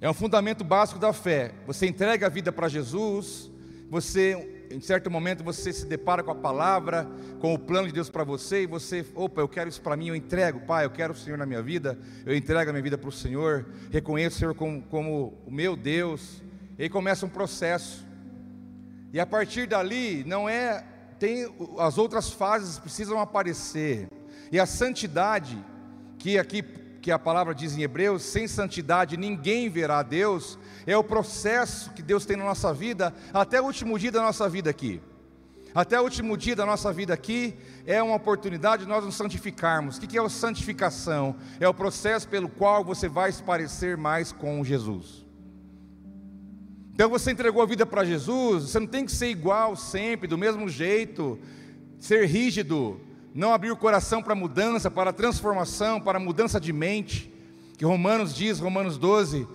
É 0.00 0.08
um 0.08 0.14
fundamento 0.14 0.64
básico 0.64 0.98
da 0.98 1.12
fé. 1.12 1.54
Você 1.66 1.86
entrega 1.86 2.26
a 2.26 2.30
vida 2.30 2.50
para 2.50 2.68
Jesus, 2.68 3.50
você, 3.88 4.51
em 4.72 4.80
certo 4.80 5.10
momento, 5.10 5.44
você 5.44 5.72
se 5.72 5.86
depara 5.86 6.22
com 6.22 6.30
a 6.30 6.34
palavra, 6.34 7.06
com 7.40 7.52
o 7.52 7.58
plano 7.58 7.86
de 7.86 7.92
Deus 7.92 8.08
para 8.08 8.24
você, 8.24 8.62
e 8.62 8.66
você, 8.66 9.04
opa, 9.14 9.40
eu 9.40 9.48
quero 9.48 9.68
isso 9.68 9.80
para 9.80 9.96
mim, 9.96 10.08
eu 10.08 10.16
entrego, 10.16 10.60
Pai, 10.60 10.84
eu 10.84 10.90
quero 10.90 11.12
o 11.12 11.16
Senhor 11.16 11.36
na 11.36 11.44
minha 11.44 11.62
vida, 11.62 11.98
eu 12.24 12.34
entrego 12.34 12.70
a 12.70 12.72
minha 12.72 12.82
vida 12.82 12.96
para 12.96 13.08
o 13.08 13.12
Senhor, 13.12 13.66
reconheço 13.90 14.36
o 14.36 14.38
Senhor 14.38 14.54
como, 14.54 14.82
como 14.82 15.38
o 15.46 15.50
meu 15.50 15.76
Deus, 15.76 16.42
e 16.78 16.84
aí 16.84 16.88
começa 16.88 17.26
um 17.26 17.28
processo. 17.28 18.06
E 19.12 19.20
a 19.20 19.26
partir 19.26 19.66
dali, 19.66 20.24
não 20.24 20.48
é, 20.48 20.84
tem 21.18 21.52
as 21.78 21.98
outras 21.98 22.30
fases 22.30 22.78
precisam 22.78 23.20
aparecer. 23.20 24.08
E 24.50 24.58
a 24.58 24.66
santidade, 24.66 25.62
que 26.18 26.38
aqui 26.38 26.62
que 27.02 27.10
a 27.10 27.18
palavra 27.18 27.52
diz 27.52 27.76
em 27.76 27.82
Hebreus, 27.82 28.22
sem 28.22 28.46
santidade 28.46 29.16
ninguém 29.16 29.68
verá 29.68 29.98
a 29.98 30.02
Deus, 30.04 30.56
é 30.86 30.96
o 30.96 31.02
processo 31.02 31.90
que 31.90 32.00
Deus 32.00 32.24
tem 32.24 32.36
na 32.36 32.44
nossa 32.44 32.72
vida 32.72 33.12
até 33.34 33.60
o 33.60 33.64
último 33.64 33.98
dia 33.98 34.12
da 34.12 34.22
nossa 34.22 34.48
vida 34.48 34.70
aqui. 34.70 35.02
Até 35.74 35.98
o 35.98 36.04
último 36.04 36.36
dia 36.36 36.54
da 36.54 36.64
nossa 36.64 36.92
vida 36.92 37.12
aqui 37.12 37.54
é 37.86 38.00
uma 38.00 38.14
oportunidade 38.14 38.84
de 38.84 38.88
nós 38.88 39.04
nos 39.04 39.16
santificarmos. 39.16 39.96
O 39.96 40.00
que 40.00 40.16
é 40.16 40.22
a 40.22 40.28
santificação? 40.28 41.34
É 41.58 41.66
o 41.66 41.74
processo 41.74 42.28
pelo 42.28 42.48
qual 42.48 42.84
você 42.84 43.08
vai 43.08 43.32
se 43.32 43.42
parecer 43.42 43.96
mais 43.96 44.30
com 44.30 44.62
Jesus. 44.62 45.26
Então 46.94 47.08
você 47.08 47.32
entregou 47.32 47.62
a 47.62 47.66
vida 47.66 47.84
para 47.84 48.04
Jesus, 48.04 48.64
você 48.64 48.78
não 48.78 48.86
tem 48.86 49.04
que 49.04 49.12
ser 49.12 49.28
igual 49.28 49.74
sempre, 49.74 50.28
do 50.28 50.38
mesmo 50.38 50.68
jeito, 50.68 51.38
ser 51.98 52.26
rígido, 52.26 53.00
não 53.34 53.52
abrir 53.52 53.70
o 53.70 53.76
coração 53.76 54.22
para 54.22 54.34
mudança, 54.34 54.90
para 54.90 55.12
transformação, 55.12 56.00
para 56.00 56.18
mudança 56.18 56.60
de 56.60 56.72
mente. 56.72 57.32
Que 57.76 57.84
Romanos 57.84 58.34
diz, 58.34 58.60
Romanos 58.60 58.96
12, 58.98 59.48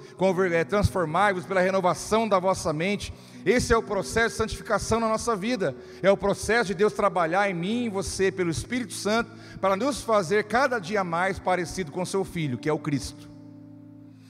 é, 0.52 0.64
transformai-vos 0.64 1.46
pela 1.46 1.62
renovação 1.62 2.28
da 2.28 2.40
vossa 2.40 2.74
mente. 2.74 3.14
Esse 3.46 3.72
é 3.72 3.78
o 3.78 3.84
processo 3.84 4.32
de 4.32 4.36
santificação 4.36 5.00
na 5.00 5.08
nossa 5.08 5.36
vida. 5.36 5.76
É 6.02 6.12
o 6.12 6.18
processo 6.18 6.68
de 6.68 6.74
Deus 6.74 6.92
trabalhar 6.92 7.50
em 7.50 7.54
mim 7.54 7.86
e 7.86 7.90
você, 7.90 8.32
pelo 8.32 8.50
Espírito 8.50 8.94
Santo, 8.94 9.32
para 9.62 9.76
nos 9.76 10.02
fazer 10.02 10.44
cada 10.46 10.80
dia 10.80 11.04
mais 11.04 11.40
parecido 11.40 11.92
com 11.92 12.04
seu 12.06 12.26
Filho, 12.26 12.58
que 12.58 12.68
é 12.68 12.74
o 12.74 12.80
Cristo. 12.80 13.30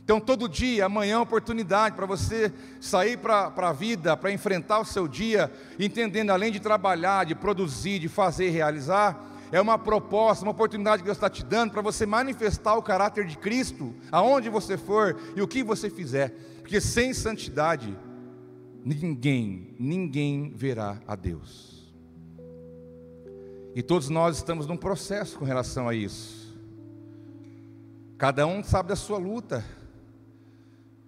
Então, 0.03 0.21
todo 0.21 0.47
dia, 0.47 0.85
amanhã 0.85 1.15
é 1.15 1.17
uma 1.17 1.23
oportunidade 1.23 1.95
para 1.95 2.05
você 2.05 2.53
sair 2.79 3.17
para 3.17 3.51
a 3.55 3.73
vida, 3.73 4.15
para 4.15 4.31
enfrentar 4.31 4.79
o 4.79 4.85
seu 4.85 5.05
dia, 5.05 5.51
entendendo, 5.77 6.29
além 6.29 6.51
de 6.51 6.59
trabalhar, 6.59 7.25
de 7.25 7.35
produzir, 7.35 7.99
de 7.99 8.07
fazer, 8.07 8.49
realizar, 8.51 9.36
é 9.51 9.61
uma 9.61 9.77
proposta, 9.77 10.43
uma 10.43 10.51
oportunidade 10.51 11.01
que 11.01 11.05
Deus 11.05 11.17
está 11.17 11.29
te 11.29 11.43
dando 11.43 11.71
para 11.71 11.81
você 11.81 12.05
manifestar 12.05 12.75
o 12.75 12.81
caráter 12.81 13.25
de 13.25 13.37
Cristo, 13.37 13.93
aonde 14.11 14.49
você 14.49 14.77
for 14.77 15.17
e 15.35 15.41
o 15.41 15.47
que 15.47 15.63
você 15.63 15.89
fizer, 15.89 16.29
porque 16.59 16.81
sem 16.81 17.13
santidade, 17.13 17.97
ninguém, 18.83 19.75
ninguém 19.79 20.53
verá 20.55 20.99
a 21.07 21.15
Deus. 21.15 21.93
E 23.75 23.83
todos 23.83 24.09
nós 24.09 24.37
estamos 24.37 24.65
num 24.65 24.77
processo 24.77 25.37
com 25.37 25.45
relação 25.45 25.87
a 25.87 25.93
isso. 25.93 26.55
Cada 28.17 28.47
um 28.47 28.63
sabe 28.63 28.89
da 28.89 28.95
sua 28.95 29.19
luta. 29.19 29.63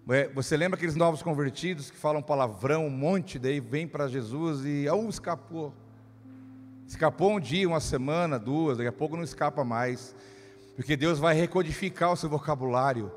É, 0.07 0.27
você 0.29 0.55
lembra 0.55 0.77
aqueles 0.77 0.95
novos 0.95 1.23
convertidos 1.23 1.89
que 1.89 1.97
falam 1.97 2.21
palavrão, 2.21 2.85
um 2.85 2.91
monte, 2.91 3.39
daí 3.39 3.59
vem 3.59 3.87
para 3.87 4.07
Jesus 4.07 4.63
e, 4.65 4.87
oh, 4.89 5.09
escapou. 5.09 5.73
Escapou 6.89 7.33
um 7.33 7.39
dia, 7.39 7.67
uma 7.67 7.79
semana, 7.79 8.39
duas, 8.39 8.79
daqui 8.79 8.89
a 8.89 8.91
pouco 8.91 9.15
não 9.15 9.23
escapa 9.23 9.63
mais. 9.63 10.15
Porque 10.75 10.97
Deus 10.97 11.19
vai 11.19 11.35
recodificar 11.35 12.11
o 12.11 12.15
seu 12.15 12.27
vocabulário. 12.27 13.11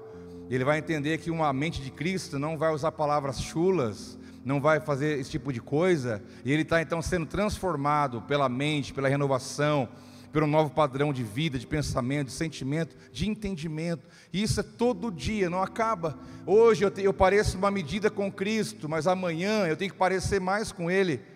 Ele 0.50 0.62
vai 0.62 0.76
entender 0.76 1.16
que 1.16 1.30
uma 1.30 1.50
mente 1.54 1.80
de 1.80 1.90
Cristo 1.90 2.38
não 2.38 2.58
vai 2.58 2.70
usar 2.70 2.92
palavras 2.92 3.40
chulas, 3.40 4.18
não 4.44 4.60
vai 4.60 4.78
fazer 4.78 5.18
esse 5.18 5.30
tipo 5.30 5.50
de 5.50 5.58
coisa. 5.58 6.22
E 6.44 6.52
ele 6.52 6.62
está 6.62 6.82
então 6.82 7.00
sendo 7.00 7.24
transformado 7.24 8.20
pela 8.20 8.46
mente, 8.46 8.92
pela 8.92 9.08
renovação, 9.08 9.88
pelo 10.30 10.46
novo 10.46 10.68
padrão 10.68 11.10
de 11.10 11.22
vida, 11.22 11.58
de 11.58 11.66
pensamento, 11.66 12.26
de 12.26 12.34
sentimento, 12.34 12.94
de 13.10 13.26
entendimento. 13.26 14.06
E 14.34 14.42
isso 14.42 14.60
é 14.60 14.62
todo 14.62 15.10
dia, 15.10 15.48
não 15.48 15.62
acaba. 15.62 16.18
Hoje 16.44 16.84
eu, 16.84 16.90
te, 16.90 17.02
eu 17.02 17.14
pareço 17.14 17.56
uma 17.56 17.70
medida 17.70 18.10
com 18.10 18.30
Cristo, 18.30 18.86
mas 18.86 19.06
amanhã 19.06 19.66
eu 19.66 19.78
tenho 19.78 19.90
que 19.90 19.96
parecer 19.96 20.42
mais 20.42 20.70
com 20.70 20.90
Ele 20.90 21.31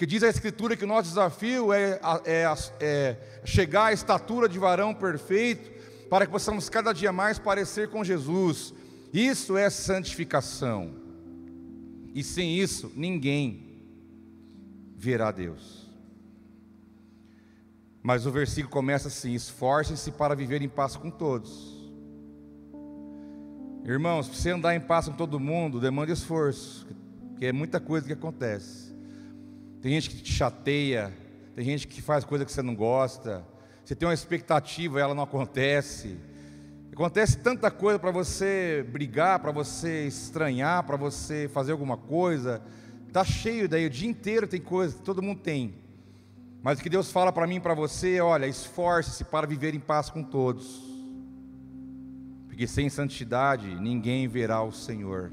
que 0.00 0.06
diz 0.06 0.22
a 0.22 0.30
Escritura 0.30 0.78
que 0.78 0.84
o 0.84 0.86
nosso 0.86 1.10
desafio 1.10 1.74
é, 1.74 2.00
é, 2.24 2.46
é, 2.80 3.16
chegar 3.44 3.88
à 3.88 3.92
estatura 3.92 4.48
de 4.48 4.58
varão 4.58 4.94
perfeito, 4.94 5.70
para 6.08 6.24
que 6.24 6.32
possamos 6.32 6.70
cada 6.70 6.94
dia 6.94 7.12
mais 7.12 7.38
parecer 7.38 7.90
com 7.90 8.02
Jesus. 8.02 8.72
Isso 9.12 9.58
é 9.58 9.68
santificação. 9.68 10.94
E 12.14 12.24
sem 12.24 12.58
isso, 12.58 12.90
ninguém 12.96 13.78
verá 14.96 15.30
Deus. 15.30 15.86
Mas 18.02 18.24
o 18.24 18.30
versículo 18.30 18.72
começa 18.72 19.08
assim: 19.08 19.34
esforcem-se 19.34 20.12
para 20.12 20.34
viver 20.34 20.62
em 20.62 20.68
paz 20.70 20.96
com 20.96 21.10
todos. 21.10 21.78
Irmãos, 23.84 24.28
para 24.28 24.38
você 24.38 24.48
andar 24.48 24.74
em 24.74 24.80
paz 24.80 25.08
com 25.08 25.14
todo 25.14 25.38
mundo, 25.38 25.78
demanda 25.78 26.10
esforço, 26.10 26.86
porque 27.28 27.44
é 27.44 27.52
muita 27.52 27.78
coisa 27.78 28.06
que 28.06 28.14
acontece. 28.14 28.89
Tem 29.80 29.92
gente 29.92 30.10
que 30.10 30.22
te 30.22 30.32
chateia, 30.32 31.12
tem 31.54 31.64
gente 31.64 31.88
que 31.88 32.02
faz 32.02 32.24
coisa 32.24 32.44
que 32.44 32.52
você 32.52 32.62
não 32.62 32.74
gosta. 32.74 33.44
Você 33.84 33.94
tem 33.94 34.06
uma 34.06 34.14
expectativa 34.14 34.98
e 34.98 35.02
ela 35.02 35.14
não 35.14 35.22
acontece. 35.22 36.18
Acontece 36.92 37.38
tanta 37.38 37.70
coisa 37.70 37.98
para 37.98 38.10
você 38.10 38.86
brigar, 38.90 39.38
para 39.38 39.50
você 39.50 40.06
estranhar, 40.06 40.84
para 40.84 40.96
você 40.96 41.48
fazer 41.52 41.72
alguma 41.72 41.96
coisa. 41.96 42.62
Tá 43.12 43.24
cheio 43.24 43.68
daí 43.68 43.86
o 43.86 43.90
dia 43.90 44.08
inteiro 44.08 44.46
tem 44.46 44.60
coisa, 44.60 44.96
todo 45.02 45.22
mundo 45.22 45.40
tem. 45.40 45.74
Mas 46.62 46.78
o 46.78 46.82
que 46.82 46.90
Deus 46.90 47.10
fala 47.10 47.32
para 47.32 47.46
mim 47.46 47.56
e 47.56 47.60
para 47.60 47.72
você, 47.72 48.16
é, 48.16 48.22
olha, 48.22 48.46
esforce-se 48.46 49.24
para 49.24 49.46
viver 49.46 49.74
em 49.74 49.80
paz 49.80 50.10
com 50.10 50.22
todos. 50.22 50.84
Porque 52.46 52.66
sem 52.66 52.90
santidade 52.90 53.74
ninguém 53.80 54.28
verá 54.28 54.62
o 54.62 54.70
Senhor. 54.70 55.32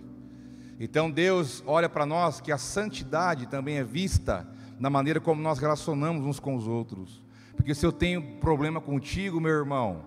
Então 0.79 1.09
Deus 1.09 1.63
olha 1.65 1.89
para 1.89 2.05
nós 2.05 2.39
que 2.39 2.51
a 2.51 2.57
santidade 2.57 3.47
também 3.47 3.77
é 3.77 3.83
vista 3.83 4.47
na 4.79 4.89
maneira 4.89 5.19
como 5.19 5.41
nós 5.41 5.57
relacionamos 5.57 6.25
uns 6.25 6.39
com 6.39 6.55
os 6.55 6.67
outros. 6.67 7.23
Porque 7.55 7.73
se 7.73 7.85
eu 7.85 7.91
tenho 7.91 8.37
problema 8.39 8.79
contigo, 8.79 9.41
meu 9.41 9.51
irmão, 9.51 10.05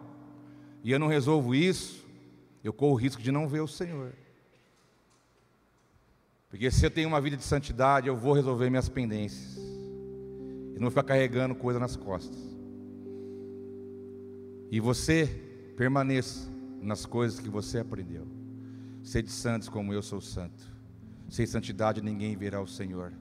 e 0.84 0.92
eu 0.92 0.98
não 0.98 1.08
resolvo 1.08 1.54
isso, 1.54 2.06
eu 2.62 2.72
corro 2.72 2.92
o 2.92 2.96
risco 2.96 3.20
de 3.20 3.32
não 3.32 3.48
ver 3.48 3.60
o 3.60 3.66
Senhor. 3.66 4.12
Porque 6.48 6.70
se 6.70 6.84
eu 6.84 6.90
tenho 6.90 7.08
uma 7.08 7.20
vida 7.20 7.36
de 7.36 7.44
santidade, 7.44 8.08
eu 8.08 8.16
vou 8.16 8.32
resolver 8.32 8.70
minhas 8.70 8.88
pendências. 8.88 9.56
E 9.56 10.74
não 10.74 10.82
vou 10.82 10.90
ficar 10.90 11.04
carregando 11.04 11.54
coisa 11.54 11.78
nas 11.78 11.96
costas. 11.96 12.38
E 14.70 14.78
você 14.78 15.26
permaneça 15.76 16.48
nas 16.80 17.04
coisas 17.04 17.40
que 17.40 17.48
você 17.48 17.78
aprendeu. 17.78 18.26
Sede 19.02 19.30
santos 19.30 19.68
como 19.68 19.92
eu 19.92 20.02
sou 20.02 20.20
santo. 20.20 20.62
Sem 21.28 21.46
santidade 21.46 22.02
ninguém 22.02 22.36
verá 22.36 22.60
o 22.60 22.66
Senhor. 22.66 23.12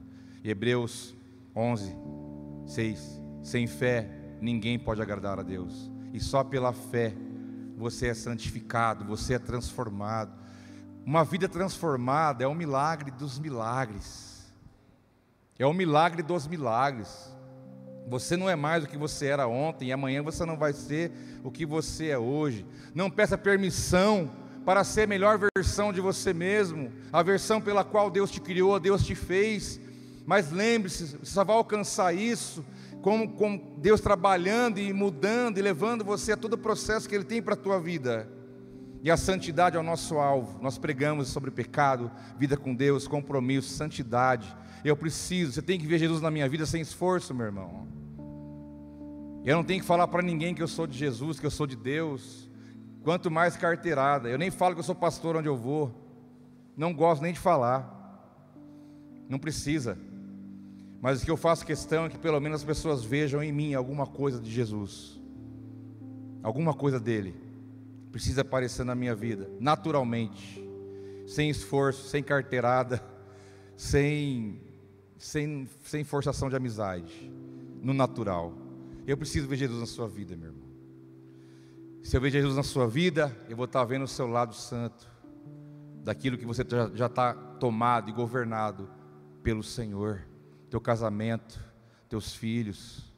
Hebreus 0.44 1.14
11, 1.54 1.96
6. 2.66 3.22
Sem 3.42 3.66
fé 3.66 4.08
ninguém 4.40 4.78
pode 4.78 5.00
agradar 5.00 5.38
a 5.38 5.42
Deus. 5.42 5.90
E 6.12 6.20
só 6.20 6.42
pela 6.42 6.72
fé 6.72 7.14
você 7.76 8.08
é 8.08 8.14
santificado, 8.14 9.04
você 9.04 9.34
é 9.34 9.38
transformado. 9.38 10.38
Uma 11.04 11.24
vida 11.24 11.48
transformada 11.48 12.44
é 12.44 12.48
um 12.48 12.54
milagre 12.54 13.10
dos 13.10 13.38
milagres. 13.38 14.44
É 15.58 15.66
um 15.66 15.72
milagre 15.72 16.22
dos 16.22 16.46
milagres. 16.46 17.34
Você 18.08 18.36
não 18.36 18.50
é 18.50 18.56
mais 18.56 18.84
o 18.84 18.86
que 18.86 18.98
você 18.98 19.26
era 19.26 19.46
ontem, 19.46 19.88
e 19.88 19.92
amanhã 19.92 20.22
você 20.22 20.44
não 20.44 20.56
vai 20.56 20.72
ser 20.72 21.12
o 21.44 21.50
que 21.50 21.64
você 21.64 22.08
é 22.08 22.18
hoje. 22.18 22.66
Não 22.94 23.10
peça 23.10 23.38
permissão 23.38 24.30
para 24.64 24.84
ser 24.84 25.02
a 25.02 25.06
melhor 25.06 25.38
versão 25.56 25.92
de 25.92 26.00
você 26.00 26.32
mesmo, 26.32 26.92
a 27.12 27.22
versão 27.22 27.60
pela 27.60 27.84
qual 27.84 28.10
Deus 28.10 28.30
te 28.30 28.40
criou, 28.40 28.78
Deus 28.78 29.04
te 29.04 29.14
fez. 29.14 29.80
Mas 30.26 30.50
lembre-se, 30.50 31.16
você 31.16 31.32
só 31.32 31.44
vai 31.44 31.56
alcançar 31.56 32.14
isso 32.14 32.64
com, 33.00 33.26
com 33.26 33.74
Deus 33.78 34.00
trabalhando 34.00 34.78
e 34.78 34.92
mudando 34.92 35.58
e 35.58 35.62
levando 35.62 36.04
você 36.04 36.32
a 36.32 36.36
todo 36.36 36.54
o 36.54 36.58
processo 36.58 37.08
que 37.08 37.14
Ele 37.14 37.24
tem 37.24 37.42
para 37.42 37.54
a 37.54 37.56
tua 37.56 37.80
vida. 37.80 38.28
E 39.02 39.10
a 39.10 39.16
santidade 39.16 39.76
é 39.76 39.80
o 39.80 39.82
nosso 39.82 40.18
alvo. 40.18 40.62
Nós 40.62 40.76
pregamos 40.76 41.28
sobre 41.28 41.50
pecado, 41.50 42.10
vida 42.38 42.56
com 42.56 42.74
Deus, 42.74 43.08
compromisso, 43.08 43.70
santidade. 43.70 44.54
Eu 44.84 44.96
preciso, 44.96 45.52
você 45.52 45.62
tem 45.62 45.78
que 45.78 45.86
ver 45.86 45.98
Jesus 45.98 46.20
na 46.20 46.30
minha 46.30 46.48
vida 46.48 46.66
sem 46.66 46.82
esforço, 46.82 47.34
meu 47.34 47.46
irmão. 47.46 47.88
Eu 49.42 49.56
não 49.56 49.64
tenho 49.64 49.80
que 49.80 49.86
falar 49.86 50.06
para 50.06 50.20
ninguém 50.20 50.54
que 50.54 50.62
eu 50.62 50.68
sou 50.68 50.86
de 50.86 50.96
Jesus, 50.96 51.40
que 51.40 51.46
eu 51.46 51.50
sou 51.50 51.66
de 51.66 51.76
Deus. 51.76 52.49
Quanto 53.02 53.30
mais 53.30 53.56
carteirada. 53.56 54.28
Eu 54.28 54.38
nem 54.38 54.50
falo 54.50 54.74
que 54.74 54.80
eu 54.80 54.84
sou 54.84 54.94
pastor 54.94 55.36
onde 55.36 55.48
eu 55.48 55.56
vou. 55.56 55.92
Não 56.76 56.94
gosto 56.94 57.22
nem 57.22 57.32
de 57.32 57.38
falar. 57.38 57.96
Não 59.28 59.38
precisa. 59.38 59.98
Mas 61.00 61.22
o 61.22 61.24
que 61.24 61.30
eu 61.30 61.36
faço 61.36 61.64
questão 61.64 62.04
é 62.04 62.08
que 62.10 62.18
pelo 62.18 62.38
menos 62.40 62.60
as 62.60 62.66
pessoas 62.66 63.02
vejam 63.02 63.42
em 63.42 63.52
mim 63.52 63.74
alguma 63.74 64.06
coisa 64.06 64.38
de 64.38 64.50
Jesus. 64.50 65.18
Alguma 66.42 66.74
coisa 66.74 67.00
dele. 67.00 67.34
Precisa 68.12 68.42
aparecer 68.42 68.84
na 68.84 68.94
minha 68.94 69.14
vida, 69.14 69.50
naturalmente. 69.58 70.66
sem 71.26 71.48
esforço, 71.48 72.08
sem 72.08 72.22
carteirada, 72.22 73.02
sem, 73.76 74.60
sem, 75.16 75.68
sem 75.84 76.02
forçação 76.02 76.50
de 76.50 76.56
amizade, 76.56 77.30
no 77.80 77.94
natural. 77.94 78.52
Eu 79.06 79.16
preciso 79.16 79.46
ver 79.46 79.56
Jesus 79.56 79.78
na 79.78 79.86
sua 79.86 80.08
vida, 80.08 80.36
meu 80.36 80.48
irmão. 80.48 80.69
Se 82.02 82.16
eu 82.16 82.20
ver 82.20 82.30
Jesus 82.30 82.56
na 82.56 82.62
sua 82.62 82.88
vida, 82.88 83.36
eu 83.48 83.56
vou 83.56 83.66
estar 83.66 83.84
vendo 83.84 84.04
o 84.04 84.08
seu 84.08 84.26
lado 84.26 84.54
santo, 84.54 85.08
daquilo 86.02 86.38
que 86.38 86.46
você 86.46 86.64
já 86.94 87.06
está 87.06 87.34
tomado 87.34 88.08
e 88.08 88.12
governado 88.12 88.88
pelo 89.42 89.62
Senhor, 89.62 90.26
teu 90.70 90.80
casamento, 90.80 91.62
teus 92.08 92.34
filhos, 92.34 93.10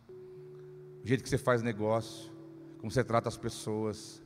o 1.03 1.07
jeito 1.07 1.23
que 1.23 1.29
você 1.29 1.39
faz 1.39 1.63
negócio, 1.63 2.31
como 2.79 2.91
você 2.91 3.05
trata 3.05 3.29
as 3.29 3.37
pessoas, 3.37 4.23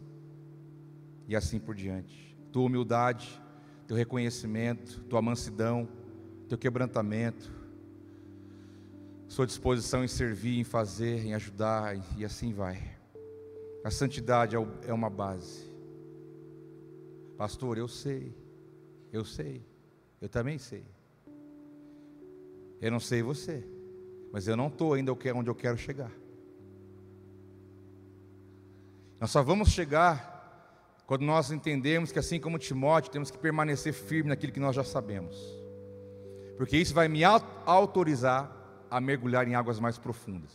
e 1.28 1.36
assim 1.36 1.58
por 1.58 1.74
diante. 1.74 2.36
Tua 2.50 2.64
humildade, 2.64 3.40
teu 3.86 3.96
reconhecimento, 3.96 5.00
tua 5.04 5.20
mansidão, 5.20 5.88
teu 6.48 6.56
quebrantamento, 6.56 7.52
sua 9.28 9.46
disposição 9.46 10.02
em 10.02 10.08
servir, 10.08 10.58
em 10.58 10.64
fazer, 10.64 11.24
em 11.26 11.34
ajudar, 11.34 11.96
e 12.16 12.24
assim 12.24 12.52
vai. 12.52 12.95
A 13.86 13.90
santidade 13.92 14.56
é, 14.56 14.68
é 14.88 14.92
uma 14.92 15.08
base. 15.08 15.64
Pastor, 17.38 17.78
eu 17.78 17.86
sei, 17.86 18.34
eu 19.12 19.24
sei, 19.24 19.64
eu 20.20 20.28
também 20.28 20.58
sei. 20.58 20.84
Eu 22.80 22.90
não 22.90 22.98
sei 22.98 23.22
você, 23.22 23.64
mas 24.32 24.48
eu 24.48 24.56
não 24.56 24.66
estou 24.66 24.94
ainda 24.94 25.12
onde 25.12 25.48
eu 25.48 25.54
quero 25.54 25.78
chegar. 25.78 26.10
Nós 29.20 29.30
só 29.30 29.40
vamos 29.40 29.68
chegar 29.68 30.96
quando 31.06 31.22
nós 31.22 31.52
entendemos 31.52 32.10
que, 32.10 32.18
assim 32.18 32.40
como 32.40 32.58
Timóteo, 32.58 33.12
temos 33.12 33.30
que 33.30 33.38
permanecer 33.38 33.92
firme 33.92 34.30
naquilo 34.30 34.52
que 34.52 34.58
nós 34.58 34.74
já 34.74 34.82
sabemos, 34.82 35.36
porque 36.56 36.76
isso 36.76 36.92
vai 36.92 37.06
me 37.06 37.22
autorizar 37.22 38.50
a 38.90 39.00
mergulhar 39.00 39.46
em 39.46 39.54
águas 39.54 39.78
mais 39.78 39.96
profundas, 39.96 40.50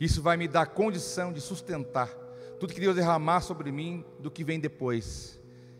isso 0.00 0.20
vai 0.20 0.36
me 0.36 0.48
dar 0.48 0.66
condição 0.66 1.32
de 1.32 1.40
sustentar 1.40 2.20
tudo 2.62 2.74
que 2.74 2.80
Deus 2.80 2.94
derramar 2.94 3.40
sobre 3.40 3.72
mim 3.72 4.04
do 4.20 4.30
que 4.30 4.44
vem 4.44 4.60
depois. 4.60 5.36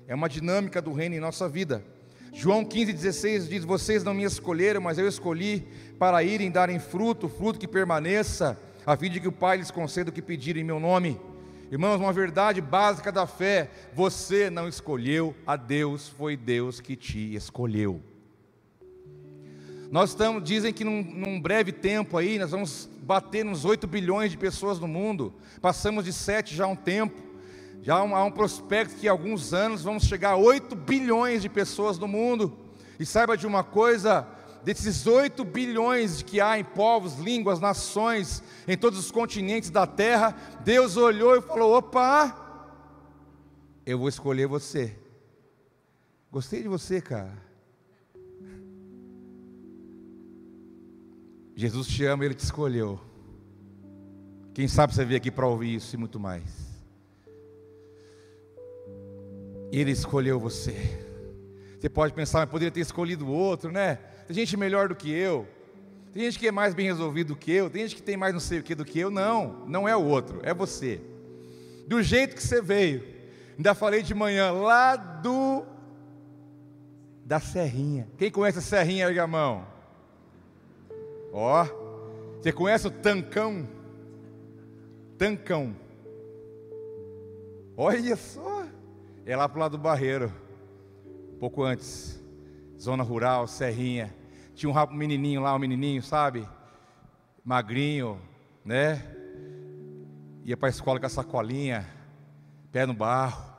É 0.09 0.17
uma 0.17 0.29
dinâmica 0.29 0.83
do 0.83 0.93
reino 0.93 1.15
em 1.15 1.21
nossa 1.21 1.49
vida. 1.49 1.85
João 2.33 2.65
15,16 2.65 3.47
diz: 3.47 3.65
Vocês 3.65 4.03
não 4.03 4.13
me 4.13 4.25
escolheram, 4.25 4.81
mas 4.81 4.99
eu 4.99 5.07
escolhi 5.07 5.65
para 5.97 6.25
irem 6.25 6.51
darem 6.51 6.81
fruto, 6.81 7.29
fruto 7.29 7.61
que 7.61 7.69
permaneça, 7.69 8.59
a 8.85 8.97
fim 8.97 9.09
de 9.09 9.21
que 9.21 9.29
o 9.29 9.33
Pai 9.33 9.59
lhes 9.59 9.71
conceda 9.71 10.11
o 10.11 10.13
que 10.13 10.21
pedirem 10.21 10.63
em 10.65 10.67
meu 10.67 10.81
nome. 10.81 11.21
Irmãos, 11.71 12.01
uma 12.01 12.13
verdade 12.13 12.61
básica 12.61 13.13
da 13.13 13.29
fé: 13.29 13.71
você 13.95 14.51
não 14.51 14.67
escolheu 14.67 15.37
a 15.47 15.55
Deus, 15.55 16.09
foi 16.09 16.37
Deus 16.37 16.81
que 16.81 16.97
te 16.97 17.33
escolheu. 17.33 18.03
Nós 19.93 20.09
estamos, 20.09 20.43
dizem 20.43 20.73
que 20.73 20.85
num, 20.85 21.03
num, 21.03 21.39
breve 21.39 21.71
tempo 21.71 22.17
aí, 22.17 22.39
nós 22.39 22.51
vamos 22.51 22.89
bater 23.03 23.45
nos 23.45 23.67
8 23.67 23.87
bilhões 23.87 24.31
de 24.31 24.39
pessoas 24.39 24.81
no 24.81 24.89
mundo. 24.89 25.35
Passamos 25.61 26.07
de 26.07 26.15
7 26.15 26.57
já 26.57 26.65
há 26.65 26.67
um 26.67 26.75
tempo. 26.75 27.21
Já 27.83 27.97
há 27.97 28.03
um, 28.03 28.17
há 28.17 28.25
um 28.25 28.31
prospecto 28.31 28.95
que 28.95 29.05
em 29.05 29.11
alguns 29.11 29.53
anos 29.53 29.83
vamos 29.83 30.05
chegar 30.05 30.31
a 30.31 30.37
8 30.37 30.75
bilhões 30.75 31.43
de 31.43 31.51
pessoas 31.51 31.99
no 31.99 32.09
mundo. 32.09 32.57
E 32.99 33.05
saiba 33.05 33.37
de 33.37 33.47
uma 33.47 33.63
coisa, 33.63 34.27
desses 34.65 35.07
8 35.07 35.45
bilhões 35.45 36.23
que 36.23 36.41
há 36.41 36.59
em 36.59 36.65
povos, 36.65 37.19
línguas, 37.19 37.61
nações, 37.61 38.43
em 38.67 38.79
todos 38.79 38.99
os 38.99 39.11
continentes 39.11 39.69
da 39.69 39.87
terra, 39.87 40.35
Deus 40.65 40.97
olhou 40.97 41.37
e 41.37 41.43
falou: 41.43 41.77
opa, 41.77 42.35
eu 43.85 43.99
vou 43.99 44.09
escolher 44.09 44.47
você. 44.47 44.99
Gostei 46.31 46.63
de 46.63 46.69
você, 46.69 46.99
cara. 46.99 47.52
Jesus 51.55 51.87
te 51.87 52.05
ama, 52.05 52.25
Ele 52.25 52.35
te 52.35 52.45
escolheu. 52.45 53.01
Quem 54.55 54.69
sabe 54.69 54.95
você 54.95 55.05
veio 55.05 55.17
aqui 55.17 55.31
para 55.31 55.47
ouvir 55.47 55.75
isso 55.75 55.95
e 55.95 55.99
muito 55.99 56.21
mais. 56.21 56.43
Ele 59.71 59.91
escolheu 59.91 60.39
você. 60.39 60.75
Você 61.81 61.89
pode 61.89 62.13
pensar, 62.13 62.41
mas 62.41 62.51
poderia 62.51 62.71
ter 62.71 62.81
escolhido 62.81 63.29
outro, 63.29 63.73
né? 63.73 63.97
Tem 64.27 64.37
gente 64.37 64.57
melhor 64.57 64.89
do 64.89 64.95
que 64.95 65.11
eu. 65.11 65.49
Tem 66.13 66.25
gente 66.25 66.39
que 66.39 66.47
é 66.47 66.53
mais 66.53 66.75
bem 66.75 66.87
resolvido 66.87 67.29
do 67.29 67.37
que 67.37 67.51
eu. 67.51 67.71
Tem 67.71 67.83
gente 67.83 67.97
que 67.97 68.03
tem 68.03 68.17
mais 68.17 68.35
não 68.35 68.41
sei 68.41 68.59
o 68.59 68.63
que 68.63 68.75
do 68.75 68.85
que 68.85 68.99
eu. 68.99 69.11
Não, 69.11 69.65
não 69.67 69.89
é 69.89 69.97
o 69.97 70.05
outro, 70.05 70.41
é 70.43 70.53
você. 70.53 71.01
Do 71.89 72.03
jeito 72.03 72.37
que 72.37 72.43
você 72.43 72.61
veio. 72.61 73.03
Ainda 73.57 73.75
falei 73.75 74.03
de 74.03 74.15
manhã, 74.15 74.53
lá 74.53 74.97
do. 74.97 75.65
Da 77.25 77.41
Serrinha. 77.41 78.07
Quem 78.19 78.31
conhece 78.31 78.59
a 78.59 78.63
Serrinha, 78.63 79.07
ergue 79.07 79.21
a 79.21 79.27
mão. 79.27 79.72
Ó, 81.33 81.65
você 82.37 82.53
conhece 82.53 82.87
o 82.87 82.91
Tancão? 82.91 83.67
Tancão. 85.17 85.75
Olha 87.77 88.17
só. 88.17 88.67
É 89.25 89.35
lá 89.35 89.49
pro 89.49 89.61
lado 89.61 89.79
do 89.79 89.83
Barreiro. 89.83 90.33
Pouco 91.41 91.63
antes 91.63 92.23
zona 92.79 93.05
rural, 93.05 93.47
serrinha. 93.47 94.13
Tinha 94.55 94.71
um 94.71 94.95
menininho 94.95 95.41
lá, 95.41 95.55
um 95.55 95.59
menininho, 95.59 96.03
sabe? 96.03 96.47
Magrinho, 97.45 98.21
né? 98.65 99.03
Ia 100.45 100.57
para 100.57 100.69
a 100.69 100.71
escola 100.71 100.99
com 100.99 101.07
a 101.07 101.09
sacolinha, 101.09 101.89
pé 102.73 102.85
no 102.85 102.93
barro. 102.93 103.53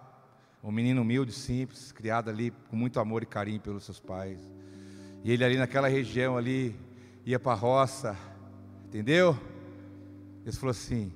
Um 0.62 0.72
menino 0.72 1.02
humilde, 1.02 1.32
simples, 1.32 1.92
criado 1.92 2.30
ali 2.30 2.52
com 2.70 2.76
muito 2.76 3.00
amor 3.00 3.24
e 3.24 3.26
carinho 3.26 3.60
pelos 3.60 3.84
seus 3.84 4.00
pais. 4.00 4.40
E 5.24 5.32
ele 5.32 5.44
ali 5.44 5.58
naquela 5.58 5.88
região 5.88 6.38
ali, 6.38 6.76
ia 7.26 7.40
para 7.40 7.54
a 7.54 7.56
roça, 7.56 8.18
entendeu? 8.86 9.38
Ele 10.46 10.56
falou 10.56 10.72
assim: 10.72 11.12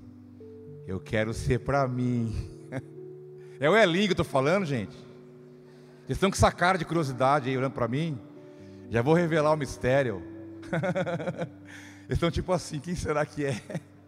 Eu 0.86 1.00
quero 1.00 1.34
ser 1.34 1.60
para 1.60 1.88
mim. 1.88 2.34
É 3.60 3.68
o 3.68 3.76
Elinho 3.76 4.06
que 4.06 4.12
eu 4.12 4.22
estou 4.22 4.24
falando, 4.24 4.68
gente. 4.68 4.96
Eles 6.06 6.18
estão 6.18 6.30
com 6.30 6.36
essa 6.36 6.52
cara 6.52 6.78
de 6.78 6.86
curiosidade 6.86 7.50
aí 7.50 7.58
olhando 7.58 7.72
para 7.74 7.88
mim. 7.88 8.22
Já 8.88 9.02
vou 9.02 9.16
revelar 9.16 9.52
o 9.52 9.58
mistério. 9.58 10.22
Eles 12.06 12.18
estão 12.18 12.30
tipo 12.30 12.54
assim: 12.54 12.80
quem 12.80 12.94
será 12.94 13.26
que 13.26 13.46
é? 13.46 13.60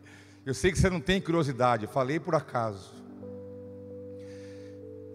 Eu 0.45 0.53
sei 0.53 0.71
que 0.71 0.77
você 0.77 0.87
não 0.87 1.01
tem 1.01 1.19
curiosidade, 1.19 1.85
eu 1.85 1.89
falei 1.89 2.19
por 2.19 2.33
acaso. 2.33 2.93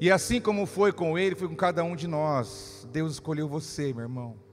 E 0.01 0.11
assim 0.11 0.41
como 0.41 0.67
foi 0.67 0.93
com 0.93 1.19
ele, 1.19 1.35
foi 1.35 1.49
com 1.49 1.57
cada 1.57 1.83
um 1.83 1.97
de 1.97 2.07
nós. 2.07 2.87
Deus 2.93 3.15
escolheu 3.15 3.49
você, 3.49 3.93
meu 3.93 4.03
irmão. 4.03 4.44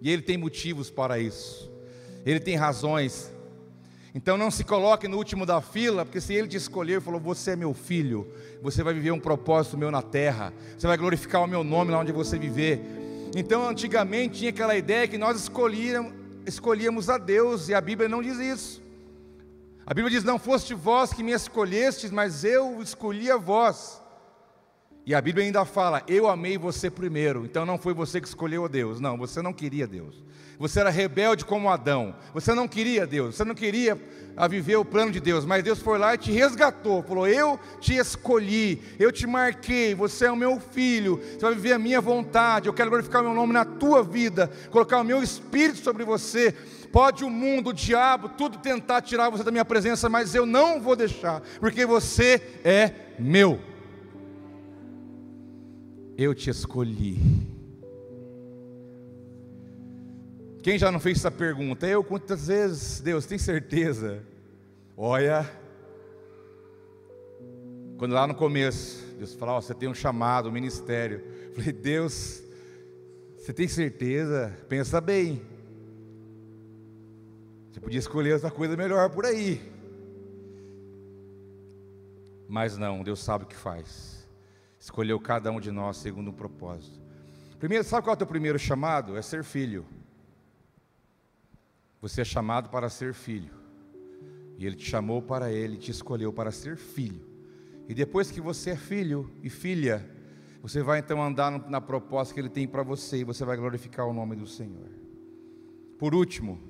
E 0.00 0.10
ele 0.10 0.22
tem 0.22 0.36
motivos 0.36 0.90
para 0.90 1.18
isso. 1.18 1.70
Ele 2.24 2.40
tem 2.40 2.56
razões. 2.56 3.32
Então 4.14 4.38
não 4.38 4.50
se 4.50 4.64
coloque 4.64 5.06
no 5.06 5.16
último 5.16 5.44
da 5.44 5.60
fila, 5.60 6.04
porque 6.04 6.20
se 6.20 6.32
ele 6.32 6.48
te 6.48 6.56
escolher 6.56 6.98
e 6.98 7.00
falou: 7.00 7.20
Você 7.20 7.50
é 7.50 7.56
meu 7.56 7.74
filho, 7.74 8.26
você 8.62 8.82
vai 8.82 8.94
viver 8.94 9.10
um 9.10 9.20
propósito 9.20 9.76
meu 9.76 9.90
na 9.90 10.02
terra, 10.02 10.52
você 10.76 10.86
vai 10.86 10.96
glorificar 10.96 11.42
o 11.42 11.46
meu 11.46 11.62
nome 11.62 11.92
lá 11.92 11.98
onde 11.98 12.12
você 12.12 12.38
viver. 12.38 12.80
Então 13.36 13.68
antigamente 13.68 14.38
tinha 14.38 14.50
aquela 14.50 14.74
ideia 14.74 15.06
que 15.06 15.18
nós 15.18 15.38
escolhíamos, 15.38 16.14
escolhíamos 16.46 17.10
a 17.10 17.18
Deus, 17.18 17.68
e 17.68 17.74
a 17.74 17.80
Bíblia 17.80 18.08
não 18.08 18.22
diz 18.22 18.38
isso. 18.38 18.82
A 19.84 19.92
Bíblia 19.92 20.10
diz: 20.10 20.24
Não 20.24 20.38
foste 20.38 20.72
vós 20.72 21.12
que 21.12 21.22
me 21.22 21.32
escolhestes, 21.32 22.10
mas 22.10 22.42
eu 22.42 22.80
escolhi 22.82 23.30
a 23.30 23.36
vós. 23.36 24.00
E 25.06 25.14
a 25.14 25.20
Bíblia 25.20 25.46
ainda 25.46 25.64
fala: 25.64 26.02
Eu 26.08 26.28
amei 26.28 26.58
você 26.58 26.90
primeiro. 26.90 27.44
Então 27.44 27.64
não 27.64 27.78
foi 27.78 27.94
você 27.94 28.20
que 28.20 28.26
escolheu 28.26 28.64
a 28.64 28.68
Deus. 28.68 28.98
Não, 28.98 29.16
você 29.16 29.40
não 29.40 29.52
queria 29.52 29.86
Deus. 29.86 30.16
Você 30.58 30.80
era 30.80 30.90
rebelde 30.90 31.44
como 31.44 31.68
Adão. 31.68 32.16
Você 32.34 32.52
não 32.54 32.66
queria 32.66 33.06
Deus. 33.06 33.36
Você 33.36 33.44
não 33.44 33.54
queria 33.54 33.96
a 34.36 34.48
viver 34.48 34.76
o 34.76 34.84
plano 34.84 35.12
de 35.12 35.20
Deus. 35.20 35.44
Mas 35.44 35.62
Deus 35.62 35.78
foi 35.78 35.96
lá 35.96 36.14
e 36.14 36.18
te 36.18 36.32
resgatou. 36.32 37.04
Falou: 37.04 37.28
Eu 37.28 37.60
te 37.78 37.94
escolhi. 37.94 38.82
Eu 38.98 39.12
te 39.12 39.28
marquei. 39.28 39.94
Você 39.94 40.26
é 40.26 40.32
o 40.32 40.34
meu 40.34 40.58
filho. 40.58 41.18
Você 41.22 41.38
vai 41.38 41.54
viver 41.54 41.74
a 41.74 41.78
minha 41.78 42.00
vontade. 42.00 42.66
Eu 42.66 42.74
quero 42.74 42.90
glorificar 42.90 43.22
o 43.22 43.26
meu 43.26 43.34
nome 43.34 43.52
na 43.52 43.64
tua 43.64 44.02
vida. 44.02 44.50
Colocar 44.72 44.98
o 44.98 45.04
meu 45.04 45.22
espírito 45.22 45.84
sobre 45.84 46.04
você. 46.04 46.52
Pode 46.90 47.22
o 47.22 47.30
mundo, 47.30 47.70
o 47.70 47.72
diabo, 47.72 48.30
tudo 48.30 48.58
tentar 48.58 49.02
tirar 49.02 49.30
você 49.30 49.44
da 49.44 49.52
minha 49.52 49.64
presença, 49.64 50.08
mas 50.08 50.34
eu 50.34 50.46
não 50.46 50.80
vou 50.80 50.96
deixar, 50.96 51.42
porque 51.60 51.84
você 51.84 52.40
é 52.64 52.90
meu. 53.18 53.60
Eu 56.16 56.34
te 56.34 56.48
escolhi. 56.48 57.18
Quem 60.62 60.78
já 60.78 60.90
não 60.90 60.98
fez 60.98 61.18
essa 61.18 61.30
pergunta? 61.30 61.86
Eu, 61.86 62.02
quantas 62.02 62.48
vezes, 62.48 63.00
Deus, 63.00 63.26
tem 63.26 63.38
certeza? 63.38 64.24
Olha, 64.96 65.48
quando 67.98 68.12
lá 68.12 68.26
no 68.26 68.34
começo, 68.34 69.04
Deus 69.18 69.34
falou: 69.34 69.58
oh, 69.58 69.62
você 69.62 69.74
tem 69.74 69.88
um 69.88 69.94
chamado, 69.94 70.48
um 70.48 70.52
ministério. 70.52 71.22
Eu 71.48 71.54
falei, 71.54 71.72
Deus, 71.72 72.42
você 73.36 73.52
tem 73.52 73.68
certeza? 73.68 74.56
Pensa 74.68 75.00
bem. 75.00 75.42
Você 77.70 77.80
podia 77.80 77.98
escolher 77.98 78.32
outra 78.32 78.50
coisa 78.50 78.76
melhor 78.76 79.10
por 79.10 79.26
aí. 79.26 79.60
Mas 82.48 82.78
não, 82.78 83.02
Deus 83.02 83.20
sabe 83.20 83.44
o 83.44 83.46
que 83.46 83.54
faz. 83.54 84.15
Escolheu 84.86 85.18
cada 85.18 85.50
um 85.50 85.58
de 85.58 85.72
nós 85.72 85.96
segundo 85.96 86.30
um 86.30 86.32
propósito. 86.32 87.00
Primeiro, 87.58 87.82
sabe 87.82 88.04
qual 88.04 88.12
é 88.12 88.14
o 88.14 88.18
teu 88.18 88.26
primeiro 88.26 88.56
chamado? 88.56 89.16
É 89.16 89.22
ser 89.22 89.42
filho. 89.42 89.84
Você 92.00 92.20
é 92.20 92.24
chamado 92.24 92.70
para 92.70 92.88
ser 92.88 93.12
filho. 93.12 93.52
E 94.56 94.64
Ele 94.64 94.76
te 94.76 94.88
chamou 94.88 95.20
para 95.20 95.50
Ele, 95.50 95.76
te 95.76 95.90
escolheu 95.90 96.32
para 96.32 96.52
ser 96.52 96.76
filho. 96.76 97.26
E 97.88 97.94
depois 97.94 98.30
que 98.30 98.40
você 98.40 98.70
é 98.70 98.76
filho 98.76 99.28
e 99.42 99.50
filha, 99.50 100.08
você 100.62 100.80
vai 100.84 101.00
então 101.00 101.20
andar 101.20 101.68
na 101.68 101.80
proposta 101.80 102.32
que 102.32 102.38
Ele 102.38 102.48
tem 102.48 102.68
para 102.68 102.84
você 102.84 103.18
e 103.18 103.24
você 103.24 103.44
vai 103.44 103.56
glorificar 103.56 104.06
o 104.06 104.12
nome 104.12 104.36
do 104.36 104.46
Senhor. 104.46 104.88
Por 105.98 106.14
último, 106.14 106.60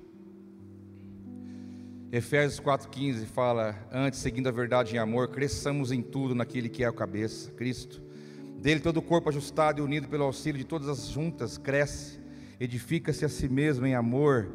Efésios 2.10 2.60
4,15 2.60 3.26
fala: 3.26 3.76
Antes, 3.92 4.20
seguindo 4.20 4.48
a 4.48 4.52
verdade 4.52 4.96
em 4.96 4.98
amor, 4.98 5.28
cresçamos 5.28 5.92
em 5.92 6.00
tudo 6.00 6.34
naquele 6.34 6.70
que 6.70 6.82
é 6.82 6.86
a 6.86 6.92
cabeça, 6.92 7.50
Cristo. 7.50 8.05
Dele 8.66 8.80
todo 8.80 8.96
o 8.96 9.02
corpo 9.02 9.28
ajustado 9.28 9.80
e 9.80 9.84
unido 9.84 10.08
pelo 10.08 10.24
auxílio 10.24 10.58
de 10.58 10.64
todas 10.64 10.88
as 10.88 11.06
juntas 11.06 11.56
cresce, 11.56 12.18
edifica-se 12.58 13.24
a 13.24 13.28
si 13.28 13.48
mesmo 13.48 13.86
em 13.86 13.94
amor, 13.94 14.48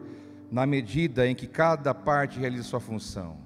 na 0.51 0.65
medida 0.65 1.25
em 1.25 1.33
que 1.33 1.47
cada 1.47 1.93
parte 1.93 2.37
realiza 2.37 2.63
sua 2.63 2.81
função. 2.81 3.37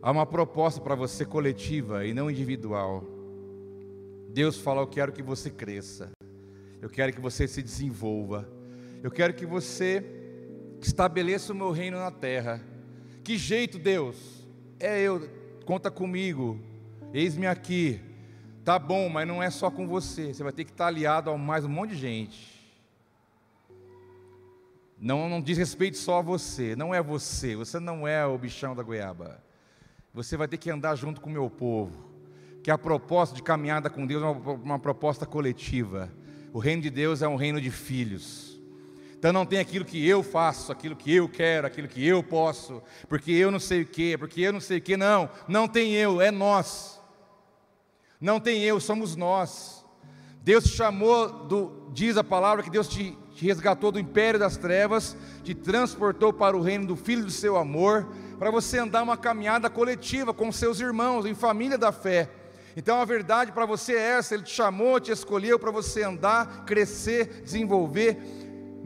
Há 0.00 0.12
uma 0.12 0.24
proposta 0.24 0.80
para 0.80 0.94
você 0.94 1.24
coletiva 1.24 2.06
e 2.06 2.14
não 2.14 2.30
individual. 2.30 3.02
Deus 4.28 4.58
fala: 4.58 4.82
Eu 4.82 4.86
quero 4.86 5.10
que 5.10 5.24
você 5.24 5.50
cresça, 5.50 6.12
eu 6.80 6.88
quero 6.88 7.12
que 7.12 7.20
você 7.20 7.48
se 7.48 7.64
desenvolva, 7.64 8.48
eu 9.02 9.10
quero 9.10 9.34
que 9.34 9.44
você 9.44 10.04
estabeleça 10.80 11.52
o 11.52 11.56
meu 11.56 11.72
reino 11.72 11.98
na 11.98 12.12
terra. 12.12 12.62
Que 13.24 13.36
jeito, 13.36 13.76
Deus? 13.76 14.46
É 14.78 15.00
eu, 15.00 15.28
conta 15.64 15.90
comigo, 15.90 16.60
eis-me 17.12 17.48
aqui. 17.48 18.11
Tá 18.64 18.78
bom, 18.78 19.08
mas 19.08 19.26
não 19.26 19.42
é 19.42 19.50
só 19.50 19.70
com 19.70 19.88
você, 19.88 20.32
você 20.32 20.42
vai 20.44 20.52
ter 20.52 20.64
que 20.64 20.70
estar 20.70 20.86
aliado 20.86 21.30
a 21.30 21.36
mais 21.36 21.64
um 21.64 21.68
monte 21.68 21.90
de 21.90 21.96
gente. 21.96 22.62
Não, 24.96 25.28
não 25.28 25.40
diz 25.40 25.58
respeito 25.58 25.96
só 25.98 26.20
a 26.20 26.22
você, 26.22 26.76
não 26.76 26.94
é 26.94 27.02
você, 27.02 27.56
você 27.56 27.80
não 27.80 28.06
é 28.06 28.24
o 28.24 28.38
bichão 28.38 28.76
da 28.76 28.84
goiaba. 28.84 29.42
Você 30.14 30.36
vai 30.36 30.46
ter 30.46 30.58
que 30.58 30.70
andar 30.70 30.94
junto 30.94 31.20
com 31.20 31.28
o 31.28 31.32
meu 31.32 31.50
povo. 31.50 32.12
Que 32.62 32.70
a 32.70 32.78
proposta 32.78 33.34
de 33.34 33.42
caminhada 33.42 33.90
com 33.90 34.06
Deus 34.06 34.22
é 34.22 34.26
uma, 34.26 34.52
uma 34.52 34.78
proposta 34.78 35.26
coletiva. 35.26 36.08
O 36.52 36.60
reino 36.60 36.82
de 36.82 36.90
Deus 36.90 37.20
é 37.20 37.26
um 37.26 37.34
reino 37.34 37.60
de 37.60 37.70
filhos. 37.72 38.60
Então 39.18 39.32
não 39.32 39.44
tem 39.44 39.58
aquilo 39.58 39.84
que 39.84 40.06
eu 40.06 40.22
faço, 40.22 40.70
aquilo 40.70 40.94
que 40.94 41.12
eu 41.12 41.28
quero, 41.28 41.66
aquilo 41.66 41.88
que 41.88 42.06
eu 42.06 42.22
posso, 42.22 42.80
porque 43.08 43.32
eu 43.32 43.50
não 43.50 43.58
sei 43.58 43.82
o 43.82 43.86
que, 43.86 44.16
porque 44.16 44.40
eu 44.40 44.52
não 44.52 44.60
sei 44.60 44.78
o 44.78 44.80
que, 44.80 44.96
não, 44.96 45.28
não 45.48 45.66
tem 45.66 45.94
eu, 45.94 46.20
é 46.20 46.30
nós. 46.30 47.01
Não 48.22 48.38
tem 48.38 48.62
eu, 48.62 48.78
somos 48.78 49.16
nós. 49.16 49.84
Deus 50.44 50.62
te 50.62 50.70
chamou, 50.70 51.28
do, 51.28 51.88
diz 51.92 52.16
a 52.16 52.22
palavra 52.22 52.62
que 52.62 52.70
Deus 52.70 52.86
te, 52.86 53.18
te 53.34 53.44
resgatou 53.44 53.90
do 53.90 53.98
império 53.98 54.38
das 54.38 54.56
trevas, 54.56 55.16
te 55.42 55.56
transportou 55.56 56.32
para 56.32 56.56
o 56.56 56.62
reino 56.62 56.86
do 56.86 56.94
Filho 56.94 57.24
do 57.24 57.32
seu 57.32 57.56
amor, 57.56 58.06
para 58.38 58.48
você 58.48 58.78
andar 58.78 59.02
uma 59.02 59.16
caminhada 59.16 59.68
coletiva 59.68 60.32
com 60.32 60.52
seus 60.52 60.78
irmãos, 60.78 61.26
em 61.26 61.34
família 61.34 61.76
da 61.76 61.90
fé. 61.90 62.30
Então 62.76 63.00
a 63.00 63.04
verdade 63.04 63.50
para 63.50 63.66
você 63.66 63.94
é 63.94 64.18
essa: 64.18 64.34
Ele 64.34 64.44
te 64.44 64.54
chamou, 64.54 65.00
te 65.00 65.10
escolheu 65.10 65.58
para 65.58 65.72
você 65.72 66.04
andar, 66.04 66.64
crescer, 66.64 67.42
desenvolver, 67.42 68.18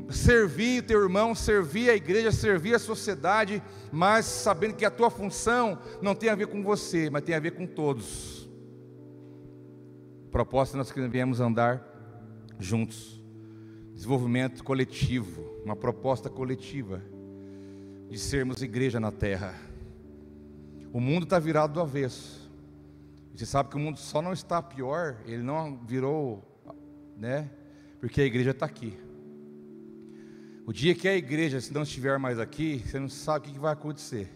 servir 0.09 0.83
o 0.83 0.87
teu 0.87 1.03
irmão, 1.03 1.35
servir 1.35 1.91
a 1.91 1.95
igreja, 1.95 2.33
servir 2.33 2.75
a 2.75 2.79
sociedade, 2.79 3.63
mas 3.93 4.25
sabendo 4.25 4.77
que 4.77 4.85
a 4.87 4.91
tua 4.91 5.11
função 5.11 5.79
não 6.01 6.15
tem 6.15 6.31
a 6.31 6.35
ver 6.35 6.47
com 6.47 6.63
você, 6.63 7.11
mas 7.11 7.23
tem 7.23 7.35
a 7.35 7.41
ver 7.41 7.51
com 7.51 7.67
todos 7.67 8.46
proposta 10.37 10.77
nós 10.77 10.91
viemos 10.91 11.41
andar 11.41 11.83
juntos. 12.59 13.19
Desenvolvimento 13.95 14.63
coletivo, 14.63 15.43
uma 15.65 15.75
proposta 15.75 16.29
coletiva 16.29 17.03
de 18.11 18.19
sermos 18.19 18.61
igreja 18.61 19.01
na 19.01 19.11
terra. 19.11 19.55
O 20.93 21.01
mundo 21.01 21.23
está 21.23 21.39
virado 21.39 21.73
do 21.73 21.81
avesso. 21.81 22.53
Você 23.35 23.47
sabe 23.47 23.71
que 23.71 23.77
o 23.77 23.79
mundo 23.79 23.97
só 23.97 24.21
não 24.21 24.35
está 24.35 24.61
pior, 24.61 25.17
ele 25.25 25.43
não 25.43 25.79
virou, 25.87 26.45
né? 27.17 27.51
Porque 27.99 28.21
a 28.21 28.25
igreja 28.25 28.51
está 28.51 28.67
aqui. 28.67 28.93
O 30.67 30.73
dia 30.73 30.95
que 30.95 31.09
a 31.09 31.17
igreja, 31.17 31.63
se 31.63 31.73
não 31.73 31.83
estiver 31.83 32.19
mais 32.19 32.39
aqui, 32.39 32.83
você 32.85 33.01
não 33.01 33.09
sabe 33.09 33.49
o 33.49 33.53
que 33.55 33.59
vai 33.59 33.73
acontecer. 33.73 34.31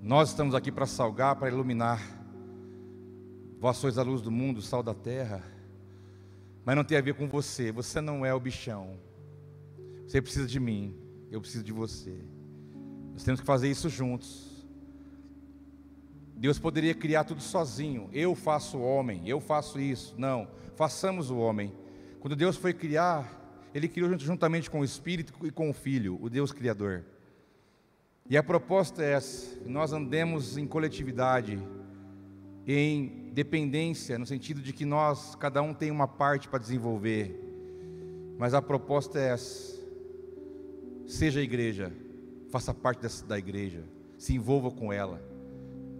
Nós 0.00 0.28
estamos 0.28 0.54
aqui 0.54 0.70
para 0.70 0.86
salgar, 0.86 1.34
para 1.34 1.48
iluminar 1.48 2.17
Vós 3.58 3.76
sois 3.76 3.98
a 3.98 4.02
luz 4.02 4.20
do 4.22 4.30
mundo, 4.30 4.58
o 4.58 4.62
sal 4.62 4.82
da 4.82 4.94
terra. 4.94 5.42
Mas 6.64 6.76
não 6.76 6.84
tem 6.84 6.98
a 6.98 7.00
ver 7.02 7.14
com 7.14 7.28
você. 7.28 7.72
Você 7.72 8.00
não 8.00 8.24
é 8.24 8.32
o 8.32 8.40
bichão. 8.40 8.98
Você 10.06 10.22
precisa 10.22 10.46
de 10.46 10.60
mim. 10.60 10.96
Eu 11.30 11.40
preciso 11.40 11.64
de 11.64 11.72
você. 11.72 12.24
Nós 13.12 13.24
temos 13.24 13.40
que 13.40 13.46
fazer 13.46 13.68
isso 13.68 13.88
juntos. 13.88 14.48
Deus 16.36 16.56
poderia 16.56 16.94
criar 16.94 17.24
tudo 17.24 17.42
sozinho. 17.42 18.08
Eu 18.12 18.34
faço 18.36 18.78
o 18.78 18.82
homem, 18.82 19.28
eu 19.28 19.40
faço 19.40 19.80
isso. 19.80 20.14
Não, 20.16 20.48
façamos 20.76 21.30
o 21.30 21.36
homem. 21.36 21.72
Quando 22.20 22.36
Deus 22.36 22.56
foi 22.56 22.72
criar, 22.72 23.68
Ele 23.74 23.88
criou 23.88 24.16
juntamente 24.16 24.70
com 24.70 24.80
o 24.80 24.84
Espírito 24.84 25.34
e 25.44 25.50
com 25.50 25.68
o 25.68 25.72
Filho, 25.72 26.16
o 26.22 26.30
Deus 26.30 26.52
Criador. 26.52 27.04
E 28.30 28.36
a 28.36 28.42
proposta 28.42 29.02
é 29.02 29.14
essa: 29.14 29.58
nós 29.66 29.92
andemos 29.92 30.56
em 30.56 30.66
coletividade, 30.66 31.58
em 32.64 33.27
dependência, 33.38 34.18
no 34.18 34.26
sentido 34.26 34.60
de 34.60 34.72
que 34.72 34.84
nós, 34.84 35.36
cada 35.36 35.62
um 35.62 35.72
tem 35.72 35.92
uma 35.92 36.08
parte 36.08 36.48
para 36.48 36.58
desenvolver, 36.58 37.38
mas 38.36 38.52
a 38.52 38.60
proposta 38.60 39.16
é 39.16 39.28
essa: 39.28 39.78
seja 41.06 41.38
a 41.38 41.42
igreja, 41.42 41.92
faça 42.50 42.74
parte 42.74 43.00
dessa, 43.00 43.24
da 43.24 43.38
igreja, 43.38 43.84
se 44.16 44.34
envolva 44.34 44.72
com 44.72 44.92
ela, 44.92 45.22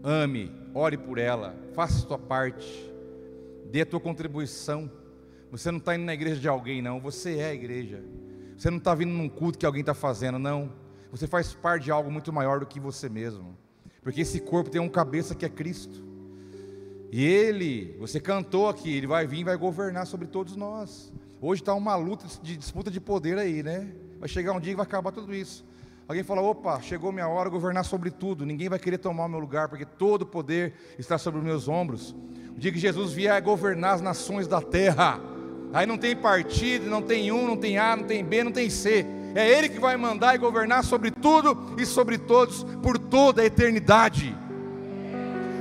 ame, 0.03 0.51
ore 0.75 0.97
por 0.97 1.17
ela, 1.17 1.55
faça 1.75 1.99
a 1.99 2.09
sua 2.09 2.19
parte, 2.19 2.93
dê 3.71 3.83
a 3.83 3.87
tua 3.87 4.01
contribuição. 4.01 4.91
Você 5.53 5.71
não 5.71 5.79
está 5.79 5.95
indo 5.95 6.07
na 6.07 6.15
igreja 6.15 6.41
de 6.41 6.49
alguém, 6.49 6.83
não, 6.83 6.99
você 6.99 7.37
é 7.37 7.51
a 7.51 7.55
igreja. 7.55 8.03
Você 8.57 8.69
não 8.69 8.79
está 8.79 8.93
vindo 8.97 9.13
num 9.13 9.29
culto 9.29 9.57
que 9.57 9.65
alguém 9.65 9.83
está 9.83 9.95
fazendo, 9.95 10.41
não. 10.41 10.73
Você 11.13 11.29
faz 11.29 11.55
parte 11.55 11.85
de 11.85 11.93
algo 11.93 12.11
muito 12.11 12.33
maior 12.33 12.59
do 12.59 12.67
que 12.67 12.81
você 12.81 13.09
mesmo. 13.09 13.57
Porque 14.03 14.23
esse 14.23 14.41
corpo 14.41 14.69
tem 14.69 14.81
um 14.81 14.89
cabeça 14.89 15.37
que 15.37 15.47
é 15.47 15.49
Cristo. 15.49 16.08
E 17.11 17.25
ele, 17.25 17.97
você 17.99 18.21
cantou 18.21 18.69
aqui, 18.69 18.95
ele 18.95 19.07
vai 19.07 19.27
vir 19.27 19.41
e 19.41 19.45
vai 19.45 19.57
governar 19.57 20.07
sobre 20.07 20.27
todos 20.27 20.55
nós. 20.57 21.11
Hoje 21.41 21.63
está 21.63 21.73
uma 21.73 21.97
luta 21.97 22.27
de 22.43 22.57
disputa 22.57 22.91
de 22.91 23.01
poder 23.01 23.39
aí, 23.39 23.63
né? 23.63 23.89
Vai 24.19 24.29
chegar 24.29 24.53
um 24.53 24.61
dia 24.61 24.73
que 24.73 24.77
vai 24.77 24.85
acabar 24.85 25.11
tudo 25.11 25.35
isso. 25.35 25.65
Alguém 26.07 26.23
fala: 26.23 26.43
opa, 26.43 26.81
chegou 26.83 27.11
minha 27.11 27.27
hora 27.27 27.49
de 27.49 27.55
governar 27.55 27.85
sobre 27.85 28.11
tudo. 28.11 28.45
Ninguém 28.45 28.69
vai 28.69 28.79
querer 28.79 28.99
tomar 28.99 29.25
o 29.25 29.29
meu 29.29 29.39
lugar, 29.39 29.69
porque 29.69 29.87
todo 29.87 30.23
o 30.23 30.27
poder 30.27 30.75
está 30.99 31.17
sobre 31.17 31.39
os 31.39 31.45
meus 31.45 31.67
ombros. 31.67 32.15
O 32.55 32.59
dia 32.59 32.73
que 32.73 32.79
Jesus 32.79 33.13
vier 33.13 33.41
governar 33.41 33.95
as 33.95 34.01
nações 34.03 34.47
da 34.47 34.61
terra, 34.61 35.19
aí 35.73 35.87
não 35.87 35.97
tem 35.97 36.15
partido, 36.15 36.91
não 36.91 37.01
tem 37.01 37.33
um, 37.33 37.47
não 37.47 37.57
tem 37.57 37.79
A, 37.79 37.97
não 37.97 38.05
tem 38.05 38.23
B, 38.23 38.45
não 38.45 38.53
tem 38.53 38.69
C. 38.69 39.07
É 39.35 39.49
Ele 39.49 39.71
que 39.71 39.79
vai 39.79 39.97
mandar 39.97 40.35
e 40.35 40.39
governar 40.39 40.85
sobre 40.85 41.11
tudo 41.11 41.75
e 41.79 41.87
sobre 41.87 42.19
todos 42.19 42.65
por 42.83 42.99
toda 42.99 43.41
a 43.41 43.47
eternidade 43.47 44.37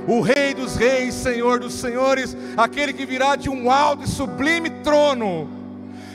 o 0.08 0.22
Rei 0.22 0.54
dos 0.54 0.74
Reis, 0.74 1.12
Senhor 1.12 1.60
dos 1.60 1.74
Senhores, 1.74 2.34
aquele 2.56 2.94
que 2.94 3.04
virá 3.04 3.36
de 3.36 3.50
um 3.50 3.70
alto 3.70 4.04
e 4.04 4.08
sublime 4.08 4.70
trono, 4.70 5.46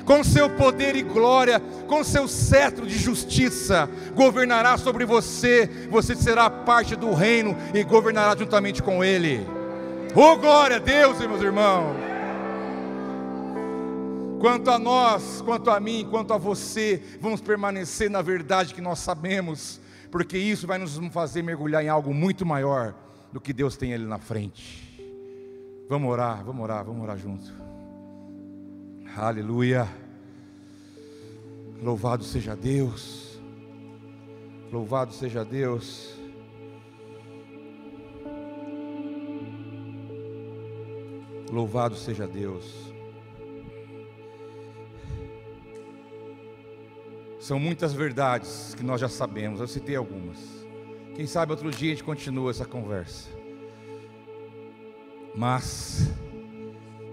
com 0.04 0.24
seu 0.24 0.50
poder 0.50 0.96
e 0.96 1.04
glória, 1.04 1.62
com 1.88 2.04
seu 2.04 2.28
cetro 2.28 2.88
de 2.88 2.98
justiça, 2.98 3.88
governará 4.16 4.80
sobre 4.80 5.06
você, 5.06 5.88
você 5.92 6.16
será 6.16 6.50
parte 6.50 6.96
do 6.96 7.14
reino 7.14 7.56
e 7.72 7.84
governará 7.84 8.36
juntamente 8.36 8.82
com 8.82 9.04
ele. 9.04 9.46
Oh 10.16 10.38
glória 10.38 10.78
a 10.78 10.80
Deus, 10.80 11.20
meus 11.20 11.42
irmãos. 11.42 11.96
Quanto 14.40 14.72
a 14.72 14.80
nós, 14.80 15.42
quanto 15.46 15.70
a 15.70 15.80
mim, 15.80 16.06
quanto 16.10 16.34
a 16.34 16.38
você, 16.38 17.00
vamos 17.22 17.42
permanecer 17.42 18.10
na 18.10 18.24
verdade 18.24 18.74
que 18.74 18.82
nós 18.82 18.98
sabemos, 19.00 19.80
porque 20.10 20.38
isso 20.38 20.66
vai 20.66 20.80
nos 20.80 20.98
fazer 21.12 21.44
mergulhar 21.44 21.84
em 21.84 21.90
algo 21.90 22.12
muito 22.12 22.44
maior 22.44 22.96
do 23.34 23.42
que 23.42 23.52
Deus 23.52 23.76
tem 23.76 23.96
ali 23.96 24.06
na 24.06 24.20
frente. 24.20 24.94
Vamos 25.90 26.12
orar, 26.12 26.46
vamos 26.46 26.64
orar, 26.64 26.86
vamos 26.86 27.02
orar 27.02 27.18
junto. 27.18 27.52
Aleluia. 29.18 29.88
Louvado 31.82 32.24
seja 32.24 32.56
Deus. 32.56 33.42
Louvado 34.72 35.14
seja 35.14 35.44
Deus. 35.44 36.16
Louvado 41.52 41.96
seja 41.96 42.28
Deus. 42.28 42.94
São 47.40 47.60
muitas 47.60 47.94
verdades 47.94 48.76
que 48.76 48.84
nós 48.84 49.02
já 49.02 49.10
sabemos, 49.10 49.60
eu 49.60 49.68
citei 49.68 49.96
algumas. 49.96 50.53
Quem 51.16 51.28
sabe 51.28 51.52
outro 51.52 51.70
dia 51.70 51.92
a 51.92 51.96
gente 51.96 52.04
continua 52.04 52.50
essa 52.50 52.66
conversa. 52.66 53.30
Mas 55.36 56.12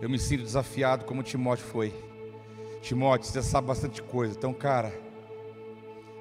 eu 0.01 0.09
me 0.09 0.19
sinto 0.19 0.43
desafiado 0.43 1.05
como 1.05 1.23
Timóteo 1.23 1.67
foi. 1.67 1.93
Timóteo, 2.81 3.31
você 3.31 3.43
sabe 3.43 3.67
bastante 3.67 4.03
coisa. 4.03 4.35
Então, 4.37 4.55
cara, 4.55 4.99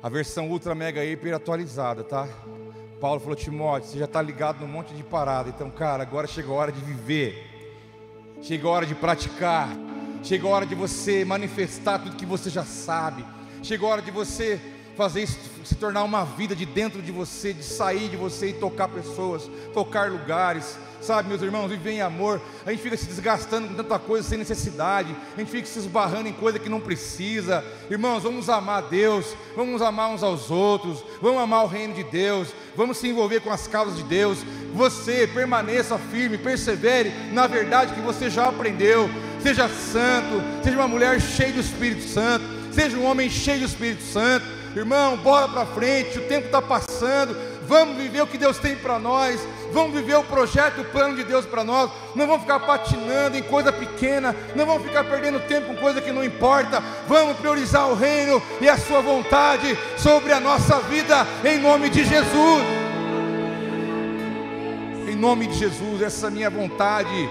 a 0.03 0.09
versão 0.09 0.49
ultra 0.49 0.75
mega 0.75 1.05
hiper 1.05 1.33
atualizada, 1.33 2.03
tá? 2.03 2.27
Paulo 2.99 3.21
falou: 3.21 3.35
Timóteo, 3.35 3.89
você 3.89 3.97
já 3.97 4.05
está 4.05 4.21
ligado 4.21 4.59
num 4.59 4.67
monte 4.67 4.93
de 4.93 5.03
parada. 5.03 5.47
Então, 5.47 5.71
cara, 5.71 6.03
agora 6.03 6.27
chega 6.27 6.49
a 6.49 6.53
hora 6.53 6.71
de 6.73 6.81
viver. 6.81 7.47
Chega 8.41 8.67
a 8.67 8.71
hora 8.71 8.85
de 8.85 8.95
praticar. 8.95 9.69
Chega 10.21 10.45
a 10.45 10.49
hora 10.49 10.65
de 10.65 10.75
você 10.75 11.23
manifestar 11.23 11.99
tudo 11.99 12.17
que 12.17 12.25
você 12.25 12.49
já 12.49 12.65
sabe. 12.65 13.25
Chega 13.63 13.85
a 13.85 13.89
hora 13.89 14.01
de 14.01 14.11
você 14.11 14.59
fazer 14.99 15.23
isso 15.23 15.39
se 15.63 15.75
tornar 15.75 16.03
uma 16.03 16.25
vida 16.25 16.53
de 16.53 16.65
dentro 16.65 17.01
de 17.01 17.09
você, 17.09 17.53
de 17.53 17.63
sair 17.63 18.09
de 18.09 18.17
você 18.17 18.49
e 18.49 18.53
tocar 18.53 18.89
pessoas, 18.89 19.49
tocar 19.73 20.11
lugares, 20.11 20.77
sabe, 20.99 21.29
meus 21.29 21.41
irmãos, 21.41 21.69
viver 21.69 21.91
em 21.91 22.01
amor. 22.01 22.41
A 22.65 22.71
gente 22.71 22.81
fica 22.81 22.97
se 22.97 23.05
desgastando 23.05 23.69
com 23.69 23.75
tanta 23.75 23.97
coisa 23.97 24.27
sem 24.27 24.37
necessidade, 24.37 25.15
a 25.37 25.39
gente 25.39 25.49
fica 25.49 25.65
se 25.65 25.79
esbarrando 25.79 26.27
em 26.27 26.33
coisa 26.33 26.59
que 26.59 26.67
não 26.67 26.81
precisa. 26.81 27.63
Irmãos, 27.89 28.23
vamos 28.23 28.49
amar 28.49 28.81
Deus, 28.89 29.25
vamos 29.55 29.81
amar 29.81 30.09
uns 30.09 30.21
aos 30.21 30.51
outros, 30.51 31.01
vamos 31.21 31.41
amar 31.41 31.63
o 31.63 31.67
reino 31.67 31.93
de 31.93 32.03
Deus, 32.03 32.49
vamos 32.75 32.97
se 32.97 33.07
envolver 33.07 33.39
com 33.39 33.51
as 33.51 33.67
causas 33.67 33.95
de 33.95 34.03
Deus. 34.03 34.39
Você 34.73 35.27
permaneça 35.27 35.97
firme, 35.97 36.37
persevere 36.37 37.13
na 37.31 37.47
verdade 37.47 37.93
que 37.93 38.01
você 38.01 38.29
já 38.29 38.49
aprendeu. 38.49 39.09
Seja 39.41 39.69
santo, 39.69 40.41
seja 40.61 40.75
uma 40.75 40.89
mulher 40.89 41.21
cheia 41.21 41.53
do 41.53 41.61
Espírito 41.61 42.03
Santo, 42.03 42.43
seja 42.73 42.97
um 42.97 43.05
homem 43.05 43.29
cheio 43.29 43.59
do 43.59 43.65
Espírito 43.65 44.03
Santo 44.03 44.58
Irmão, 44.75 45.17
bora 45.17 45.47
para 45.47 45.65
frente, 45.65 46.19
o 46.19 46.27
tempo 46.27 46.45
está 46.45 46.61
passando. 46.61 47.35
Vamos 47.67 47.97
viver 47.97 48.21
o 48.21 48.27
que 48.27 48.37
Deus 48.37 48.57
tem 48.57 48.75
para 48.75 48.97
nós. 48.99 49.39
Vamos 49.71 49.93
viver 49.93 50.15
o 50.15 50.23
projeto, 50.23 50.81
o 50.81 50.85
plano 50.85 51.15
de 51.15 51.23
Deus 51.23 51.45
para 51.45 51.63
nós. 51.63 51.89
Não 52.15 52.25
vamos 52.25 52.41
ficar 52.41 52.59
patinando 52.59 53.37
em 53.37 53.43
coisa 53.43 53.71
pequena. 53.71 54.35
Não 54.55 54.65
vamos 54.65 54.83
ficar 54.83 55.03
perdendo 55.03 55.39
tempo 55.41 55.67
com 55.67 55.75
coisa 55.75 56.01
que 56.01 56.11
não 56.11 56.23
importa. 56.23 56.81
Vamos 57.07 57.37
priorizar 57.37 57.87
o 57.87 57.95
reino 57.95 58.41
e 58.61 58.67
a 58.67 58.77
Sua 58.77 59.01
vontade 59.01 59.77
sobre 59.97 60.33
a 60.33 60.39
nossa 60.39 60.79
vida, 60.81 61.27
em 61.43 61.59
nome 61.59 61.89
de 61.89 62.03
Jesus. 62.03 62.63
Em 65.07 65.15
nome 65.15 65.47
de 65.47 65.55
Jesus, 65.55 66.01
essa 66.01 66.25
é 66.25 66.29
a 66.29 66.31
minha 66.31 66.49
vontade. 66.49 67.29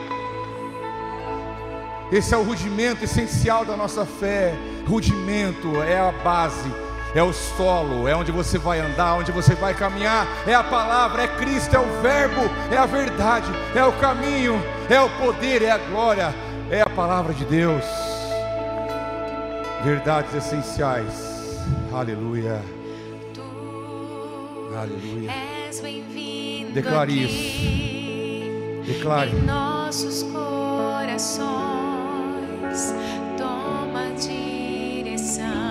Esse 2.10 2.34
é 2.34 2.36
o 2.36 2.42
rudimento 2.42 3.04
essencial 3.04 3.64
da 3.64 3.76
nossa 3.76 4.04
fé. 4.04 4.54
Rudimento 4.86 5.82
é 5.82 5.98
a 5.98 6.12
base 6.12 6.87
é 7.14 7.22
o 7.22 7.32
solo, 7.32 8.06
é 8.06 8.14
onde 8.14 8.30
você 8.30 8.58
vai 8.58 8.80
andar, 8.80 9.14
onde 9.14 9.32
você 9.32 9.54
vai 9.54 9.74
caminhar, 9.74 10.26
é 10.46 10.54
a 10.54 10.62
palavra, 10.62 11.22
é 11.22 11.28
Cristo, 11.28 11.74
é 11.74 11.78
o 11.78 12.00
Verbo, 12.00 12.42
é 12.70 12.76
a 12.76 12.86
verdade, 12.86 13.50
é 13.74 13.84
o 13.84 13.92
caminho, 13.92 14.62
é 14.88 15.00
o 15.00 15.08
poder, 15.10 15.62
é 15.62 15.70
a 15.70 15.78
glória, 15.78 16.34
é 16.70 16.80
a 16.80 16.90
palavra 16.90 17.32
de 17.32 17.44
Deus. 17.44 17.84
Verdades 19.82 20.34
essenciais, 20.34 21.58
aleluia. 21.92 22.60
Aleluia. 24.76 25.30
Declare 26.72 27.24
isso. 27.24 28.86
Declare. 28.86 29.30
Em 29.30 29.42
nossos 29.42 30.22
corações, 30.24 31.42
toma 33.36 34.12
direção. 34.16 35.67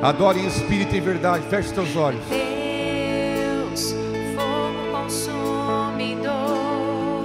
Adore 0.00 0.40
em 0.40 0.46
espírito 0.46 0.94
e 0.94 0.98
em 0.98 1.00
verdade. 1.00 1.44
Feche 1.48 1.68
seus 1.70 1.96
olhos. 1.96 2.22
Deus, 2.28 3.94
fogo 4.34 4.92
consumidor. 5.02 6.34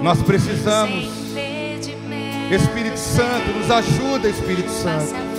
Nós 0.02 0.22
precisamos. 0.22 1.20
Espírito 2.50 2.98
Santo, 2.98 3.48
nos 3.52 3.70
ajuda, 3.70 4.28
Espírito 4.28 4.70
Santo. 4.70 5.29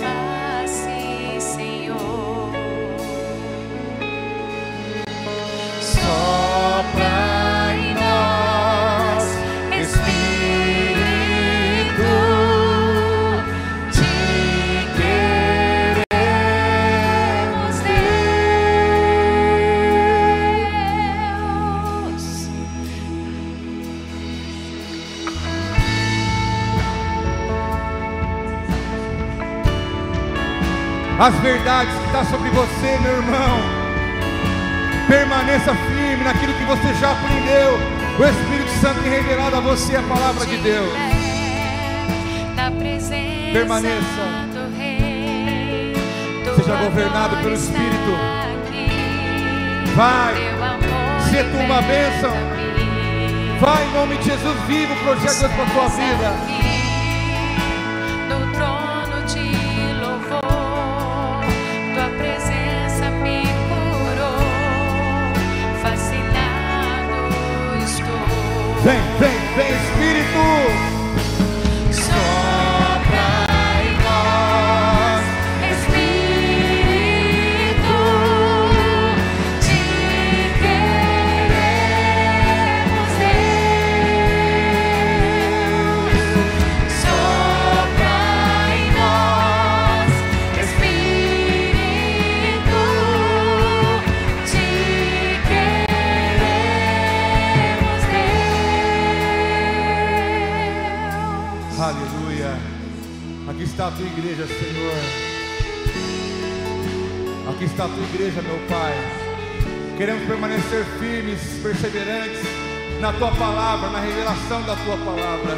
As 31.22 31.34
verdades 31.36 31.94
que 31.94 32.06
está 32.06 32.24
sobre 32.24 32.50
você, 32.50 32.98
meu 32.98 33.18
irmão. 33.18 33.60
Permaneça 35.06 35.72
firme 35.72 36.24
naquilo 36.24 36.52
que 36.54 36.64
você 36.64 36.94
já 36.94 37.12
aprendeu. 37.12 37.78
O 38.18 38.24
Espírito 38.24 38.70
Santo 38.80 39.00
tem 39.02 39.12
revelado 39.12 39.54
a 39.54 39.60
você 39.60 39.94
a 39.94 40.02
palavra 40.02 40.44
de 40.44 40.56
Deus. 40.56 40.92
Permaneça. 43.52 44.02
Seja 46.56 46.76
governado 46.76 47.36
pelo 47.36 47.54
Espírito. 47.54 48.18
Vai. 49.94 50.34
Se 51.30 51.44
tu 51.44 51.56
uma 51.56 51.82
bênção. 51.82 52.32
Vai 53.60 53.84
em 53.86 53.92
nome 53.92 54.16
de 54.16 54.24
Jesus. 54.24 54.60
Viva 54.66 54.92
o 54.92 54.96
projeto 54.96 55.34
de 55.34 55.38
Deus 55.38 55.52
para 55.52 55.62
a 55.62 55.70
tua 55.70 55.88
vida. 55.88 56.61
Vem, 68.84 69.00
vem, 69.20 69.30
vem, 69.56 69.70
Espírito. 69.70 70.91
Está 103.82 103.88
a 103.88 103.98
tua 103.98 104.06
igreja, 104.06 104.46
Senhor. 104.46 104.94
Aqui 107.50 107.64
está 107.64 107.84
a 107.84 107.88
tua 107.88 108.04
igreja, 108.14 108.40
meu 108.42 108.58
Pai. 108.68 108.94
Queremos 109.96 110.24
permanecer 110.24 110.84
firmes, 111.00 111.40
perseverantes 111.60 112.42
na 113.00 113.12
tua 113.12 113.32
palavra, 113.32 113.90
na 113.90 113.98
revelação 113.98 114.62
da 114.62 114.76
tua 114.76 114.96
palavra. 114.98 115.56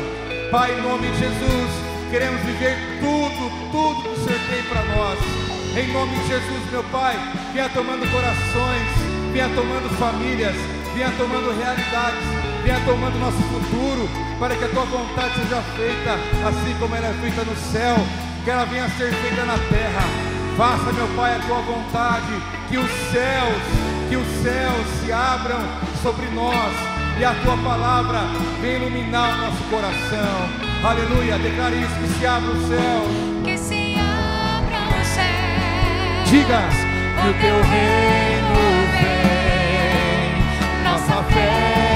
Pai, 0.50 0.72
em 0.72 0.80
nome 0.80 1.06
de 1.10 1.18
Jesus, 1.18 1.70
queremos 2.10 2.40
viver 2.40 2.78
tudo, 3.00 3.50
tudo 3.70 4.02
que 4.02 4.08
o 4.08 4.24
Senhor 4.24 4.40
tem 4.48 4.62
para 4.70 4.82
nós. 4.96 5.18
Em 5.76 5.92
nome 5.92 6.18
de 6.20 6.26
Jesus, 6.26 6.70
meu 6.70 6.84
Pai, 6.84 7.16
venha 7.52 7.68
tomando 7.68 8.10
corações, 8.10 8.88
venha 9.34 9.50
tomando 9.50 9.90
famílias, 9.98 10.56
venha 10.94 11.12
tomando 11.18 11.52
realidades, 11.60 12.43
venha 12.64 12.80
tomando 12.86 13.18
nosso 13.18 13.36
futuro, 13.36 14.08
para 14.40 14.56
que 14.56 14.64
a 14.64 14.68
tua 14.68 14.84
vontade 14.86 15.34
seja 15.34 15.60
feita 15.76 16.12
assim 16.48 16.74
como 16.80 16.96
ela 16.96 17.08
é 17.08 17.12
feita 17.20 17.44
no 17.44 17.54
céu, 17.56 17.96
que 18.42 18.50
ela 18.50 18.64
venha 18.64 18.86
a 18.86 18.88
ser 18.88 19.12
feita 19.12 19.44
na 19.44 19.58
terra. 19.58 20.02
Faça, 20.56 20.92
meu 20.92 21.06
Pai, 21.08 21.36
a 21.36 21.38
tua 21.40 21.58
vontade, 21.58 22.32
que 22.68 22.78
os 22.78 22.90
céus, 23.12 23.62
que 24.08 24.16
os 24.16 24.26
céus 24.42 24.86
se 25.00 25.12
abram 25.12 25.60
sobre 26.02 26.26
nós 26.28 26.72
e 27.18 27.24
a 27.24 27.34
tua 27.44 27.56
palavra 27.58 28.20
venha 28.62 28.76
iluminar 28.76 29.34
o 29.34 29.38
nosso 29.42 29.62
coração. 29.64 30.48
Aleluia, 30.82 31.38
declare 31.38 31.76
isso, 31.76 31.94
que 31.94 32.18
se 32.18 32.26
abra 32.26 32.50
o 32.50 32.68
céu. 32.68 33.02
Que 33.44 33.58
se 33.58 33.96
abra 33.98 34.78
o 34.88 35.04
céu. 35.04 35.24
Diga 36.24 36.62
que 37.20 37.28
o 37.28 37.34
teu 37.34 37.62
reino 37.62 38.64
vem, 39.00 40.32
nossa 40.84 41.22
fé 41.24 41.93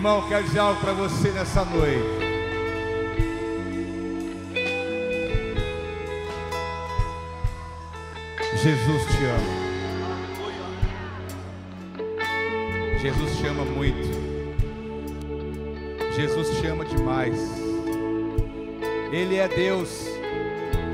Irmão, 0.00 0.26
quero 0.30 0.44
dizer 0.44 0.60
algo 0.60 0.80
para 0.80 0.94
você 0.94 1.28
nessa 1.28 1.62
noite. 1.62 2.02
Jesus 8.62 9.02
te 9.04 9.24
ama. 9.26 9.60
Jesus 12.98 13.36
te 13.36 13.46
ama 13.46 13.62
muito. 13.66 14.08
Jesus 16.16 16.48
te 16.58 16.66
ama 16.66 16.86
demais. 16.86 17.38
Ele 19.12 19.36
é 19.36 19.48
Deus 19.48 20.06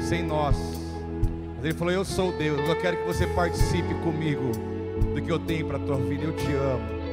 sem 0.00 0.24
nós. 0.24 0.57
Ele 1.62 1.74
falou: 1.74 1.94
Eu 1.94 2.04
sou 2.04 2.32
Deus. 2.32 2.59
Eu 2.68 2.76
quero 2.80 2.96
que 2.96 3.07
você 3.07 3.24
participe 3.28 3.94
comigo 4.02 4.50
do 5.14 5.22
que 5.22 5.30
eu 5.30 5.38
tenho 5.38 5.68
para 5.68 5.76
a 5.76 5.80
tua 5.80 5.98
vida. 5.98 6.24
Eu 6.24 6.32
te 6.32 6.52
amo. 6.52 7.05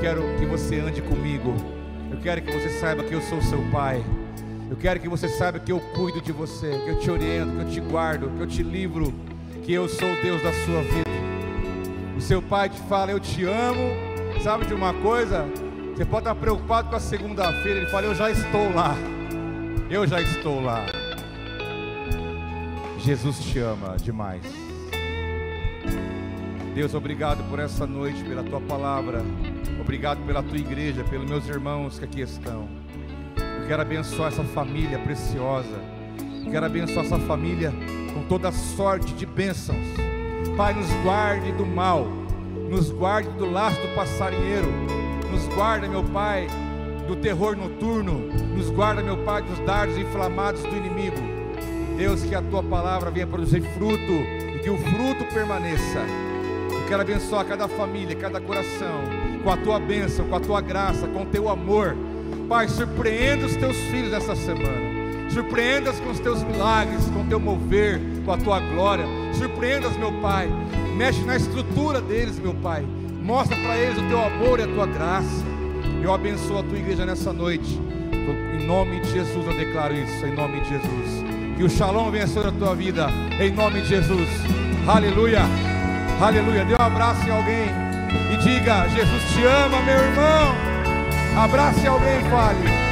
Quero 0.00 0.22
que 0.38 0.46
você 0.46 0.80
ande 0.80 1.02
comigo. 1.02 1.54
Eu 2.10 2.18
quero 2.20 2.40
que 2.40 2.50
você 2.50 2.70
saiba 2.70 3.04
que 3.04 3.12
eu 3.12 3.20
sou 3.20 3.42
seu 3.42 3.62
pai. 3.70 4.02
Eu 4.70 4.76
quero 4.76 4.98
que 4.98 5.08
você 5.08 5.28
saiba 5.28 5.58
que 5.58 5.70
eu 5.70 5.78
cuido 5.78 6.22
de 6.22 6.32
você, 6.32 6.70
que 6.70 6.90
eu 6.90 6.98
te 6.98 7.10
oriento, 7.10 7.52
que 7.52 7.60
eu 7.60 7.68
te 7.68 7.80
guardo, 7.80 8.30
que 8.30 8.40
eu 8.40 8.46
te 8.46 8.62
livro, 8.62 9.12
que 9.62 9.72
eu 9.72 9.86
sou 9.88 10.10
o 10.10 10.22
Deus 10.22 10.42
da 10.42 10.52
sua 10.52 10.80
vida. 10.82 11.10
O 12.16 12.20
seu 12.20 12.40
pai 12.40 12.70
te 12.70 12.80
fala: 12.82 13.10
Eu 13.10 13.20
te 13.20 13.44
amo. 13.44 13.90
Sabe 14.42 14.64
de 14.64 14.72
uma 14.72 14.94
coisa? 14.94 15.46
Você 15.94 16.04
pode 16.06 16.22
estar 16.22 16.34
preocupado 16.34 16.88
com 16.88 16.96
a 16.96 17.00
segunda-feira. 17.00 17.80
Ele 17.80 17.90
fala: 17.90 18.06
Eu 18.06 18.14
já 18.14 18.30
estou 18.30 18.72
lá. 18.72 18.96
Eu 19.90 20.06
já 20.06 20.20
estou 20.22 20.62
lá. 20.62 20.86
Jesus 22.98 23.38
te 23.40 23.58
ama 23.58 23.96
demais. 23.98 24.42
Deus, 26.74 26.94
obrigado 26.94 27.42
por 27.50 27.58
essa 27.58 27.86
noite, 27.86 28.22
pela 28.24 28.42
tua 28.42 28.60
palavra. 28.60 29.22
Obrigado 29.90 30.24
pela 30.24 30.40
tua 30.40 30.56
igreja, 30.56 31.02
pelos 31.02 31.28
meus 31.28 31.48
irmãos 31.48 31.98
que 31.98 32.04
aqui 32.04 32.20
estão. 32.20 32.68
Eu 33.60 33.66
quero 33.66 33.82
abençoar 33.82 34.28
essa 34.28 34.44
família 34.44 34.96
preciosa. 35.00 35.82
Eu 36.44 36.52
quero 36.52 36.64
abençoar 36.64 37.04
essa 37.04 37.18
família 37.18 37.72
com 38.14 38.22
toda 38.28 38.52
sorte 38.52 39.12
de 39.14 39.26
bênçãos. 39.26 39.84
Pai, 40.56 40.74
nos 40.74 40.88
guarde 41.02 41.50
do 41.50 41.66
mal. 41.66 42.06
Nos 42.70 42.92
guarde 42.92 43.30
do 43.30 43.50
laço 43.50 43.80
do 43.80 43.92
passarinheiro. 43.96 44.68
Nos 45.28 45.48
guarda, 45.56 45.88
meu 45.88 46.04
Pai, 46.04 46.46
do 47.08 47.16
terror 47.16 47.56
noturno. 47.56 48.20
Nos 48.56 48.70
guarda, 48.70 49.02
meu 49.02 49.16
Pai, 49.24 49.42
dos 49.42 49.58
dardos 49.66 49.98
inflamados 49.98 50.62
do 50.62 50.76
inimigo. 50.76 51.18
Deus, 51.96 52.22
que 52.22 52.36
a 52.36 52.42
tua 52.42 52.62
palavra 52.62 53.10
venha 53.10 53.26
produzir 53.26 53.62
fruto 53.74 54.12
e 54.54 54.60
que 54.60 54.70
o 54.70 54.78
fruto 54.78 55.24
permaneça. 55.34 55.98
Eu 56.70 56.86
quero 56.86 57.02
abençoar 57.02 57.44
cada 57.44 57.66
família, 57.66 58.14
cada 58.14 58.40
coração, 58.40 59.02
com 59.42 59.50
a 59.50 59.56
tua 59.56 59.78
bênção, 59.78 60.26
com 60.28 60.36
a 60.36 60.40
tua 60.40 60.60
graça, 60.60 61.06
com 61.08 61.22
o 61.22 61.26
teu 61.26 61.48
amor. 61.48 61.96
Pai, 62.48 62.68
surpreenda 62.68 63.46
os 63.46 63.56
teus 63.56 63.76
filhos 63.76 64.12
essa 64.12 64.34
semana. 64.34 64.90
Surpreenda-os 65.30 66.00
com 66.00 66.10
os 66.10 66.18
teus 66.18 66.42
milagres, 66.42 67.08
com 67.10 67.20
o 67.20 67.26
teu 67.26 67.38
mover, 67.38 68.00
com 68.24 68.32
a 68.32 68.36
tua 68.36 68.58
glória. 68.58 69.04
Surpreenda-os, 69.34 69.96
meu 69.96 70.12
Pai. 70.20 70.48
Mexe 70.96 71.22
na 71.22 71.36
estrutura 71.36 72.00
deles, 72.00 72.38
meu 72.38 72.54
Pai. 72.54 72.84
Mostra 73.22 73.56
para 73.56 73.76
eles 73.76 73.98
o 73.98 74.08
teu 74.08 74.20
amor 74.20 74.58
e 74.58 74.64
a 74.64 74.66
tua 74.66 74.86
graça. 74.86 75.44
Eu 76.02 76.12
abençoo 76.12 76.58
a 76.58 76.62
tua 76.62 76.78
igreja 76.78 77.06
nessa 77.06 77.32
noite. 77.32 77.80
Em 78.12 78.66
nome 78.66 79.00
de 79.00 79.10
Jesus 79.12 79.46
eu 79.46 79.56
declaro 79.56 79.94
isso, 79.94 80.26
em 80.26 80.34
nome 80.34 80.60
de 80.60 80.70
Jesus. 80.70 81.24
Que 81.56 81.62
o 81.62 81.70
shalom 81.70 82.10
venha 82.10 82.26
sobre 82.26 82.48
a 82.48 82.52
tua 82.52 82.74
vida, 82.74 83.08
em 83.38 83.52
nome 83.52 83.82
de 83.82 83.88
Jesus. 83.88 84.28
Aleluia. 84.86 85.42
Aleluia. 86.20 86.64
Dê 86.64 86.74
um 86.74 86.84
abraço 86.84 87.26
em 87.26 87.30
alguém 87.30 87.89
e 88.30 88.36
diga: 88.36 88.88
Jesus 88.88 89.22
te 89.32 89.44
ama, 89.44 89.80
meu 89.82 89.98
irmão. 89.98 90.54
Abrace 91.36 91.86
alguém, 91.86 92.22
fale. 92.24 92.89